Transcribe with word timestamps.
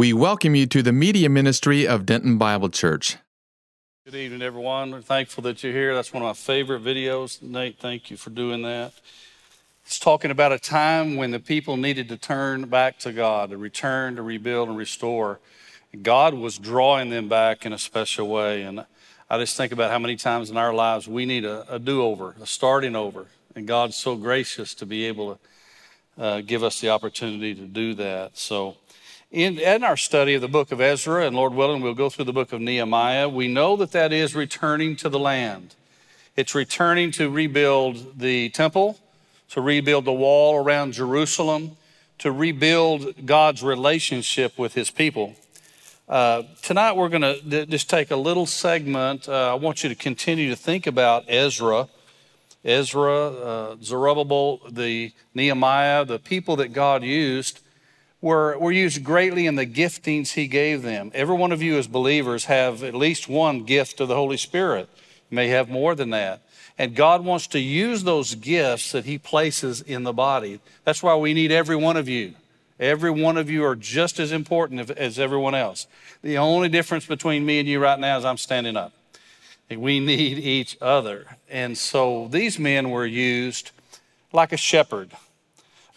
We 0.00 0.14
welcome 0.14 0.54
you 0.54 0.64
to 0.64 0.82
the 0.82 0.94
media 0.94 1.28
ministry 1.28 1.86
of 1.86 2.06
Denton 2.06 2.38
Bible 2.38 2.70
Church. 2.70 3.18
Good 4.06 4.14
evening, 4.14 4.40
everyone. 4.40 4.92
We're 4.92 5.02
thankful 5.02 5.42
that 5.42 5.62
you're 5.62 5.74
here. 5.74 5.94
That's 5.94 6.10
one 6.10 6.22
of 6.22 6.26
my 6.26 6.32
favorite 6.32 6.82
videos. 6.82 7.42
Nate, 7.42 7.78
thank 7.78 8.10
you 8.10 8.16
for 8.16 8.30
doing 8.30 8.62
that. 8.62 8.94
It's 9.84 9.98
talking 9.98 10.30
about 10.30 10.52
a 10.52 10.58
time 10.58 11.16
when 11.16 11.32
the 11.32 11.38
people 11.38 11.76
needed 11.76 12.08
to 12.08 12.16
turn 12.16 12.64
back 12.70 12.98
to 13.00 13.12
God, 13.12 13.50
to 13.50 13.58
return, 13.58 14.16
to 14.16 14.22
rebuild, 14.22 14.70
and 14.70 14.78
restore. 14.78 15.38
God 16.00 16.32
was 16.32 16.56
drawing 16.56 17.10
them 17.10 17.28
back 17.28 17.66
in 17.66 17.74
a 17.74 17.78
special 17.78 18.26
way. 18.26 18.62
And 18.62 18.86
I 19.28 19.36
just 19.36 19.54
think 19.54 19.70
about 19.70 19.90
how 19.90 19.98
many 19.98 20.16
times 20.16 20.50
in 20.50 20.56
our 20.56 20.72
lives 20.72 21.08
we 21.08 21.26
need 21.26 21.44
a, 21.44 21.74
a 21.74 21.78
do 21.78 22.02
over, 22.02 22.36
a 22.40 22.46
starting 22.46 22.96
over. 22.96 23.26
And 23.54 23.68
God's 23.68 23.96
so 23.96 24.16
gracious 24.16 24.72
to 24.76 24.86
be 24.86 25.04
able 25.04 25.34
to 26.16 26.22
uh, 26.22 26.40
give 26.40 26.64
us 26.64 26.80
the 26.80 26.88
opportunity 26.88 27.54
to 27.54 27.66
do 27.66 27.92
that. 27.96 28.38
So, 28.38 28.78
in, 29.30 29.60
in 29.60 29.84
our 29.84 29.96
study 29.96 30.34
of 30.34 30.40
the 30.40 30.48
book 30.48 30.72
of 30.72 30.80
Ezra, 30.80 31.24
and 31.24 31.36
Lord 31.36 31.54
willing, 31.54 31.82
we'll 31.82 31.94
go 31.94 32.10
through 32.10 32.24
the 32.24 32.32
book 32.32 32.52
of 32.52 32.60
Nehemiah, 32.60 33.28
we 33.28 33.46
know 33.46 33.76
that 33.76 33.92
that 33.92 34.12
is 34.12 34.34
returning 34.34 34.96
to 34.96 35.08
the 35.08 35.20
land. 35.20 35.76
It's 36.36 36.54
returning 36.54 37.12
to 37.12 37.30
rebuild 37.30 38.18
the 38.18 38.48
temple, 38.50 38.98
to 39.50 39.60
rebuild 39.60 40.04
the 40.04 40.12
wall 40.12 40.56
around 40.56 40.94
Jerusalem, 40.94 41.76
to 42.18 42.32
rebuild 42.32 43.24
God's 43.24 43.62
relationship 43.62 44.58
with 44.58 44.74
his 44.74 44.90
people. 44.90 45.34
Uh, 46.08 46.42
tonight, 46.62 46.96
we're 46.96 47.08
going 47.08 47.22
to 47.22 47.40
d- 47.40 47.66
just 47.66 47.88
take 47.88 48.10
a 48.10 48.16
little 48.16 48.46
segment. 48.46 49.28
Uh, 49.28 49.52
I 49.52 49.54
want 49.54 49.84
you 49.84 49.88
to 49.88 49.94
continue 49.94 50.50
to 50.50 50.56
think 50.56 50.88
about 50.88 51.24
Ezra, 51.28 51.88
Ezra, 52.64 53.26
uh, 53.28 53.76
Zerubbabel, 53.80 54.60
the 54.68 55.12
Nehemiah, 55.34 56.04
the 56.04 56.18
people 56.18 56.56
that 56.56 56.72
God 56.72 57.04
used 57.04 57.60
were, 58.20 58.58
were 58.58 58.72
used 58.72 59.02
greatly 59.02 59.46
in 59.46 59.54
the 59.54 59.66
giftings 59.66 60.32
he 60.32 60.46
gave 60.46 60.82
them. 60.82 61.10
Every 61.14 61.36
one 61.36 61.52
of 61.52 61.62
you 61.62 61.78
as 61.78 61.86
believers 61.86 62.46
have 62.46 62.82
at 62.82 62.94
least 62.94 63.28
one 63.28 63.64
gift 63.64 64.00
of 64.00 64.08
the 64.08 64.14
Holy 64.14 64.36
Spirit. 64.36 64.88
You 65.30 65.36
may 65.36 65.48
have 65.48 65.68
more 65.68 65.94
than 65.94 66.10
that. 66.10 66.42
And 66.78 66.94
God 66.94 67.24
wants 67.24 67.46
to 67.48 67.58
use 67.58 68.04
those 68.04 68.34
gifts 68.34 68.92
that 68.92 69.04
he 69.04 69.18
places 69.18 69.82
in 69.82 70.04
the 70.04 70.12
body. 70.12 70.60
That's 70.84 71.02
why 71.02 71.14
we 71.16 71.34
need 71.34 71.52
every 71.52 71.76
one 71.76 71.96
of 71.96 72.08
you. 72.08 72.34
Every 72.78 73.10
one 73.10 73.36
of 73.36 73.50
you 73.50 73.64
are 73.64 73.76
just 73.76 74.18
as 74.18 74.32
important 74.32 74.90
as 74.90 75.18
everyone 75.18 75.54
else. 75.54 75.86
The 76.22 76.38
only 76.38 76.70
difference 76.70 77.04
between 77.04 77.44
me 77.44 77.58
and 77.58 77.68
you 77.68 77.78
right 77.78 77.98
now 77.98 78.16
is 78.16 78.24
I'm 78.24 78.38
standing 78.38 78.76
up. 78.76 78.92
We 79.70 80.00
need 80.00 80.38
each 80.38 80.78
other. 80.80 81.26
And 81.50 81.76
so 81.76 82.28
these 82.28 82.58
men 82.58 82.90
were 82.90 83.06
used 83.06 83.70
like 84.32 84.52
a 84.52 84.56
shepherd 84.56 85.10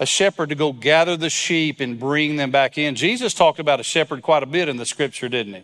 a 0.03 0.05
shepherd 0.05 0.49
to 0.49 0.55
go 0.55 0.73
gather 0.73 1.15
the 1.15 1.29
sheep 1.29 1.79
and 1.79 1.97
bring 1.97 2.35
them 2.35 2.51
back 2.51 2.77
in. 2.77 2.93
Jesus 2.93 3.33
talked 3.33 3.57
about 3.57 3.79
a 3.79 3.83
shepherd 3.83 4.21
quite 4.21 4.43
a 4.43 4.45
bit 4.45 4.67
in 4.67 4.75
the 4.75 4.85
scripture, 4.85 5.29
didn't 5.29 5.53
he? 5.53 5.63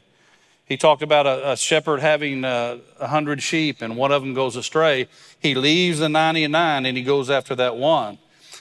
He 0.66 0.78
talked 0.78 1.02
about 1.02 1.28
a, 1.28 1.52
a 1.52 1.58
shepherd 1.58 2.00
having 2.00 2.46
uh, 2.46 2.78
a 3.02 3.08
hundred 3.08 3.44
sheep 3.44 3.82
and 3.82 3.98
one 3.98 4.14
of 4.14 4.22
them 4.22 4.34
goes 4.34 4.56
astray. 4.56 5.10
He 5.42 5.56
leaves 5.56 6.00
the 6.00 6.08
99 6.08 6.86
and 6.86 6.96
he 6.96 7.04
goes 7.04 7.30
after 7.30 7.54
that 7.56 7.76
one. 7.76 8.18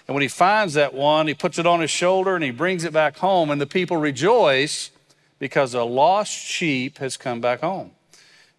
And 0.09 0.17
when 0.17 0.23
he 0.23 0.29
finds 0.29 0.75
that 0.75 0.95
one, 0.95 1.29
he 1.29 1.35
puts 1.35 1.61
it 1.61 1.67
on 1.67 1.81
his 1.81 1.93
shoulder 1.93 2.35
and 2.35 2.43
he 2.43 2.51
brings 2.51 2.83
it 2.83 2.93
back 2.93 3.19
home, 3.19 3.49
and 3.49 3.61
the 3.61 3.67
people 3.67 3.99
rejoice 3.99 4.91
because 5.39 5.75
a 5.75 5.85
lost 5.85 6.33
sheep 6.33 6.99
has 6.99 7.17
come 7.17 7.41
back 7.41 7.61
home. 7.61 7.93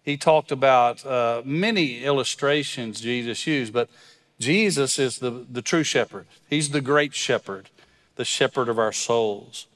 He 0.02 0.16
talked 0.16 0.52
about 0.52 1.04
uh, 1.04 1.42
many 1.44 2.04
illustrations 2.04 3.00
Jesus 3.00 3.46
used, 3.46 3.74
but 3.74 3.90
Jesus 4.40 4.98
is 4.98 5.18
the, 5.18 5.44
the 5.50 5.60
true 5.60 5.84
shepherd. 5.84 6.26
He's 6.48 6.70
the 6.70 6.80
great 6.80 7.14
shepherd, 7.14 7.68
the 8.16 8.24
shepherd 8.24 8.70
of 8.70 8.78
our 8.78 8.90
souls. 8.90 9.66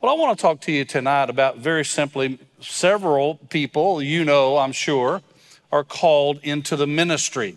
Well, 0.00 0.12
I 0.12 0.18
want 0.18 0.38
to 0.38 0.42
talk 0.42 0.60
to 0.62 0.72
you 0.72 0.84
tonight 0.84 1.30
about 1.30 1.56
very 1.56 1.84
simply 1.86 2.38
several 2.60 3.36
people, 3.48 4.02
you 4.02 4.24
know, 4.24 4.58
I'm 4.58 4.72
sure, 4.72 5.22
are 5.72 5.84
called 5.84 6.38
into 6.42 6.76
the 6.76 6.86
ministry. 6.86 7.56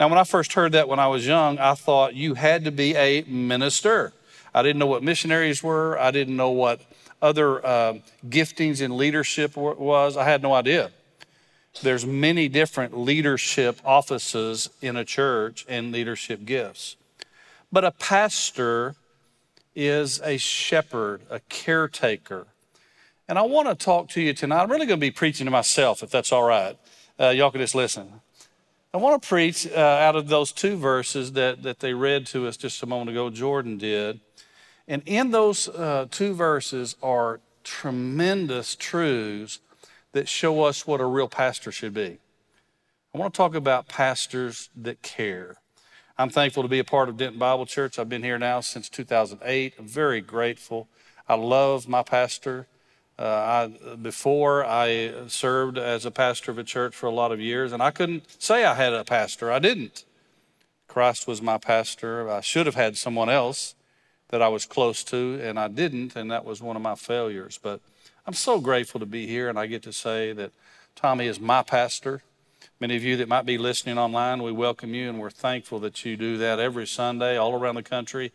Now, 0.00 0.08
when 0.08 0.18
I 0.18 0.24
first 0.24 0.54
heard 0.54 0.72
that 0.72 0.88
when 0.88 0.98
I 0.98 1.06
was 1.06 1.24
young, 1.24 1.58
I 1.60 1.74
thought 1.74 2.14
you 2.16 2.34
had 2.34 2.64
to 2.64 2.72
be 2.72 2.96
a 2.96 3.22
minister. 3.22 4.12
I 4.52 4.62
didn't 4.62 4.80
know 4.80 4.86
what 4.86 5.04
missionaries 5.04 5.62
were, 5.62 5.96
I 5.98 6.10
didn't 6.10 6.36
know 6.36 6.50
what 6.50 6.80
other 7.20 7.64
uh, 7.64 7.94
giftings 8.28 8.80
in 8.80 8.96
leadership 8.96 9.56
was. 9.56 10.16
I 10.16 10.24
had 10.24 10.42
no 10.42 10.52
idea 10.52 10.90
there's 11.80 12.04
many 12.04 12.48
different 12.48 12.96
leadership 12.96 13.80
offices 13.84 14.68
in 14.82 14.96
a 14.96 15.04
church 15.04 15.64
and 15.68 15.90
leadership 15.90 16.44
gifts. 16.44 16.96
But 17.70 17.84
a 17.84 17.90
pastor 17.92 18.94
is 19.74 20.20
a 20.22 20.36
shepherd, 20.36 21.22
a 21.30 21.40
caretaker. 21.48 22.46
And 23.26 23.38
I 23.38 23.42
want 23.42 23.68
to 23.68 23.74
talk 23.74 24.08
to 24.10 24.20
you 24.20 24.34
tonight. 24.34 24.62
I'm 24.62 24.70
really 24.70 24.86
going 24.86 25.00
to 25.00 25.06
be 25.06 25.10
preaching 25.10 25.46
to 25.46 25.50
myself, 25.50 26.02
if 26.02 26.10
that's 26.10 26.32
all 26.32 26.42
right. 26.42 26.76
Uh, 27.18 27.30
y'all 27.30 27.50
can 27.50 27.60
just 27.60 27.74
listen. 27.74 28.20
I 28.92 28.98
want 28.98 29.22
to 29.22 29.26
preach 29.26 29.66
uh, 29.66 29.78
out 29.78 30.16
of 30.16 30.28
those 30.28 30.52
two 30.52 30.76
verses 30.76 31.32
that, 31.32 31.62
that 31.62 31.80
they 31.80 31.94
read 31.94 32.26
to 32.26 32.46
us 32.46 32.58
just 32.58 32.82
a 32.82 32.86
moment 32.86 33.10
ago, 33.10 33.30
Jordan 33.30 33.78
did. 33.78 34.20
And 34.86 35.02
in 35.06 35.30
those 35.30 35.68
uh, 35.68 36.06
two 36.10 36.34
verses 36.34 36.96
are 37.02 37.40
tremendous 37.64 38.76
truths 38.76 39.60
that 40.12 40.28
show 40.28 40.62
us 40.64 40.86
what 40.86 41.00
a 41.00 41.06
real 41.06 41.28
pastor 41.28 41.72
should 41.72 41.94
be. 41.94 42.18
I 43.14 43.18
want 43.18 43.34
to 43.34 43.36
talk 43.36 43.54
about 43.54 43.88
pastors 43.88 44.70
that 44.76 45.02
care. 45.02 45.56
I'm 46.18 46.30
thankful 46.30 46.62
to 46.62 46.68
be 46.68 46.78
a 46.78 46.84
part 46.84 47.08
of 47.08 47.16
Denton 47.16 47.38
Bible 47.38 47.66
Church. 47.66 47.98
I've 47.98 48.08
been 48.08 48.22
here 48.22 48.38
now 48.38 48.60
since 48.60 48.88
2008. 48.88 49.74
I'm 49.78 49.86
very 49.86 50.20
grateful. 50.20 50.88
I 51.28 51.34
love 51.34 51.88
my 51.88 52.02
pastor. 52.02 52.66
Uh, 53.18 53.68
I, 53.78 53.96
before 53.96 54.64
I 54.64 55.28
served 55.28 55.78
as 55.78 56.06
a 56.06 56.10
pastor 56.10 56.50
of 56.50 56.58
a 56.58 56.64
church 56.64 56.94
for 56.94 57.06
a 57.06 57.12
lot 57.12 57.32
of 57.32 57.40
years, 57.40 57.72
and 57.72 57.82
I 57.82 57.90
couldn't 57.90 58.24
say 58.42 58.64
I 58.64 58.74
had 58.74 58.92
a 58.92 59.04
pastor. 59.04 59.52
I 59.52 59.58
didn't. 59.58 60.04
Christ 60.88 61.26
was 61.26 61.40
my 61.40 61.58
pastor. 61.58 62.28
I 62.30 62.40
should 62.40 62.66
have 62.66 62.74
had 62.74 62.96
someone 62.96 63.28
else 63.28 63.74
that 64.28 64.42
I 64.42 64.48
was 64.48 64.64
close 64.64 65.04
to, 65.04 65.38
and 65.42 65.58
I 65.58 65.68
didn't, 65.68 66.16
and 66.16 66.30
that 66.30 66.44
was 66.44 66.62
one 66.62 66.76
of 66.76 66.82
my 66.82 66.94
failures. 66.94 67.58
But 67.62 67.80
I'm 68.24 68.34
so 68.34 68.60
grateful 68.60 69.00
to 69.00 69.06
be 69.06 69.26
here, 69.26 69.48
and 69.48 69.58
I 69.58 69.66
get 69.66 69.82
to 69.82 69.92
say 69.92 70.32
that 70.32 70.52
Tommy 70.94 71.26
is 71.26 71.40
my 71.40 71.62
pastor. 71.64 72.22
Many 72.78 72.94
of 72.94 73.02
you 73.02 73.16
that 73.16 73.26
might 73.26 73.44
be 73.44 73.58
listening 73.58 73.98
online, 73.98 74.44
we 74.44 74.52
welcome 74.52 74.94
you, 74.94 75.08
and 75.08 75.18
we're 75.18 75.28
thankful 75.30 75.80
that 75.80 76.04
you 76.04 76.16
do 76.16 76.38
that 76.38 76.60
every 76.60 76.86
Sunday 76.86 77.36
all 77.36 77.52
around 77.52 77.74
the 77.74 77.82
country. 77.82 78.30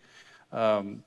Um, 0.51 1.03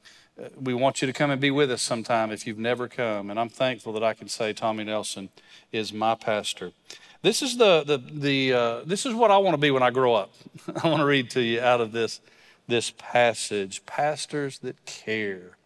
we 0.58 0.72
want 0.72 1.02
you 1.02 1.06
to 1.06 1.12
come 1.12 1.30
and 1.30 1.38
be 1.38 1.50
with 1.50 1.70
us 1.70 1.82
sometime 1.82 2.30
if 2.30 2.46
you've 2.46 2.58
never 2.58 2.88
come, 2.88 3.28
and 3.28 3.38
I'm 3.38 3.50
thankful 3.50 3.92
that 3.92 4.02
I 4.02 4.14
can 4.14 4.28
say 4.28 4.54
Tommy 4.54 4.84
Nelson 4.84 5.28
is 5.72 5.92
my 5.92 6.14
pastor. 6.14 6.72
This 7.20 7.42
is 7.42 7.58
the 7.58 7.84
the 7.84 7.98
the 7.98 8.52
uh, 8.54 8.80
this 8.86 9.04
is 9.04 9.12
what 9.12 9.30
I 9.30 9.36
want 9.36 9.52
to 9.52 9.60
be 9.60 9.70
when 9.70 9.82
I 9.82 9.90
grow 9.90 10.14
up. 10.14 10.32
I 10.82 10.88
want 10.88 11.00
to 11.00 11.04
read 11.04 11.28
to 11.32 11.42
you 11.42 11.60
out 11.60 11.82
of 11.82 11.92
this 11.92 12.22
this 12.66 12.94
passage: 12.96 13.84
pastors 13.84 14.60
that 14.60 14.86
care. 14.86 15.58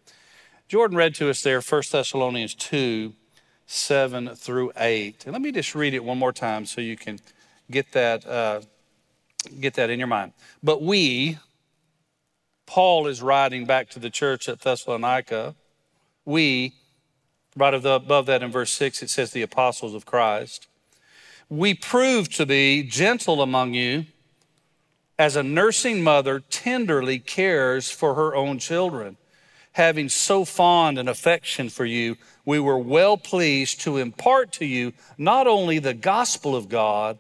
Jordan 0.75 0.97
read 0.97 1.15
to 1.15 1.31
us 1.31 1.41
there 1.41 1.61
1 1.61 1.83
Thessalonians 1.93 2.53
2 2.57 3.13
7 3.65 4.35
through 4.35 4.73
8. 4.77 5.23
And 5.25 5.33
let 5.33 5.41
me 5.41 5.53
just 5.53 5.73
read 5.77 5.95
it 5.95 6.03
one 6.03 6.19
more 6.19 6.33
time 6.33 6.67
so 6.67 6.81
you 6.81 6.97
can 6.97 7.21
get 7.71 7.93
that, 7.93 8.27
uh, 8.27 8.61
get 9.61 9.75
that 9.75 9.89
in 9.89 10.01
your 10.01 10.09
mind. 10.09 10.33
But 10.65 10.83
we, 10.83 11.39
Paul 12.67 13.07
is 13.07 13.23
writing 13.23 13.67
back 13.67 13.89
to 13.91 14.01
the 14.01 14.11
church 14.11 14.49
at 14.49 14.63
Thessalonica, 14.63 15.55
we, 16.25 16.73
right 17.57 17.73
above 17.73 18.27
that 18.27 18.43
in 18.43 18.51
verse 18.51 18.73
6, 18.73 19.01
it 19.05 19.11
says 19.11 19.31
the 19.31 19.43
apostles 19.43 19.95
of 19.95 20.05
Christ. 20.05 20.67
We 21.49 21.75
prove 21.75 22.31
to 22.31 22.47
be 22.47 22.83
gentle 22.83 23.43
among 23.43 23.75
you 23.75 24.07
as 25.21 25.37
a 25.37 25.45
nursing 25.45 26.03
mother 26.03 26.41
tenderly 26.41 27.21
cares 27.21 27.93
for 27.93 28.17
her 28.17 28.35
own 28.35 28.59
children 28.59 29.19
having 29.75 30.09
so 30.09 30.45
fond 30.45 30.99
an 30.99 31.09
affection 31.09 31.69
for 31.69 31.85
you, 31.85 32.17
we 32.45 32.59
were 32.59 32.79
well 32.79 33.17
pleased 33.17 33.81
to 33.81 33.99
impart 33.99 34.53
to 34.53 34.65
you 34.65 34.93
not 35.19 35.47
only 35.47 35.79
the 35.79 35.95
gospel 35.95 36.55
of 36.55 36.69
God, 36.69 37.19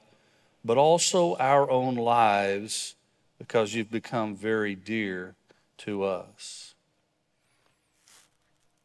but 0.65 0.79
also 0.79 1.37
our 1.37 1.69
own 1.69 1.97
lives, 1.97 2.95
because 3.39 3.75
you've 3.75 3.91
become 3.91 4.37
very 4.37 4.75
dear 4.75 5.35
to 5.79 6.05
us. 6.05 6.75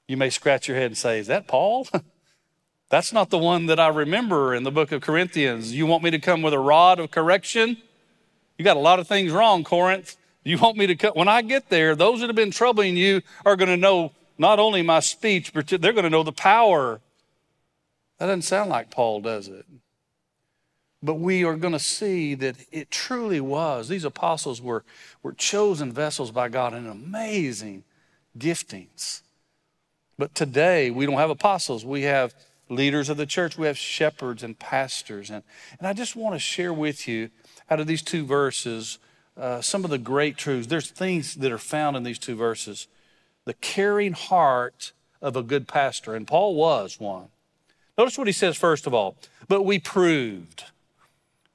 You 0.08 0.18
may 0.18 0.32
scratch 0.32 0.68
your 0.68 0.76
head 0.76 0.88
and 0.88 0.98
say, 0.98 1.20
Is 1.20 1.28
that 1.28 1.48
Paul? 1.48 1.88
That's 2.90 3.14
not 3.14 3.30
the 3.30 3.38
one 3.38 3.68
that 3.68 3.80
I 3.80 3.90
remember 3.90 4.56
in 4.56 4.64
the 4.64 4.72
book 4.72 4.92
of 4.92 5.02
Corinthians. 5.02 5.76
You 5.76 5.86
want 5.86 6.04
me 6.04 6.10
to 6.10 6.20
come 6.20 6.42
with 6.42 6.56
a 6.56 6.60
rod 6.60 7.00
of 7.00 7.12
correction? 7.12 7.78
You 8.58 8.66
got 8.66 8.78
a 8.78 8.82
lot 8.82 8.98
of 8.98 9.08
things 9.08 9.32
wrong, 9.32 9.64
Corinth. 9.64 10.18
You 10.50 10.58
want 10.58 10.78
me 10.78 10.88
to 10.88 10.96
cut? 10.96 11.16
When 11.16 11.28
I 11.28 11.44
get 11.44 11.70
there, 11.70 11.96
those 11.96 12.22
that 12.22 12.28
have 12.28 12.36
been 12.36 12.50
troubling 12.50 12.98
you 12.98 13.22
are 13.46 13.56
going 13.56 13.70
to 13.70 13.78
know 13.78 14.14
not 14.40 14.58
only 14.58 14.82
my 14.82 15.00
speech, 15.00 15.54
but 15.54 15.68
they're 15.68 15.94
going 15.94 16.06
to 16.06 16.10
know 16.10 16.24
the 16.24 16.32
power. 16.32 17.02
That 18.18 18.26
doesn't 18.26 18.42
sound 18.42 18.72
like 18.72 18.90
Paul, 18.90 19.22
does 19.22 19.48
it? 19.48 19.68
But 21.04 21.16
we 21.16 21.44
are 21.46 21.56
going 21.56 21.74
to 21.74 21.80
see 21.80 22.34
that 22.34 22.56
it 22.72 22.90
truly 22.90 23.40
was. 23.40 23.90
These 23.90 24.06
apostles 24.06 24.60
were, 24.60 24.84
were 25.22 25.34
chosen 25.34 25.92
vessels 25.92 26.32
by 26.32 26.50
God 26.50 26.74
in 26.74 26.88
amazing 26.88 27.84
giftings. 28.36 29.22
But 30.18 30.34
today, 30.34 30.90
we 30.90 31.06
don't 31.06 31.16
have 31.18 31.30
apostles. 31.30 31.86
We 31.86 32.02
have 32.04 32.34
leaders 32.70 33.08
of 33.08 33.18
the 33.18 33.28
church. 33.28 33.56
We 33.56 33.68
have 33.68 33.78
shepherds 33.78 34.42
and 34.42 34.58
pastors. 34.58 35.30
And, 35.30 35.44
and 35.78 35.88
I 35.88 35.94
just 35.94 36.16
want 36.16 36.34
to 36.34 36.40
share 36.40 36.74
with 36.74 37.08
you, 37.08 37.30
out 37.70 37.80
of 37.80 37.86
these 37.86 38.02
two 38.02 38.26
verses, 38.26 38.98
uh, 39.40 39.62
some 39.62 39.86
of 39.86 39.90
the 39.90 39.98
great 39.98 40.38
truths. 40.38 40.68
There's 40.68 40.92
things 40.92 41.36
that 41.36 41.52
are 41.52 41.58
found 41.58 41.96
in 41.96 42.04
these 42.04 42.20
two 42.20 42.36
verses. 42.36 42.88
The 43.46 43.54
caring 43.54 44.14
heart 44.14 44.92
of 45.22 45.36
a 45.36 45.44
good 45.44 45.68
pastor, 45.68 46.14
and 46.14 46.28
Paul 46.28 46.56
was 46.56 47.00
one. 47.00 47.30
Notice 47.98 48.18
what 48.18 48.28
he 48.28 48.34
says 48.34 48.58
first 48.58 48.86
of 48.86 48.94
all. 48.94 49.16
But 49.48 49.64
we 49.64 49.80
proved. 49.80 50.66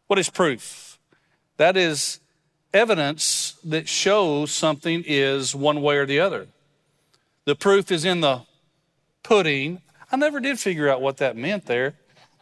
What 0.06 0.18
is 0.18 0.30
proof? 0.30 0.98
That 1.56 1.76
is 1.76 2.20
evidence 2.72 3.56
that 3.64 3.88
shows 3.88 4.50
something 4.50 5.04
is 5.06 5.54
one 5.54 5.80
way 5.80 5.96
or 5.96 6.06
the 6.06 6.20
other. 6.20 6.48
The 7.44 7.54
proof 7.54 7.92
is 7.92 8.04
in 8.04 8.20
the 8.20 8.42
pudding. 9.22 9.80
I 10.10 10.16
never 10.16 10.40
did 10.40 10.58
figure 10.58 10.88
out 10.88 11.00
what 11.00 11.18
that 11.18 11.36
meant 11.36 11.66
there. 11.66 11.94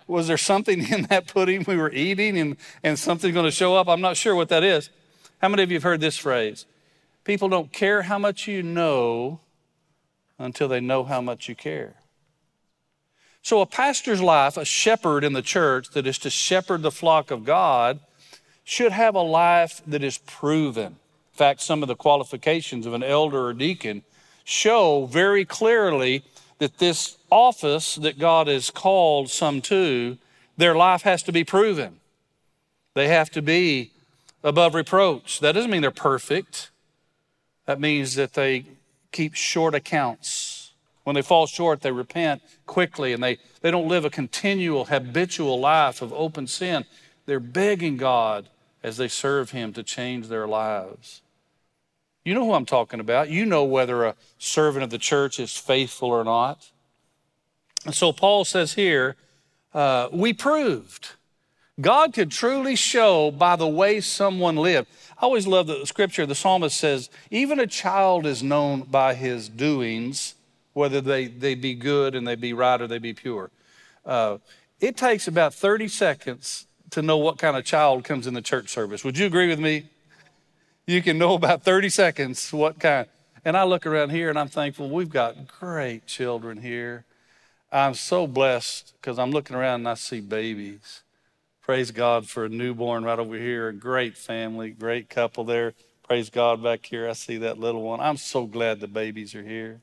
Was 0.06 0.29
there 0.29 0.38
something 0.38 0.88
in 0.93 1.03
that 1.05 1.27
pudding 1.27 1.65
we 1.67 1.77
were 1.77 1.93
eating 1.93 2.38
and, 2.38 2.56
and 2.83 2.99
something 2.99 3.35
going 3.35 3.45
to 3.45 3.50
show 3.50 3.77
up? 3.77 3.88
I'm 3.88 4.00
not 4.00 4.17
sure 4.17 4.35
what 4.35 4.49
that 4.49 4.62
is. 4.65 4.88
How 5.43 5.49
many 5.49 5.65
of 5.65 5.73
you 5.73 5.77
have 5.77 5.83
heard 5.83 6.00
this 6.00 6.17
phrase? 6.17 6.67
People 7.25 7.49
don't 7.49 7.73
care 7.73 8.03
how 8.03 8.17
much 8.17 8.47
you 8.47 8.62
know 8.62 9.41
until 10.39 10.69
they 10.69 10.79
know 10.79 11.03
how 11.03 11.21
much 11.21 11.49
you 11.49 11.56
care. 11.56 11.94
So, 13.43 13.61
a 13.61 13.67
pastor's 13.67 14.21
life, 14.21 14.56
a 14.56 14.65
shepherd 14.65 15.25
in 15.25 15.33
the 15.33 15.43
church 15.43 15.91
that 15.91 16.06
is 16.06 16.19
to 16.19 16.31
shepherd 16.31 16.83
the 16.83 16.93
flock 16.93 17.33
of 17.33 17.44
God, 17.44 17.99
should 18.62 18.93
have 18.93 19.17
a 19.17 19.23
life 19.23 19.83
that 19.85 20.05
is 20.05 20.19
proven. 20.19 20.87
In 20.87 21.37
fact, 21.37 21.61
some 21.61 21.83
of 21.83 21.88
the 21.88 21.97
qualifications 21.97 22.87
of 22.87 22.95
an 22.95 23.03
elder 23.03 23.47
or 23.47 23.53
deacon 23.53 24.05
show 24.45 25.06
very 25.06 25.45
clearly 25.45 26.23
that 26.59 26.79
this 26.79 27.19
office 27.31 27.97
that 27.97 28.21
God 28.21 28.47
has 28.47 28.71
called 28.71 29.29
some 29.29 29.61
to, 29.62 30.19
their 30.56 30.77
life 30.77 31.03
has 31.03 31.25
to 31.25 31.33
be 31.33 31.43
proven. 31.43 31.99
They 32.95 33.09
have 33.09 33.31
to 33.31 33.43
be 33.43 33.92
above 34.43 34.75
reproach. 34.75 35.41
That 35.41 35.53
doesn't 35.53 35.71
mean 35.71 35.83
they're 35.83 35.91
perfect. 35.91 36.71
That 37.67 37.81
means 37.81 38.15
that 38.17 38.35
they 38.35 38.65
keep 39.12 39.35
short 39.35 39.75
accounts. 39.75 40.73
When 41.05 41.15
they 41.15 41.23
fall 41.23 41.47
short, 41.47 41.81
they 41.81 41.93
repent 41.93 42.43
quickly 42.67 43.12
and 43.12 43.23
they, 43.23 43.39
they 43.61 43.71
don't 43.71 43.89
live 43.89 44.05
a 44.05 44.11
continual, 44.11 44.87
habitual 44.87 45.59
life 45.59 46.00
of 46.03 46.12
open 46.12 46.47
sin. 46.47 46.85
They're 47.27 47.41
begging 47.41 47.97
God 47.97 48.49
as 48.83 48.97
they 48.97 49.09
serve 49.09 49.50
Him 49.50 49.73
to 49.75 49.83
change 49.83 50.29
their 50.29 50.47
lives. 50.47 51.23
You 52.25 52.35
know 52.35 52.45
who 52.45 52.53
I'm 52.53 52.67
talking 52.67 53.00
about. 53.00 53.31
You 53.31 53.45
know 53.45 53.65
whether 53.65 54.05
a 54.05 54.15
servant 54.38 54.85
of 54.85 54.91
the 54.91 54.99
church 54.99 55.41
is 55.41 55.56
faithful 55.56 56.09
or 56.09 56.23
not. 56.23 56.71
And 57.85 57.95
so 57.95 58.12
Paul 58.12 58.45
says 58.45 58.75
here, 58.75 59.17
uh, 59.75 60.09
we 60.12 60.33
proved. 60.33 61.11
God 61.82 62.14
could 62.14 62.31
truly 62.31 62.76
show 62.76 63.31
by 63.31 63.56
the 63.56 63.67
way 63.67 64.00
someone 64.00 64.56
lived. 64.56 64.88
I 65.19 65.25
always 65.25 65.46
love 65.46 65.67
the 65.67 65.84
scripture. 65.84 66.25
The 66.25 66.34
psalmist 66.34 66.76
says, 66.76 67.11
even 67.31 67.61
a 67.61 67.67
child 67.67 68.25
is 68.25 68.43
known 68.43 68.82
by 68.82 69.14
his 69.14 69.49
doings, 69.49 70.34
whether 70.73 71.00
they, 71.00 71.26
they 71.26 71.55
be 71.55 71.75
good 71.75 72.14
and 72.14 72.26
they 72.26 72.37
be 72.37 72.52
right 72.52 72.81
or 72.81 72.87
they 72.87 72.99
be 72.99 73.12
pure. 73.12 73.50
Uh, 74.06 74.38
it 74.81 74.96
takes 74.96 75.29
about 75.29 75.55
30 75.55 75.88
seconds 75.88 76.67
to 76.90 77.02
know 77.02 77.19
what 77.19 77.38
kind 77.38 77.56
of 77.56 77.64
child 77.64 78.05
comes 78.05 78.26
in 78.26 78.35
the 78.35 78.43
church 78.43 78.69
service. 78.69 79.05
Would 79.05 79.19
you 79.19 79.26
agree 79.26 79.49
with 79.49 79.58
me? 79.61 79.88
You 80.87 81.02
can 81.02 81.19
know 81.19 81.35
about 81.35 81.62
30 81.62 81.88
seconds 81.88 82.52
what 82.52 82.78
kind. 82.78 83.06
And 83.44 83.56
I 83.56 83.64
look 83.64 83.87
around 83.87 84.11
here 84.11 84.31
and 84.31 84.38
I'm 84.38 84.49
thankful 84.49 84.88
we've 84.88 85.11
got 85.11 85.49
great 85.58 86.06
children 86.06 86.58
here. 86.58 87.05
I'm 87.73 87.94
so 87.94 88.26
blessed 88.26 88.93
because 89.00 89.19
I'm 89.19 89.31
looking 89.31 89.56
around 89.56 89.81
and 89.81 89.88
I 89.88 89.94
see 89.94 90.20
babies. 90.20 91.02
Praise 91.62 91.93
God 91.93 92.29
for 92.29 92.44
a 92.44 92.49
newborn 92.49 93.05
right 93.05 93.19
over 93.19 93.37
here, 93.37 93.69
a 93.69 93.73
great 93.73 94.17
family, 94.17 94.70
great 94.70 95.09
couple 95.09 95.44
there. 95.44 95.75
Praise 96.03 96.29
God 96.29 96.61
back 96.61 96.85
here. 96.85 97.09
I 97.09 97.12
see 97.12 97.38
that 97.38 97.59
little 97.59 97.82
one. 97.82 98.00
I'm 98.00 98.17
so 98.17 98.47
glad 98.47 98.81
the 98.81 98.88
babies 98.88 99.35
are 99.37 99.44
here. 99.44 99.81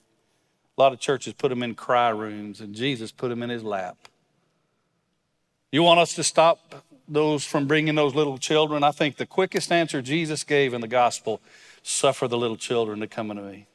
A 0.78 0.82
lot 0.82 0.92
of 0.92 1.00
churches 1.00 1.34
put 1.34 1.50
them 1.50 1.64
in 1.64 1.76
cry 1.76 2.10
rooms, 2.10 2.60
and 2.60 2.76
Jesus 2.76 3.12
put 3.12 3.30
them 3.30 3.42
in 3.42 3.50
his 3.50 3.64
lap. 3.64 3.98
You 5.72 5.84
want 5.84 6.02
us 6.02 6.16
to 6.16 6.24
stop 6.24 6.84
those 7.08 7.46
from 7.46 7.66
bringing 7.66 7.96
those 7.96 8.14
little 8.14 8.38
children? 8.38 8.84
I 8.84 8.92
think 8.92 9.16
the 9.16 9.26
quickest 9.26 9.72
answer 9.72 10.02
Jesus 10.02 10.44
gave 10.44 10.74
in 10.74 10.82
the 10.82 10.88
gospel 10.88 11.40
suffer 11.82 12.28
the 12.28 12.38
little 12.38 12.58
children 12.58 13.00
to 13.00 13.08
come 13.08 13.32
unto 13.32 13.44
me 13.44 13.68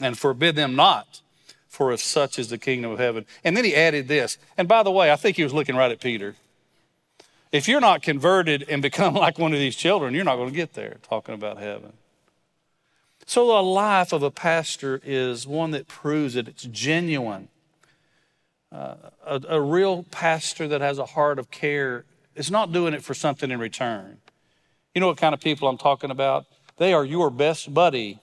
and 0.00 0.18
forbid 0.18 0.56
them 0.56 0.74
not, 0.74 1.20
for 1.68 1.92
if 1.92 2.00
such 2.00 2.38
is 2.40 2.48
the 2.48 2.58
kingdom 2.58 2.90
of 2.90 2.98
heaven. 2.98 3.24
And 3.44 3.56
then 3.56 3.64
he 3.64 3.74
added 3.76 4.08
this. 4.08 4.36
And 4.58 4.66
by 4.66 4.82
the 4.82 4.90
way, 4.90 5.12
I 5.12 5.16
think 5.16 5.36
he 5.36 5.44
was 5.44 5.54
looking 5.54 5.76
right 5.76 5.92
at 5.92 6.00
Peter. 6.00 6.34
If 7.52 7.68
you're 7.68 7.80
not 7.80 8.02
converted 8.02 8.64
and 8.68 8.80
become 8.82 9.14
like 9.26 9.38
one 9.38 9.52
of 9.52 9.58
these 9.58 9.76
children, 9.76 10.14
you're 10.14 10.24
not 10.24 10.36
going 10.36 10.48
to 10.48 10.54
get 10.54 10.72
there 10.72 10.96
talking 11.02 11.34
about 11.34 11.58
heaven. 11.58 11.92
So, 13.24 13.46
the 13.46 13.62
life 13.62 14.12
of 14.12 14.24
a 14.24 14.32
pastor 14.32 15.00
is 15.04 15.46
one 15.46 15.70
that 15.70 15.86
proves 15.86 16.34
that 16.34 16.48
it's 16.48 16.64
genuine. 16.64 17.48
Uh, 18.72 18.94
a, 19.24 19.40
a 19.48 19.60
real 19.60 20.02
pastor 20.04 20.66
that 20.66 20.80
has 20.80 20.98
a 20.98 21.06
heart 21.06 21.38
of 21.38 21.50
care 21.50 22.04
is 22.34 22.50
not 22.50 22.72
doing 22.72 22.94
it 22.94 23.04
for 23.04 23.14
something 23.14 23.50
in 23.50 23.60
return. 23.60 24.18
You 24.94 25.00
know 25.00 25.06
what 25.06 25.18
kind 25.18 25.34
of 25.34 25.40
people 25.40 25.68
I'm 25.68 25.78
talking 25.78 26.10
about? 26.10 26.46
They 26.78 26.92
are 26.92 27.04
your 27.04 27.30
best 27.30 27.72
buddy 27.72 28.20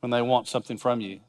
when 0.00 0.10
they 0.10 0.22
want 0.22 0.48
something 0.48 0.78
from 0.78 1.00
you. 1.00 1.20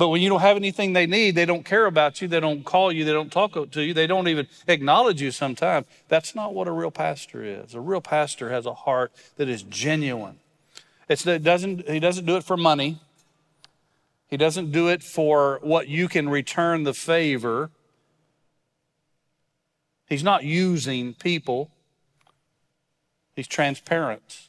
But 0.00 0.08
when 0.08 0.22
you 0.22 0.30
don't 0.30 0.40
have 0.40 0.56
anything 0.56 0.94
they 0.94 1.04
need, 1.04 1.34
they 1.34 1.44
don't 1.44 1.62
care 1.62 1.84
about 1.84 2.22
you, 2.22 2.26
they 2.26 2.40
don't 2.40 2.64
call 2.64 2.90
you, 2.90 3.04
they 3.04 3.12
don't 3.12 3.30
talk 3.30 3.52
to 3.70 3.82
you, 3.82 3.92
they 3.92 4.06
don't 4.06 4.28
even 4.28 4.48
acknowledge 4.66 5.20
you 5.20 5.30
sometimes. 5.30 5.86
That's 6.08 6.34
not 6.34 6.54
what 6.54 6.66
a 6.66 6.72
real 6.72 6.90
pastor 6.90 7.44
is. 7.44 7.74
A 7.74 7.80
real 7.82 8.00
pastor 8.00 8.48
has 8.48 8.64
a 8.64 8.72
heart 8.72 9.12
that 9.36 9.46
is 9.46 9.62
genuine. 9.62 10.38
It's, 11.10 11.26
it 11.26 11.42
doesn't, 11.42 11.86
he 11.86 12.00
doesn't 12.00 12.24
do 12.24 12.38
it 12.38 12.44
for 12.44 12.56
money. 12.56 12.98
He 14.26 14.38
doesn't 14.38 14.72
do 14.72 14.88
it 14.88 15.02
for 15.02 15.58
what 15.60 15.88
you 15.88 16.08
can 16.08 16.30
return 16.30 16.84
the 16.84 16.94
favor. 16.94 17.70
He's 20.08 20.24
not 20.24 20.44
using 20.44 21.12
people. 21.12 21.70
He's 23.36 23.46
transparent. 23.46 24.48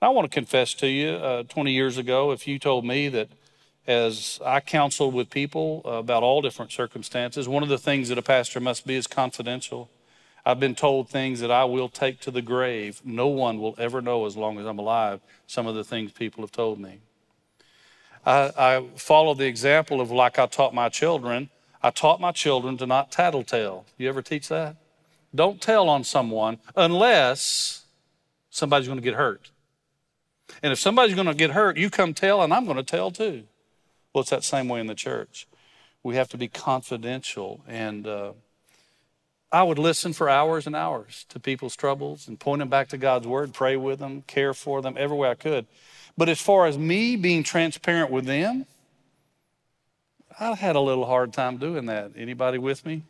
I 0.00 0.08
want 0.08 0.24
to 0.24 0.34
confess 0.34 0.72
to 0.74 0.86
you 0.86 1.10
uh, 1.10 1.42
20 1.42 1.70
years 1.70 1.98
ago, 1.98 2.30
if 2.30 2.48
you 2.48 2.58
told 2.58 2.86
me 2.86 3.10
that 3.10 3.28
as 3.88 4.38
I 4.44 4.60
counsel 4.60 5.10
with 5.10 5.30
people 5.30 5.80
about 5.86 6.22
all 6.22 6.42
different 6.42 6.70
circumstances, 6.70 7.48
one 7.48 7.62
of 7.62 7.70
the 7.70 7.78
things 7.78 8.10
that 8.10 8.18
a 8.18 8.22
pastor 8.22 8.60
must 8.60 8.86
be 8.86 8.94
is 8.94 9.06
confidential. 9.06 9.88
I've 10.44 10.60
been 10.60 10.74
told 10.74 11.08
things 11.08 11.40
that 11.40 11.50
I 11.50 11.64
will 11.64 11.88
take 11.88 12.20
to 12.20 12.30
the 12.30 12.42
grave. 12.42 13.00
No 13.02 13.28
one 13.28 13.58
will 13.58 13.74
ever 13.78 14.02
know 14.02 14.26
as 14.26 14.36
long 14.36 14.58
as 14.58 14.66
I'm 14.66 14.78
alive 14.78 15.20
some 15.46 15.66
of 15.66 15.74
the 15.74 15.84
things 15.84 16.12
people 16.12 16.42
have 16.42 16.52
told 16.52 16.78
me. 16.78 17.00
I, 18.26 18.52
I 18.58 18.84
follow 18.96 19.32
the 19.32 19.46
example 19.46 20.02
of 20.02 20.10
like 20.10 20.38
I 20.38 20.44
taught 20.44 20.74
my 20.74 20.90
children. 20.90 21.48
I 21.82 21.88
taught 21.88 22.20
my 22.20 22.32
children 22.32 22.76
to 22.78 22.86
not 22.86 23.10
tattletale. 23.10 23.86
You 23.96 24.10
ever 24.10 24.20
teach 24.20 24.48
that? 24.48 24.76
Don't 25.34 25.62
tell 25.62 25.88
on 25.88 26.04
someone 26.04 26.58
unless 26.76 27.86
somebody's 28.50 28.86
going 28.86 28.98
to 28.98 29.04
get 29.04 29.14
hurt. 29.14 29.50
And 30.62 30.72
if 30.72 30.78
somebody's 30.78 31.14
going 31.14 31.26
to 31.26 31.34
get 31.34 31.52
hurt, 31.52 31.78
you 31.78 31.88
come 31.88 32.12
tell, 32.12 32.42
and 32.42 32.52
I'm 32.52 32.66
going 32.66 32.76
to 32.76 32.82
tell 32.82 33.10
too. 33.10 33.44
Well, 34.12 34.22
it's 34.22 34.30
that 34.30 34.44
same 34.44 34.68
way 34.68 34.80
in 34.80 34.86
the 34.86 34.94
church. 34.94 35.46
We 36.02 36.16
have 36.16 36.28
to 36.28 36.38
be 36.38 36.48
confidential. 36.48 37.62
And 37.66 38.06
uh, 38.06 38.32
I 39.50 39.62
would 39.62 39.78
listen 39.78 40.12
for 40.12 40.28
hours 40.28 40.66
and 40.66 40.76
hours 40.76 41.24
to 41.30 41.40
people's 41.40 41.76
troubles 41.76 42.28
and 42.28 42.38
point 42.38 42.60
them 42.60 42.68
back 42.68 42.88
to 42.88 42.98
God's 42.98 43.26
word, 43.26 43.54
pray 43.54 43.76
with 43.76 43.98
them, 43.98 44.22
care 44.22 44.54
for 44.54 44.82
them 44.82 44.94
every 44.98 45.16
way 45.16 45.30
I 45.30 45.34
could. 45.34 45.66
But 46.16 46.28
as 46.28 46.40
far 46.40 46.66
as 46.66 46.76
me 46.76 47.16
being 47.16 47.42
transparent 47.42 48.10
with 48.10 48.26
them, 48.26 48.66
I 50.38 50.54
had 50.54 50.76
a 50.76 50.80
little 50.80 51.06
hard 51.06 51.32
time 51.32 51.56
doing 51.56 51.86
that. 51.86 52.12
Anybody 52.16 52.58
with 52.58 52.84
me? 52.86 53.02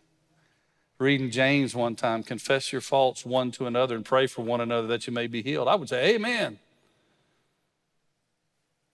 Reading 0.99 1.31
James 1.31 1.75
one 1.75 1.95
time, 1.95 2.23
confess 2.23 2.73
your 2.73 2.81
faults 2.81 3.25
one 3.25 3.53
to 3.53 3.67
another 3.67 3.95
and 3.95 4.05
pray 4.05 4.27
for 4.27 4.43
one 4.43 4.61
another 4.61 4.89
that 4.89 5.07
you 5.07 5.13
may 5.13 5.27
be 5.29 5.43
healed. 5.43 5.69
I 5.69 5.77
would 5.77 5.89
say, 5.89 6.15
Amen. 6.15 6.59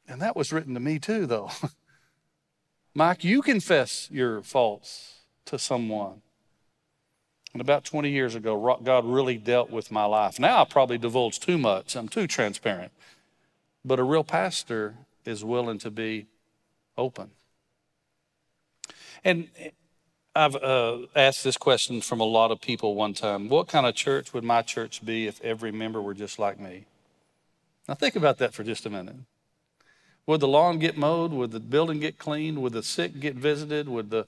And 0.06 0.20
that 0.20 0.36
was 0.36 0.52
written 0.52 0.74
to 0.74 0.80
me 0.80 0.98
too, 0.98 1.26
though. 1.26 1.50
Mike, 2.94 3.24
you 3.24 3.42
confess 3.42 4.08
your 4.10 4.42
faults 4.42 5.20
to 5.46 5.58
someone. 5.58 6.22
And 7.52 7.60
about 7.60 7.84
20 7.84 8.10
years 8.10 8.34
ago, 8.34 8.78
God 8.82 9.04
really 9.04 9.36
dealt 9.36 9.70
with 9.70 9.90
my 9.90 10.04
life. 10.04 10.38
Now 10.38 10.62
I 10.62 10.64
probably 10.64 10.98
divulge 10.98 11.40
too 11.40 11.58
much, 11.58 11.96
I'm 11.96 12.08
too 12.08 12.26
transparent. 12.26 12.92
But 13.84 14.00
a 14.00 14.02
real 14.02 14.24
pastor 14.24 14.94
is 15.24 15.44
willing 15.44 15.78
to 15.78 15.90
be 15.90 16.26
open. 16.96 17.30
And 19.22 19.48
I've 20.36 20.56
uh, 20.56 20.98
asked 21.14 21.44
this 21.44 21.56
question 21.56 22.00
from 22.00 22.20
a 22.20 22.24
lot 22.24 22.50
of 22.50 22.60
people 22.60 22.94
one 22.94 23.14
time 23.14 23.48
What 23.48 23.68
kind 23.68 23.86
of 23.86 23.94
church 23.94 24.32
would 24.32 24.44
my 24.44 24.62
church 24.62 25.04
be 25.04 25.26
if 25.26 25.40
every 25.42 25.70
member 25.72 26.02
were 26.02 26.14
just 26.14 26.38
like 26.38 26.58
me? 26.58 26.86
Now, 27.88 27.94
think 27.94 28.16
about 28.16 28.38
that 28.38 28.54
for 28.54 28.64
just 28.64 28.86
a 28.86 28.90
minute. 28.90 29.16
Would 30.26 30.40
the 30.40 30.48
lawn 30.48 30.78
get 30.78 30.96
mowed? 30.96 31.32
Would 31.32 31.50
the 31.50 31.60
building 31.60 32.00
get 32.00 32.18
cleaned? 32.18 32.62
Would 32.62 32.72
the 32.72 32.82
sick 32.82 33.20
get 33.20 33.34
visited? 33.34 33.88
Would 33.88 34.10
the, 34.10 34.26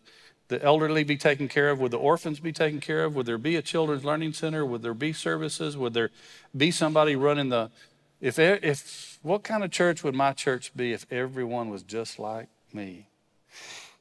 the 0.48 0.62
elderly 0.62 1.04
be 1.04 1.16
taken 1.16 1.48
care 1.48 1.70
of? 1.70 1.80
Would 1.80 1.92
the 1.92 1.98
orphans 1.98 2.38
be 2.38 2.52
taken 2.52 2.80
care 2.80 3.04
of? 3.04 3.14
Would 3.16 3.26
there 3.26 3.38
be 3.38 3.56
a 3.56 3.62
children's 3.62 4.04
learning 4.04 4.34
center? 4.34 4.64
Would 4.64 4.82
there 4.82 4.94
be 4.94 5.12
services? 5.12 5.76
Would 5.76 5.94
there 5.94 6.10
be 6.56 6.70
somebody 6.70 7.16
running 7.16 7.48
the. 7.48 7.70
If, 8.20 8.38
if 8.38 9.18
what 9.22 9.42
kind 9.42 9.64
of 9.64 9.70
church 9.70 10.02
would 10.04 10.14
my 10.14 10.32
church 10.32 10.72
be 10.76 10.92
if 10.92 11.06
everyone 11.10 11.70
was 11.70 11.82
just 11.82 12.18
like 12.18 12.48
me? 12.72 13.08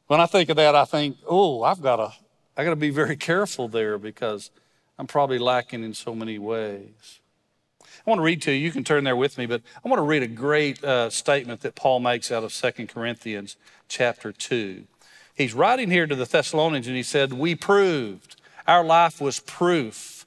When 0.08 0.22
I 0.22 0.25
think 0.25 0.50
of 0.50 0.58
that, 0.58 0.75
I 0.75 0.86
think, 0.86 1.18
oh, 1.28 1.64
I've 1.64 1.82
got 1.82 1.96
to, 1.96 2.14
I 2.56 2.64
got 2.64 2.70
to 2.70 2.75
be 2.75 2.92
very 2.92 3.16
careful 3.16 3.68
there 3.68 3.98
because 3.98 4.52
I'm 5.00 5.08
probably 5.08 5.40
lacking 5.40 5.84
in 5.84 5.94
so 5.94 6.14
many 6.14 6.38
ways. 6.40 7.20
I 8.05 8.09
want 8.09 8.19
to 8.19 8.24
read 8.24 8.41
to 8.43 8.51
you. 8.51 8.59
You 8.59 8.71
can 8.71 8.83
turn 8.83 9.03
there 9.03 9.15
with 9.15 9.38
me, 9.38 9.47
but 9.47 9.62
I 9.83 9.88
want 9.89 9.97
to 9.97 10.03
read 10.03 10.21
a 10.21 10.27
great 10.27 10.83
uh, 10.83 11.09
statement 11.09 11.62
that 11.62 11.74
Paul 11.74 12.00
makes 12.00 12.31
out 12.31 12.43
of 12.43 12.53
Second 12.53 12.88
Corinthians 12.88 13.57
chapter 13.88 14.31
2. 14.31 14.83
He's 15.33 15.53
writing 15.55 15.89
here 15.89 16.05
to 16.05 16.15
the 16.15 16.25
Thessalonians 16.25 16.88
and 16.88 16.95
he 16.95 17.03
said, 17.03 17.33
We 17.33 17.55
proved. 17.55 18.35
Our 18.67 18.83
life 18.83 19.19
was 19.19 19.39
proof. 19.39 20.25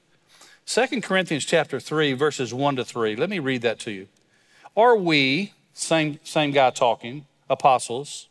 Second 0.65 1.03
Corinthians 1.03 1.45
chapter 1.45 1.79
3, 1.79 2.13
verses 2.13 2.53
1 2.53 2.75
to 2.75 2.85
3. 2.85 3.15
Let 3.15 3.29
me 3.29 3.39
read 3.39 3.61
that 3.61 3.79
to 3.79 3.91
you. 3.91 4.07
Are 4.75 4.95
we, 4.95 5.53
same, 5.73 6.19
same 6.23 6.51
guy 6.51 6.69
talking, 6.71 7.25
apostles, 7.49 8.27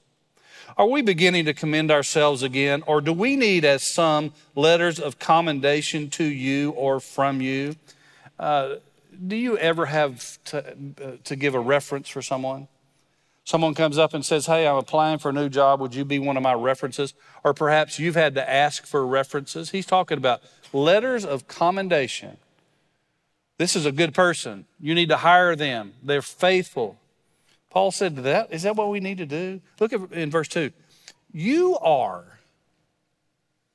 are 0.76 0.86
we 0.86 1.02
beginning 1.02 1.46
to 1.46 1.54
commend 1.54 1.90
ourselves 1.90 2.42
again, 2.42 2.82
or 2.86 3.00
do 3.00 3.12
we 3.12 3.34
need, 3.34 3.64
as 3.64 3.82
some, 3.82 4.32
letters 4.54 5.00
of 5.00 5.18
commendation 5.18 6.10
to 6.10 6.24
you 6.24 6.70
or 6.70 7.00
from 7.00 7.40
you? 7.40 7.74
Uh, 8.38 8.76
do 9.26 9.36
you 9.36 9.58
ever 9.58 9.86
have 9.86 10.42
to, 10.44 10.58
uh, 10.58 11.10
to 11.24 11.36
give 11.36 11.54
a 11.54 11.60
reference 11.60 12.08
for 12.08 12.22
someone? 12.22 12.68
Someone 13.44 13.74
comes 13.74 13.96
up 13.96 14.12
and 14.12 14.24
says, 14.24 14.46
Hey, 14.46 14.66
I'm 14.66 14.76
applying 14.76 15.18
for 15.18 15.30
a 15.30 15.32
new 15.32 15.48
job. 15.48 15.80
Would 15.80 15.94
you 15.94 16.04
be 16.04 16.18
one 16.18 16.36
of 16.36 16.42
my 16.42 16.52
references? 16.52 17.14
Or 17.42 17.54
perhaps 17.54 17.98
you've 17.98 18.14
had 18.14 18.34
to 18.34 18.48
ask 18.48 18.86
for 18.86 19.06
references. 19.06 19.70
He's 19.70 19.86
talking 19.86 20.18
about 20.18 20.42
letters 20.72 21.24
of 21.24 21.48
commendation. 21.48 22.36
This 23.56 23.74
is 23.74 23.86
a 23.86 23.92
good 23.92 24.14
person. 24.14 24.66
You 24.78 24.94
need 24.94 25.08
to 25.08 25.16
hire 25.16 25.56
them. 25.56 25.94
They're 26.02 26.22
faithful. 26.22 26.98
Paul 27.70 27.90
said 27.90 28.16
to 28.16 28.22
that, 28.22 28.52
is 28.52 28.62
that 28.62 28.76
what 28.76 28.90
we 28.90 29.00
need 29.00 29.18
to 29.18 29.26
do? 29.26 29.60
Look 29.80 29.92
at 29.92 30.12
in 30.12 30.30
verse 30.30 30.48
2. 30.48 30.70
You 31.32 31.76
are. 31.78 32.38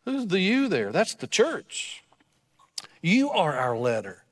Who's 0.05 0.27
the 0.27 0.39
you 0.39 0.67
there? 0.67 0.91
That's 0.91 1.15
the 1.15 1.27
church. 1.27 2.03
You 3.01 3.29
are 3.29 3.57
our 3.57 3.77
letter, 3.77 4.22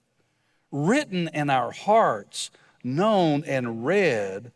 written 0.72 1.30
in 1.34 1.50
our 1.50 1.72
hearts, 1.72 2.50
known 2.84 3.44
and 3.46 3.86
read 3.86 4.52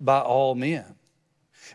by 0.00 0.20
all 0.20 0.54
men. 0.54 0.96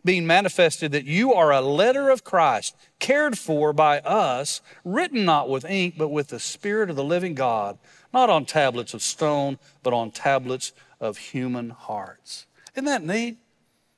Being 0.04 0.28
manifested 0.28 0.92
that 0.92 1.06
you 1.06 1.34
are 1.34 1.52
a 1.52 1.62
letter 1.62 2.10
of 2.10 2.24
Christ, 2.24 2.76
cared 3.00 3.38
for 3.38 3.72
by 3.72 4.00
us, 4.00 4.62
written 4.84 5.26
not 5.26 5.50
with 5.50 5.66
ink, 5.66 5.96
but 5.98 6.10
with 6.10 6.28
the 6.28 6.40
Spirit 6.40 6.90
of 6.90 6.96
the 6.96 7.04
living 7.04 7.34
God, 7.34 7.78
not 8.14 8.30
on 8.30 8.46
tablets 8.46 8.94
of 8.94 9.02
stone, 9.02 9.58
but 9.84 9.94
on 9.94 10.12
tablets 10.12 10.74
of 11.00 11.18
human 11.18 11.70
hearts. 11.70 12.46
Isn't 12.74 12.86
that 12.86 13.04
neat? 13.04 13.38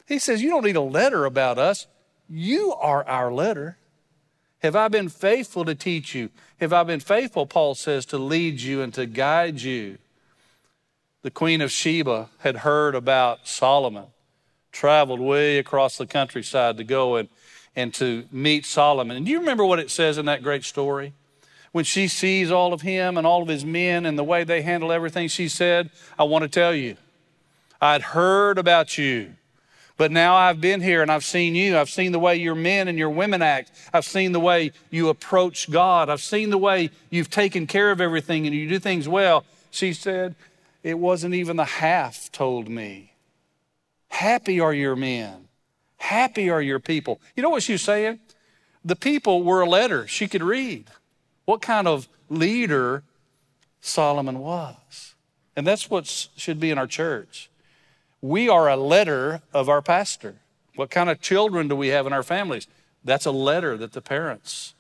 He 0.08 0.20
says, 0.20 0.42
You 0.42 0.50
don't 0.50 0.66
need 0.66 0.76
a 0.76 0.82
letter 0.82 1.26
about 1.26 1.58
us. 1.58 1.88
You 2.30 2.74
are 2.74 3.08
our 3.08 3.32
letter. 3.32 3.78
Have 4.60 4.76
I 4.76 4.88
been 4.88 5.10
faithful 5.10 5.66
to 5.66 5.76
teach 5.76 6.16
you? 6.16 6.30
Have 6.60 6.74
I 6.74 6.84
been 6.84 7.00
faithful, 7.00 7.46
Paul 7.46 7.76
says, 7.76 8.06
to 8.08 8.18
lead 8.18 8.60
you 8.60 8.82
and 8.82 8.94
to 8.96 9.06
guide 9.06 9.62
you? 9.62 9.98
The 11.22 11.32
Queen 11.32 11.62
of 11.62 11.72
Sheba 11.72 12.30
had 12.40 12.58
heard 12.58 12.96
about 12.96 13.48
Solomon, 13.48 14.06
traveled 14.72 15.20
way 15.20 15.60
across 15.60 15.98
the 15.98 16.08
countryside 16.08 16.78
to 16.78 16.84
go 16.84 17.18
and, 17.18 17.30
and 17.76 17.94
to 17.96 18.26
meet 18.32 18.66
Solomon. 18.66 19.18
And 19.18 19.26
do 19.26 19.32
you 19.32 19.40
remember 19.40 19.66
what 19.66 19.80
it 19.80 19.92
says 19.92 20.18
in 20.18 20.26
that 20.26 20.42
great 20.42 20.64
story? 20.64 21.14
When 21.72 21.84
she 21.84 22.08
sees 22.08 22.50
all 22.50 22.74
of 22.74 22.82
him 22.82 23.18
and 23.18 23.28
all 23.28 23.44
of 23.44 23.50
his 23.50 23.64
men 23.66 24.06
and 24.06 24.18
the 24.18 24.24
way 24.24 24.44
they 24.44 24.64
handle 24.64 24.92
everything, 24.92 25.28
she 25.28 25.48
said, 25.48 25.92
I 26.18 26.24
want 26.24 26.44
to 26.44 26.50
tell 26.50 26.74
you, 26.74 26.98
I'd 27.80 28.02
heard 28.02 28.58
about 28.58 28.98
you. 28.98 29.34
But 29.98 30.12
now 30.12 30.36
I've 30.36 30.62
been 30.62 30.82
here 30.82 31.01
and 31.01 31.12
I've 31.12 31.25
seen 31.25 31.56
you. 31.56 31.77
I've 31.77 31.89
seen 31.89 32.12
the 32.12 32.20
way 32.20 32.36
your 32.36 32.56
men 32.56 32.88
and 32.88 32.98
your 32.98 33.10
women 33.10 33.42
act. 33.42 33.72
I've 33.92 34.06
seen 34.06 34.32
the 34.32 34.39
way 34.39 34.72
you 34.92 35.10
approach 35.10 35.70
God. 35.72 36.10
I've 36.10 36.22
seen 36.22 36.51
the 36.51 36.58
way 36.58 36.92
you've 37.10 37.32
taken 37.32 37.66
care 37.66 37.89
of 37.89 38.00
everything 38.00 38.46
and 38.46 38.56
you 38.56 38.70
do 38.70 38.77
things 38.77 39.10
well. 39.10 39.44
She 39.72 39.94
said, 39.94 40.36
It 40.84 41.00
wasn't 41.00 41.34
even 41.34 41.58
the 41.58 41.66
half 41.66 42.32
told 42.32 42.70
me. 42.70 43.13
Happy 44.10 44.60
are 44.60 44.74
your 44.74 44.96
men. 44.96 45.48
Happy 45.98 46.50
are 46.50 46.62
your 46.62 46.80
people. 46.80 47.20
You 47.36 47.42
know 47.42 47.50
what 47.50 47.63
she 47.63 47.74
was 47.74 47.82
saying? 47.82 48.20
The 48.86 48.96
people 48.96 49.44
were 49.44 49.62
a 49.62 49.70
letter 49.70 50.08
she 50.08 50.27
could 50.27 50.44
read. 50.44 50.86
What 51.46 51.62
kind 51.62 51.88
of 51.88 52.08
leader 52.30 53.04
Solomon 53.82 54.39
was. 54.39 55.16
And 55.56 55.66
that's 55.66 55.89
what 55.89 56.06
should 56.06 56.60
be 56.60 56.70
in 56.70 56.77
our 56.77 56.88
church. 56.88 57.50
We 58.22 58.50
are 58.50 58.70
a 58.70 58.76
letter 58.76 59.42
of 59.54 59.70
our 59.70 59.82
pastor. 59.82 60.36
What 60.76 60.90
kind 60.90 61.10
of 61.10 61.22
children 61.22 61.68
do 61.68 61.76
we 61.76 61.90
have 61.90 62.08
in 62.08 62.14
our 62.14 62.24
families? 62.24 62.68
That's 63.04 63.26
a 63.26 63.32
letter 63.32 63.78
that 63.78 63.94
the 63.94 64.02
parents 64.02 64.74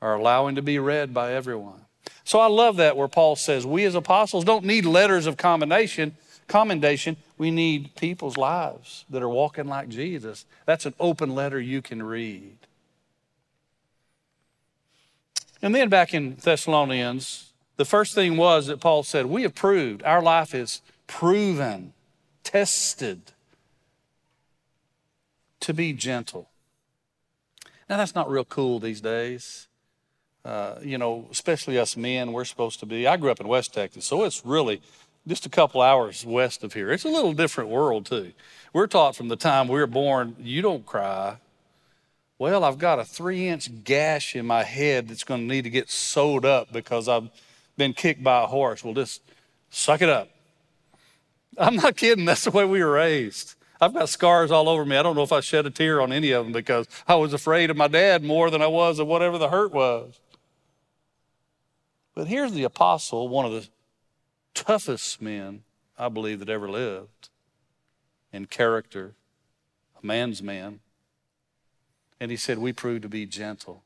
are 0.00 0.14
allowing 0.14 0.54
to 0.56 0.62
be 0.62 0.78
read 0.78 1.12
by 1.14 1.32
everyone. 1.32 1.86
So 2.24 2.38
I 2.38 2.46
love 2.46 2.76
that 2.76 2.96
where 2.96 3.08
Paul 3.08 3.36
says 3.36 3.66
we 3.66 3.84
as 3.84 3.94
apostles 3.94 4.44
don't 4.44 4.64
need 4.64 4.84
letters 4.84 5.26
of 5.26 5.36
commendation, 5.36 6.16
commendation. 6.48 7.16
We 7.38 7.50
need 7.50 7.94
people's 7.96 8.36
lives 8.36 9.04
that 9.10 9.22
are 9.22 9.28
walking 9.28 9.66
like 9.66 9.88
Jesus. 9.88 10.44
That's 10.64 10.86
an 10.86 10.94
open 10.98 11.34
letter 11.34 11.60
you 11.60 11.82
can 11.82 12.02
read. 12.02 12.56
And 15.62 15.74
then 15.74 15.88
back 15.88 16.14
in 16.14 16.36
Thessalonians, 16.36 17.52
the 17.76 17.84
first 17.84 18.14
thing 18.14 18.36
was 18.36 18.66
that 18.66 18.80
Paul 18.80 19.02
said, 19.02 19.26
We 19.26 19.42
have 19.42 19.54
proved, 19.54 20.02
our 20.02 20.22
life 20.22 20.54
is 20.54 20.82
proven 21.06 21.92
tested 22.46 23.32
to 25.58 25.74
be 25.74 25.92
gentle. 25.92 26.48
Now, 27.90 27.96
that's 27.96 28.14
not 28.14 28.30
real 28.30 28.44
cool 28.44 28.78
these 28.78 29.00
days. 29.00 29.66
Uh, 30.44 30.76
you 30.80 30.96
know, 30.96 31.26
especially 31.32 31.76
us 31.76 31.96
men, 31.96 32.32
we're 32.32 32.44
supposed 32.44 32.78
to 32.78 32.86
be. 32.86 33.04
I 33.04 33.16
grew 33.16 33.32
up 33.32 33.40
in 33.40 33.48
West 33.48 33.74
Texas, 33.74 34.04
so 34.04 34.22
it's 34.22 34.46
really 34.46 34.80
just 35.26 35.44
a 35.44 35.48
couple 35.48 35.82
hours 35.82 36.24
west 36.24 36.62
of 36.62 36.72
here. 36.72 36.92
It's 36.92 37.04
a 37.04 37.08
little 37.08 37.32
different 37.32 37.68
world, 37.68 38.06
too. 38.06 38.30
We're 38.72 38.86
taught 38.86 39.16
from 39.16 39.26
the 39.26 39.34
time 39.34 39.66
we 39.66 39.80
were 39.80 39.88
born, 39.88 40.36
you 40.38 40.62
don't 40.62 40.86
cry. 40.86 41.38
Well, 42.38 42.62
I've 42.62 42.78
got 42.78 43.00
a 43.00 43.04
three 43.04 43.48
inch 43.48 43.82
gash 43.82 44.36
in 44.36 44.46
my 44.46 44.62
head 44.62 45.08
that's 45.08 45.24
going 45.24 45.40
to 45.48 45.52
need 45.52 45.62
to 45.62 45.70
get 45.70 45.90
sewed 45.90 46.44
up 46.44 46.72
because 46.72 47.08
I've 47.08 47.28
been 47.76 47.92
kicked 47.92 48.22
by 48.22 48.44
a 48.44 48.46
horse. 48.46 48.84
Well, 48.84 48.94
just 48.94 49.20
suck 49.70 50.00
it 50.00 50.08
up. 50.08 50.28
I'm 51.58 51.76
not 51.76 51.96
kidding. 51.96 52.24
That's 52.24 52.44
the 52.44 52.50
way 52.50 52.64
we 52.64 52.82
were 52.82 52.92
raised. 52.92 53.54
I've 53.80 53.94
got 53.94 54.08
scars 54.08 54.50
all 54.50 54.68
over 54.68 54.84
me. 54.84 54.96
I 54.96 55.02
don't 55.02 55.16
know 55.16 55.22
if 55.22 55.32
I 55.32 55.40
shed 55.40 55.66
a 55.66 55.70
tear 55.70 56.00
on 56.00 56.12
any 56.12 56.30
of 56.30 56.44
them 56.44 56.52
because 56.52 56.88
I 57.06 57.14
was 57.16 57.32
afraid 57.32 57.70
of 57.70 57.76
my 57.76 57.88
dad 57.88 58.22
more 58.22 58.50
than 58.50 58.62
I 58.62 58.66
was 58.66 58.98
of 58.98 59.06
whatever 59.06 59.38
the 59.38 59.50
hurt 59.50 59.72
was. 59.72 60.18
But 62.14 62.28
here's 62.28 62.52
the 62.52 62.64
apostle, 62.64 63.28
one 63.28 63.44
of 63.44 63.52
the 63.52 63.68
toughest 64.54 65.20
men 65.20 65.62
I 65.98 66.08
believe 66.08 66.38
that 66.38 66.48
ever 66.48 66.70
lived 66.70 67.28
in 68.32 68.46
character, 68.46 69.14
a 70.02 70.06
man's 70.06 70.42
man. 70.42 70.80
And 72.18 72.30
he 72.30 72.36
said, 72.38 72.58
We 72.58 72.72
proved 72.72 73.02
to 73.02 73.08
be 73.08 73.26
gentle. 73.26 73.82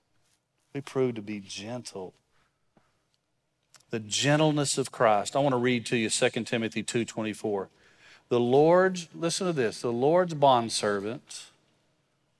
We 0.73 0.81
proved 0.81 1.17
to 1.17 1.23
be 1.23 1.41
gentle 1.41 2.15
the 3.91 4.01
gentleness 4.01 4.79
of 4.79 4.93
Christ. 4.93 5.37
I 5.37 5.41
want 5.41 5.53
to 5.53 5.59
read 5.59 5.87
to 5.87 5.97
you 5.97 6.09
2 6.09 6.47
Timothy 6.47 6.83
2:24. 6.83 7.69
The 8.29 8.41
Lord's 8.41 9.09
listen 9.15 9.47
to 9.47 9.53
this, 9.53 9.81
the 9.81 9.93
Lord's 9.93 10.35
bondservant 10.35 11.47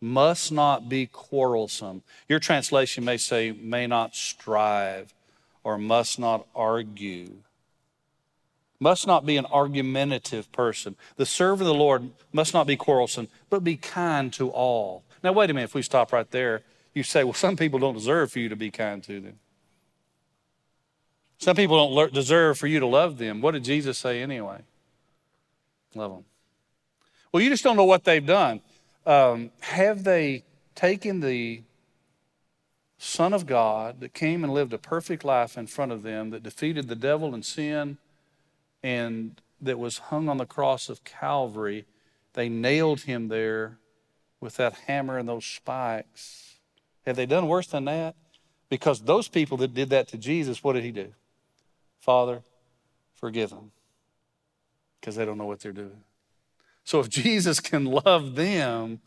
must 0.01 0.51
not 0.51 0.89
be 0.89 1.07
quarrelsome. 1.07 2.03
Your 2.29 2.39
translation 2.39 3.05
may 3.05 3.17
say 3.17 3.53
may 3.53 3.87
not 3.87 4.15
strive 4.15 5.13
or 5.63 5.77
must 5.77 6.19
not 6.19 6.47
argue. 6.55 7.37
Must 8.79 9.07
not 9.07 9.27
be 9.27 9.37
an 9.37 9.45
argumentative 9.47 10.51
person. 10.53 10.97
The 11.17 11.27
servant 11.27 11.63
of 11.63 11.67
the 11.67 11.75
Lord 11.75 12.11
must 12.33 12.55
not 12.55 12.67
be 12.67 12.77
quarrelsome, 12.77 13.29
but 13.51 13.63
be 13.63 13.77
kind 13.77 14.33
to 14.35 14.49
all. 14.49 15.03
Now, 15.23 15.33
wait 15.33 15.51
a 15.51 15.55
minute, 15.55 15.65
if 15.65 15.75
we 15.75 15.83
stop 15.83 16.15
right 16.15 16.31
there, 16.31 16.63
you 16.95 17.03
say, 17.03 17.23
well, 17.23 17.35
some 17.35 17.59
people 17.59 17.79
don't 17.79 17.93
deserve 17.93 18.33
for 18.33 18.39
you 18.39 18.49
to 18.49 18.57
be 18.57 18.71
kind 18.71 19.03
to 19.05 19.21
them. 19.21 19.39
Some 21.41 21.57
people 21.57 21.95
don't 21.95 22.13
deserve 22.13 22.59
for 22.59 22.67
you 22.67 22.81
to 22.81 22.87
love 22.87 23.17
them. 23.17 23.41
What 23.41 23.53
did 23.53 23.65
Jesus 23.65 23.97
say 23.97 24.23
anyway? 24.23 24.59
Love 25.95 26.13
them. 26.13 26.25
Well, 27.33 27.43
you 27.43 27.49
just 27.49 27.65
don't 27.65 27.77
know 27.77 27.85
what 27.85 28.05
they've 28.05 28.25
done. 28.25 28.61
Um, 29.07 29.51
have 29.61 30.05
they 30.05 30.45
taken 30.75 31.21
the 31.21 31.63
Son 32.99 33.33
of 33.33 33.47
God 33.47 34.01
that 34.01 34.13
came 34.13 34.45
and 34.45 34.53
lived 34.53 34.75
a 34.75 34.79
perfect 34.79 35.25
life 35.25 35.57
in 35.57 35.67
front 35.67 35.93
of 35.93 36.03
them, 36.03 36.29
that 36.31 36.43
defeated 36.43 36.89
the 36.89 36.95
devil 36.95 37.33
and 37.33 37.45
sin, 37.45 37.97
and 38.83 39.41
that 39.63 39.79
was 39.79 39.97
hung 39.97 40.29
on 40.29 40.37
the 40.37 40.45
cross 40.45 40.91
of 40.91 41.05
Calvary, 41.05 41.87
they 42.35 42.51
nailed 42.51 43.01
him 43.03 43.29
there 43.29 43.79
with 44.41 44.57
that 44.57 44.75
hammer 44.87 45.17
and 45.17 45.29
those 45.29 45.47
spikes. 45.47 46.57
Have 47.07 47.17
they 47.17 47.27
done 47.27 47.49
worse 47.49 47.67
than 47.67 47.87
that? 47.87 48.15
Because 48.69 49.01
those 49.01 49.29
people 49.29 49.57
that 49.59 49.73
did 49.73 49.89
that 49.89 50.09
to 50.09 50.19
Jesus, 50.19 50.63
what 50.63 50.75
did 50.75 50.85
he 50.85 50.93
do? 50.93 51.15
Father, 52.01 52.43
forgive 53.15 53.51
them 53.51 53.73
because 55.01 55.17
they 55.17 55.25
don't 55.25 55.39
know 55.39 55.47
what 55.47 55.61
they're 55.61 55.73
doing. 55.73 56.03
So 56.85 57.01
if 57.01 57.09
Jesus 57.11 57.61
can 57.61 57.85
love 57.85 58.35
them, 58.35 59.01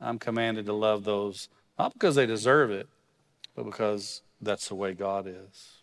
I'm 0.00 0.18
commanded 0.18 0.66
to 0.66 0.72
love 0.72 1.04
those, 1.04 1.48
not 1.78 1.92
because 1.92 2.14
they 2.14 2.26
deserve 2.26 2.70
it, 2.70 2.88
but 3.54 3.64
because 3.64 4.22
that's 4.40 4.68
the 4.68 4.74
way 4.74 4.94
God 4.94 5.26
is. 5.26 5.76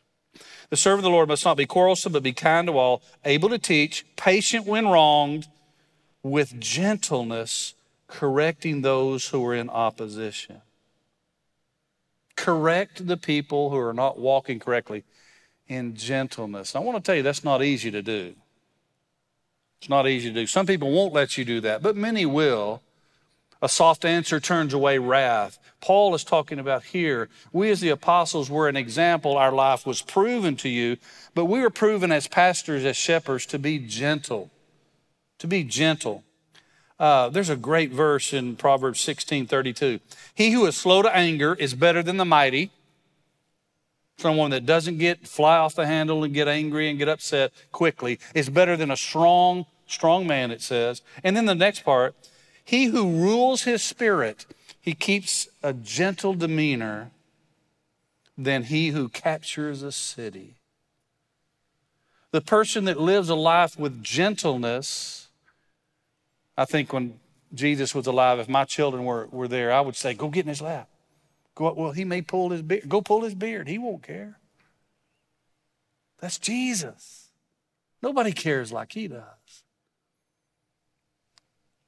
The 0.70 0.78
servant 0.78 1.00
of 1.00 1.04
the 1.04 1.10
Lord 1.10 1.28
must 1.28 1.46
not 1.46 1.58
be 1.58 1.66
quarrelsome, 1.66 2.14
but 2.14 2.24
be 2.24 2.34
kind 2.34 2.68
to 2.68 2.78
all, 2.78 3.02
able 3.26 3.50
to 3.50 3.58
teach, 3.58 4.06
patient 4.16 4.66
when 4.66 4.88
wronged, 4.88 5.48
with 6.24 6.60
gentleness, 6.60 7.74
correcting 8.08 8.82
those 8.82 9.30
who 9.30 9.46
are 9.46 9.56
in 9.56 9.70
opposition. 9.70 10.62
Correct 12.36 13.08
the 13.08 13.18
people 13.18 13.70
who 13.70 13.78
are 13.78 13.94
not 13.94 14.20
walking 14.20 14.60
correctly 14.60 15.04
in 15.68 15.96
gentleness. 15.96 16.76
I 16.76 16.80
want 16.80 16.98
to 16.98 17.04
tell 17.04 17.16
you 17.16 17.24
that's 17.24 17.44
not 17.44 17.64
easy 17.64 17.92
to 17.92 18.02
do. 18.02 18.36
It's 19.80 19.90
not 19.90 20.08
easy 20.08 20.30
to 20.30 20.36
do. 20.36 20.48
Some 20.48 20.66
people 20.66 20.92
won't 20.92 21.14
let 21.14 21.38
you 21.38 21.46
do 21.46 21.62
that, 21.62 21.82
but 21.82 21.96
many 21.96 22.26
will. 22.26 22.82
A 23.62 23.70
soft 23.70 24.06
answer 24.06 24.40
turns 24.40 24.74
away 24.74 25.00
wrath. 25.00 25.58
Paul 25.82 26.14
is 26.14 26.24
talking 26.24 26.60
about 26.60 26.84
here. 26.86 27.30
We, 27.52 27.70
as 27.72 27.80
the 27.80 27.90
apostles, 27.90 28.50
were 28.50 28.68
an 28.68 28.76
example. 28.76 29.38
Our 29.38 29.52
life 29.52 29.86
was 29.86 30.02
proven 30.02 30.56
to 30.58 30.70
you, 30.70 30.98
but 31.34 31.46
we 31.46 31.62
were 31.62 31.70
proven 31.70 32.12
as 32.12 32.28
pastors, 32.28 32.86
as 32.86 32.96
shepherds, 32.98 33.46
to 33.48 33.60
be 33.60 33.80
gentle. 33.80 34.52
To 35.40 35.48
be 35.48 35.64
gentle. 35.64 36.24
Uh, 37.00 37.30
there's 37.30 37.50
a 37.50 37.56
great 37.56 37.92
verse 37.92 38.34
in 38.34 38.56
Proverbs 38.56 39.00
16 39.02 39.48
32. 39.48 40.00
He 40.34 40.52
who 40.52 40.66
is 40.66 40.76
slow 40.76 41.02
to 41.02 41.16
anger 41.16 41.54
is 41.54 41.74
better 41.74 42.02
than 42.02 42.18
the 42.18 42.26
mighty. 42.26 42.72
Someone 44.20 44.50
that 44.50 44.66
doesn't 44.66 44.98
get 44.98 45.28
fly 45.28 45.58
off 45.58 45.76
the 45.76 45.86
handle 45.86 46.24
and 46.24 46.34
get 46.34 46.48
angry 46.48 46.90
and 46.90 46.98
get 46.98 47.08
upset 47.08 47.52
quickly 47.72 48.20
is 48.34 48.50
better 48.50 48.76
than 48.76 48.90
a 48.90 48.98
strong, 48.98 49.68
strong 49.86 50.26
man, 50.26 50.50
it 50.50 50.62
says. 50.62 51.04
And 51.24 51.38
then 51.38 51.46
the 51.46 51.54
next 51.54 51.82
part, 51.82 52.16
he 52.66 52.86
who 52.86 53.12
rules 53.12 53.64
his 53.64 53.84
spirit, 53.84 54.48
he 54.82 54.94
keeps 54.94 55.48
a 55.62 55.72
gentle 55.72 56.34
demeanor 56.34 57.12
than 58.36 58.64
he 58.64 58.90
who 58.90 59.08
captures 59.08 59.84
a 59.84 59.92
city. 59.92 60.56
The 62.32 62.42
person 62.42 62.86
that 62.86 63.00
lives 63.00 63.30
a 63.30 63.36
life 63.36 63.78
with 63.78 64.04
gentleness, 64.04 65.28
I 66.58 66.66
think 66.66 66.92
when 66.92 67.20
Jesus 67.54 67.94
was 67.94 68.08
alive, 68.08 68.40
if 68.40 68.50
my 68.50 68.66
children 68.66 69.06
were, 69.06 69.28
were 69.28 69.48
there, 69.48 69.72
I 69.72 69.82
would 69.82 69.96
say, 69.96 70.14
Go 70.14 70.30
get 70.30 70.46
in 70.46 70.50
his 70.50 70.62
lap. 70.62 70.90
Go, 71.58 71.74
well, 71.74 71.92
he 71.92 72.06
may 72.06 72.22
pull 72.22 72.52
his 72.52 72.62
beard. 72.62 72.88
Go 72.88 73.02
pull 73.02 73.24
his 73.24 73.34
beard. 73.34 73.68
He 73.68 73.80
won't 73.80 74.04
care. 74.04 74.38
That's 76.20 76.38
Jesus. 76.38 77.32
Nobody 78.00 78.32
cares 78.32 78.72
like 78.72 78.92
he 78.92 79.08
does. 79.08 79.64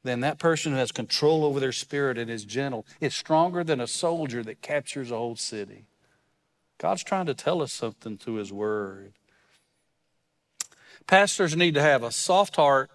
Then 0.03 0.21
that 0.21 0.39
person 0.39 0.71
who 0.71 0.79
has 0.79 0.91
control 0.91 1.45
over 1.45 1.59
their 1.59 1.71
spirit 1.71 2.17
and 2.17 2.31
is 2.31 2.45
gentle 2.45 2.83
is 2.99 3.13
stronger 3.13 3.63
than 3.63 3.79
a 3.79 3.85
soldier 3.85 4.41
that 4.41 4.63
captures 4.63 5.11
a 5.11 5.17
whole 5.17 5.35
city. 5.35 5.85
God's 6.79 7.03
trying 7.03 7.27
to 7.27 7.35
tell 7.35 7.61
us 7.61 7.71
something 7.71 8.17
through 8.17 8.35
his 8.35 8.51
word. 8.51 9.13
Pastors 11.05 11.55
need 11.55 11.75
to 11.75 11.81
have 11.81 12.01
a 12.01 12.11
soft 12.11 12.55
heart 12.55 12.89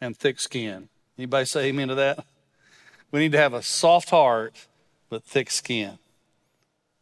and 0.00 0.16
thick 0.16 0.38
skin. 0.38 0.90
Anybody 1.18 1.44
say 1.44 1.64
amen 1.66 1.88
to 1.88 1.96
that? 1.96 2.24
We 3.10 3.18
need 3.18 3.32
to 3.32 3.38
have 3.38 3.54
a 3.54 3.62
soft 3.62 4.10
heart 4.10 4.54
but 5.08 5.24
thick 5.24 5.50
skin. 5.50 5.98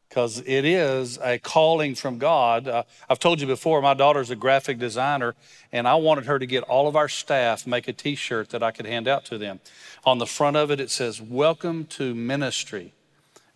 Because 0.08 0.40
it 0.46 0.64
is 0.64 1.18
a 1.22 1.38
calling 1.38 1.94
from 1.96 2.18
God. 2.18 2.68
Uh, 2.68 2.82
I've 3.08 3.18
told 3.18 3.40
you 3.40 3.46
before, 3.46 3.82
my 3.82 3.94
daughter's 3.94 4.30
a 4.30 4.36
graphic 4.36 4.78
designer, 4.78 5.34
and 5.72 5.88
I 5.88 5.96
wanted 5.96 6.26
her 6.26 6.38
to 6.38 6.46
get 6.46 6.62
all 6.64 6.86
of 6.86 6.94
our 6.94 7.08
staff 7.08 7.66
make 7.66 7.88
a 7.88 7.92
t 7.92 8.14
shirt 8.14 8.50
that 8.50 8.62
I 8.62 8.70
could 8.70 8.86
hand 8.86 9.08
out 9.08 9.24
to 9.26 9.38
them. 9.38 9.58
On 10.04 10.18
the 10.18 10.26
front 10.26 10.56
of 10.56 10.70
it, 10.70 10.78
it 10.78 10.90
says, 10.90 11.20
Welcome 11.20 11.86
to 11.86 12.14
ministry. 12.14 12.92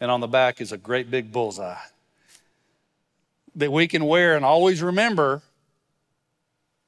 And 0.01 0.11
on 0.11 0.21
the 0.21 0.27
back 0.27 0.61
is 0.61 0.73
a 0.73 0.79
great 0.79 1.11
big 1.11 1.31
bullseye 1.31 1.77
that 3.59 3.73
we 3.73 3.89
can 3.89 4.05
wear 4.05 4.37
and 4.37 4.45
always 4.45 4.83
remember 4.83 5.43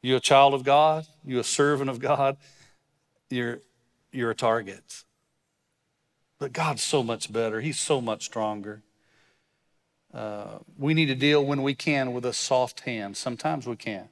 you 0.02 0.16
a 0.16 0.20
child 0.20 0.54
of 0.54 0.64
God, 0.64 1.04
you 1.26 1.38
a 1.38 1.44
servant 1.44 1.90
of 1.90 1.98
God, 1.98 2.36
you're, 3.28 3.58
you're 4.12 4.30
a 4.30 4.34
target. 4.34 5.04
But 6.40 6.54
God's 6.54 6.82
so 6.82 7.02
much 7.04 7.30
better. 7.30 7.60
He's 7.60 7.78
so 7.78 8.00
much 8.00 8.24
stronger. 8.24 8.82
Uh, 10.12 10.58
we 10.76 10.94
need 10.94 11.06
to 11.06 11.14
deal 11.14 11.44
when 11.44 11.62
we 11.62 11.74
can 11.74 12.12
with 12.12 12.24
a 12.24 12.32
soft 12.32 12.80
hand. 12.80 13.16
Sometimes 13.16 13.66
we 13.66 13.76
can't. 13.76 14.08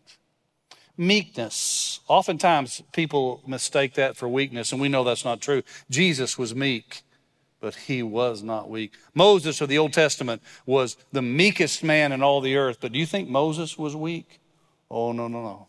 Meekness. 0.97 2.01
Oftentimes 2.07 2.83
people 2.93 3.43
mistake 3.47 3.95
that 3.95 4.17
for 4.17 4.29
weakness, 4.29 4.73
and 4.73 4.81
we 4.81 4.91
know 4.91 5.05
that's 5.05 5.25
not 5.25 5.41
true. 5.41 5.63
Jesus 5.89 6.37
was 6.37 6.55
meek, 6.55 7.03
but 7.61 7.75
he 7.75 8.03
was 8.03 8.43
not 8.43 8.69
weak. 8.69 8.93
Moses 9.15 9.61
of 9.63 9.71
the 9.71 9.79
Old 9.79 9.95
Testament 9.95 10.43
was 10.67 10.99
the 11.11 11.23
meekest 11.23 11.83
man 11.83 12.13
in 12.13 12.23
all 12.23 12.43
the 12.43 12.57
earth, 12.57 12.79
but 12.81 12.93
do 12.93 12.99
you 12.99 13.07
think 13.07 13.29
Moses 13.29 13.79
was 13.79 13.97
weak? 13.97 14.39
Oh, 14.91 15.13
no, 15.13 15.29
no, 15.29 15.43
no. 15.43 15.67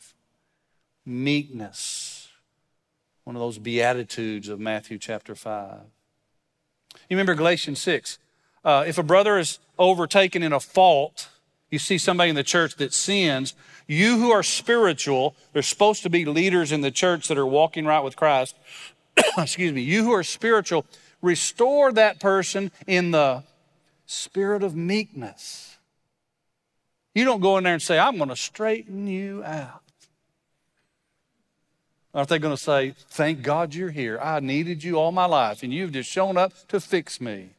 Meekness. 1.06 2.28
One 3.24 3.36
of 3.36 3.40
those 3.40 3.60
beatitudes 3.60 4.50
of 4.50 4.60
Matthew 4.60 4.98
chapter 4.98 5.36
5. 5.36 5.80
You 7.08 7.16
remember 7.16 7.36
Galatians 7.36 7.80
6. 7.80 8.18
Uh, 8.64 8.84
if 8.88 8.98
a 8.98 9.04
brother 9.04 9.38
is 9.38 9.60
overtaken 9.78 10.44
in 10.44 10.52
a 10.52 10.60
fault, 10.60 11.30
you 11.72 11.80
see 11.80 11.98
somebody 11.98 12.30
in 12.30 12.36
the 12.36 12.44
church 12.44 12.76
that 12.76 12.94
sins, 12.94 13.54
you 13.88 14.18
who 14.18 14.32
are 14.32 14.44
spiritual, 14.44 15.36
there's 15.54 15.68
supposed 15.68 16.04
to 16.04 16.10
be 16.10 16.26
leaders 16.26 16.72
in 16.72 16.82
the 16.82 16.92
church 16.92 17.28
that 17.28 17.38
are 17.38 17.46
walking 17.46 17.86
right 17.86 18.04
with 18.04 18.16
Christ. 18.16 18.56
Excuse 19.38 19.74
me, 19.74 19.82
you 19.82 20.04
who 20.04 20.12
are 20.12 20.24
spiritual, 20.24 20.86
restore 21.22 21.92
that 21.94 22.20
person 22.20 22.72
in 22.88 23.12
the 23.12 23.44
spirit 24.06 24.64
of 24.64 24.76
meekness. 24.76 25.78
You 27.14 27.26
don't 27.26 27.42
go 27.42 27.58
in 27.58 27.64
there 27.64 27.74
and 27.74 27.82
say, 27.82 28.00
I'm 28.00 28.18
going 28.18 28.30
to 28.30 28.36
straighten 28.36 29.08
you 29.08 29.44
out. 29.44 29.82
Aren't 32.14 32.30
they 32.30 32.40
going 32.40 32.56
to 32.56 32.62
say, 32.62 32.96
Thank 33.10 33.42
God 33.42 33.76
you're 33.76 33.92
here? 33.92 34.20
I 34.20 34.40
needed 34.40 34.84
you 34.84 34.96
all 34.96 35.12
my 35.12 35.26
life, 35.26 35.64
and 35.64 35.74
you've 35.74 35.92
just 35.92 36.10
shown 36.10 36.38
up 36.38 36.54
to 36.70 36.80
fix 36.80 37.22
me. 37.22 37.52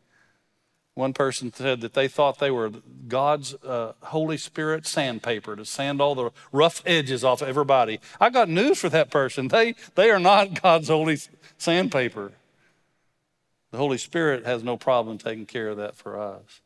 One 0.95 1.13
person 1.13 1.53
said 1.53 1.81
that 1.83 1.95
they 1.95 2.09
thought 2.09 2.41
they 2.41 2.51
were 2.51 2.71
God's 3.09 3.55
uh, 3.65 3.93
Holy 4.03 4.37
Spirit 4.37 4.87
sandpaper 4.87 5.55
to 5.57 5.65
sand 5.65 6.01
all 6.01 6.15
the 6.15 6.31
rough 6.53 6.83
edges 6.85 7.25
off 7.25 7.43
everybody. 7.43 8.01
I 8.21 8.29
got 8.29 8.49
news 8.49 8.81
for 8.81 8.89
that 8.89 9.11
person. 9.11 9.49
They, 9.49 9.77
they 9.95 10.11
are 10.11 10.19
not 10.19 10.61
God's 10.63 10.89
holy 10.89 11.19
sandpaper. 11.57 12.33
The 13.71 13.79
Holy 13.79 13.99
Spirit 13.99 14.45
has 14.45 14.65
no 14.65 14.77
problem 14.77 15.17
taking 15.17 15.47
care 15.47 15.69
of 15.69 15.77
that 15.77 15.95
for 15.95 16.21
us. 16.21 16.61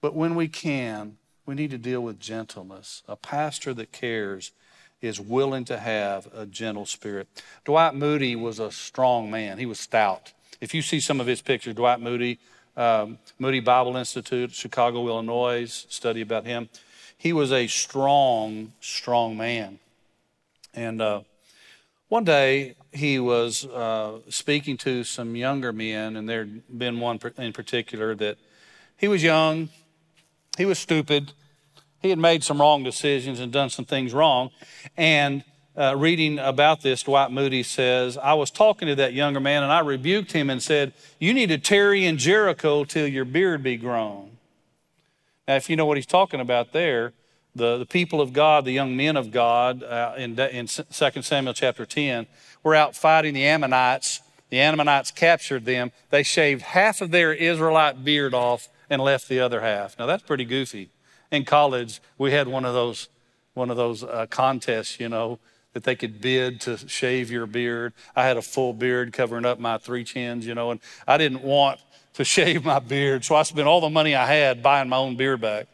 But 0.00 0.14
when 0.14 0.34
we 0.34 0.48
can, 0.48 1.16
we 1.46 1.54
need 1.54 1.70
to 1.70 1.78
deal 1.78 2.02
with 2.02 2.18
gentleness. 2.18 3.02
A 3.08 3.16
pastor 3.16 3.72
that 3.74 3.92
cares 3.92 4.50
is 5.04 5.20
willing 5.20 5.64
to 5.66 5.78
have 5.78 6.26
a 6.34 6.46
gentle 6.46 6.86
spirit. 6.86 7.28
Dwight 7.64 7.94
Moody 7.94 8.34
was 8.34 8.58
a 8.58 8.70
strong 8.70 9.30
man, 9.30 9.58
he 9.58 9.66
was 9.66 9.78
stout. 9.78 10.32
If 10.60 10.74
you 10.74 10.82
see 10.82 11.00
some 11.00 11.20
of 11.20 11.26
his 11.26 11.42
pictures, 11.42 11.74
Dwight 11.74 12.00
Moody, 12.00 12.38
um, 12.76 13.18
Moody 13.38 13.60
Bible 13.60 13.96
Institute, 13.96 14.52
Chicago, 14.52 15.06
Illinois, 15.06 15.86
study 15.88 16.22
about 16.22 16.46
him. 16.46 16.68
He 17.16 17.32
was 17.32 17.52
a 17.52 17.66
strong, 17.66 18.72
strong 18.80 19.36
man. 19.36 19.78
And 20.72 21.00
uh, 21.00 21.20
one 22.08 22.24
day 22.24 22.74
he 22.92 23.18
was 23.18 23.64
uh, 23.66 24.20
speaking 24.28 24.76
to 24.78 25.04
some 25.04 25.36
younger 25.36 25.72
men, 25.72 26.16
and 26.16 26.28
there'd 26.28 26.62
been 26.78 27.00
one 27.00 27.20
in 27.38 27.52
particular 27.52 28.14
that 28.16 28.38
he 28.96 29.08
was 29.08 29.22
young, 29.22 29.68
he 30.56 30.64
was 30.64 30.78
stupid, 30.78 31.32
he 32.04 32.10
had 32.10 32.18
made 32.18 32.44
some 32.44 32.60
wrong 32.60 32.84
decisions 32.84 33.40
and 33.40 33.50
done 33.50 33.70
some 33.70 33.86
things 33.86 34.12
wrong. 34.12 34.50
And 34.94 35.42
uh, 35.74 35.96
reading 35.96 36.38
about 36.38 36.82
this, 36.82 37.02
Dwight 37.02 37.32
Moody 37.32 37.62
says, 37.62 38.18
I 38.18 38.34
was 38.34 38.50
talking 38.50 38.86
to 38.88 38.94
that 38.96 39.14
younger 39.14 39.40
man 39.40 39.62
and 39.62 39.72
I 39.72 39.80
rebuked 39.80 40.32
him 40.32 40.50
and 40.50 40.62
said, 40.62 40.92
You 41.18 41.32
need 41.32 41.48
to 41.48 41.56
tarry 41.56 42.04
in 42.04 42.18
Jericho 42.18 42.84
till 42.84 43.08
your 43.08 43.24
beard 43.24 43.62
be 43.62 43.78
grown. 43.78 44.36
Now, 45.48 45.56
if 45.56 45.70
you 45.70 45.76
know 45.76 45.86
what 45.86 45.96
he's 45.96 46.04
talking 46.04 46.40
about 46.40 46.72
there, 46.72 47.14
the, 47.56 47.78
the 47.78 47.86
people 47.86 48.20
of 48.20 48.34
God, 48.34 48.66
the 48.66 48.72
young 48.72 48.94
men 48.96 49.16
of 49.16 49.30
God, 49.30 49.82
uh, 49.82 50.12
in, 50.18 50.38
in 50.38 50.66
2 50.66 50.84
Samuel 51.22 51.54
chapter 51.54 51.86
10, 51.86 52.26
were 52.62 52.74
out 52.74 52.94
fighting 52.94 53.32
the 53.32 53.46
Ammonites. 53.46 54.20
The 54.50 54.60
Ammonites 54.60 55.10
captured 55.10 55.64
them. 55.64 55.90
They 56.10 56.22
shaved 56.22 56.60
half 56.60 57.00
of 57.00 57.12
their 57.12 57.32
Israelite 57.32 58.04
beard 58.04 58.34
off 58.34 58.68
and 58.90 59.00
left 59.00 59.26
the 59.28 59.40
other 59.40 59.62
half. 59.62 59.98
Now, 59.98 60.04
that's 60.04 60.22
pretty 60.22 60.44
goofy 60.44 60.90
in 61.34 61.44
college, 61.44 62.00
we 62.18 62.32
had 62.32 62.48
one 62.48 62.64
of 62.64 62.74
those, 62.74 63.08
one 63.54 63.70
of 63.70 63.76
those 63.76 64.02
uh, 64.02 64.26
contests, 64.30 64.98
you 64.98 65.08
know, 65.08 65.38
that 65.74 65.82
they 65.82 65.96
could 65.96 66.20
bid 66.20 66.60
to 66.62 66.76
shave 66.88 67.30
your 67.30 67.46
beard. 67.46 67.92
I 68.16 68.24
had 68.24 68.36
a 68.36 68.42
full 68.42 68.72
beard 68.72 69.12
covering 69.12 69.44
up 69.44 69.58
my 69.58 69.78
three 69.78 70.04
chins, 70.04 70.46
you 70.46 70.54
know, 70.54 70.70
and 70.70 70.80
I 71.06 71.18
didn't 71.18 71.42
want 71.42 71.80
to 72.14 72.24
shave 72.24 72.64
my 72.64 72.78
beard. 72.78 73.24
So 73.24 73.34
I 73.34 73.42
spent 73.42 73.66
all 73.66 73.80
the 73.80 73.90
money 73.90 74.14
I 74.14 74.26
had 74.26 74.62
buying 74.62 74.88
my 74.88 74.96
own 74.96 75.16
beard 75.16 75.40
back. 75.40 75.66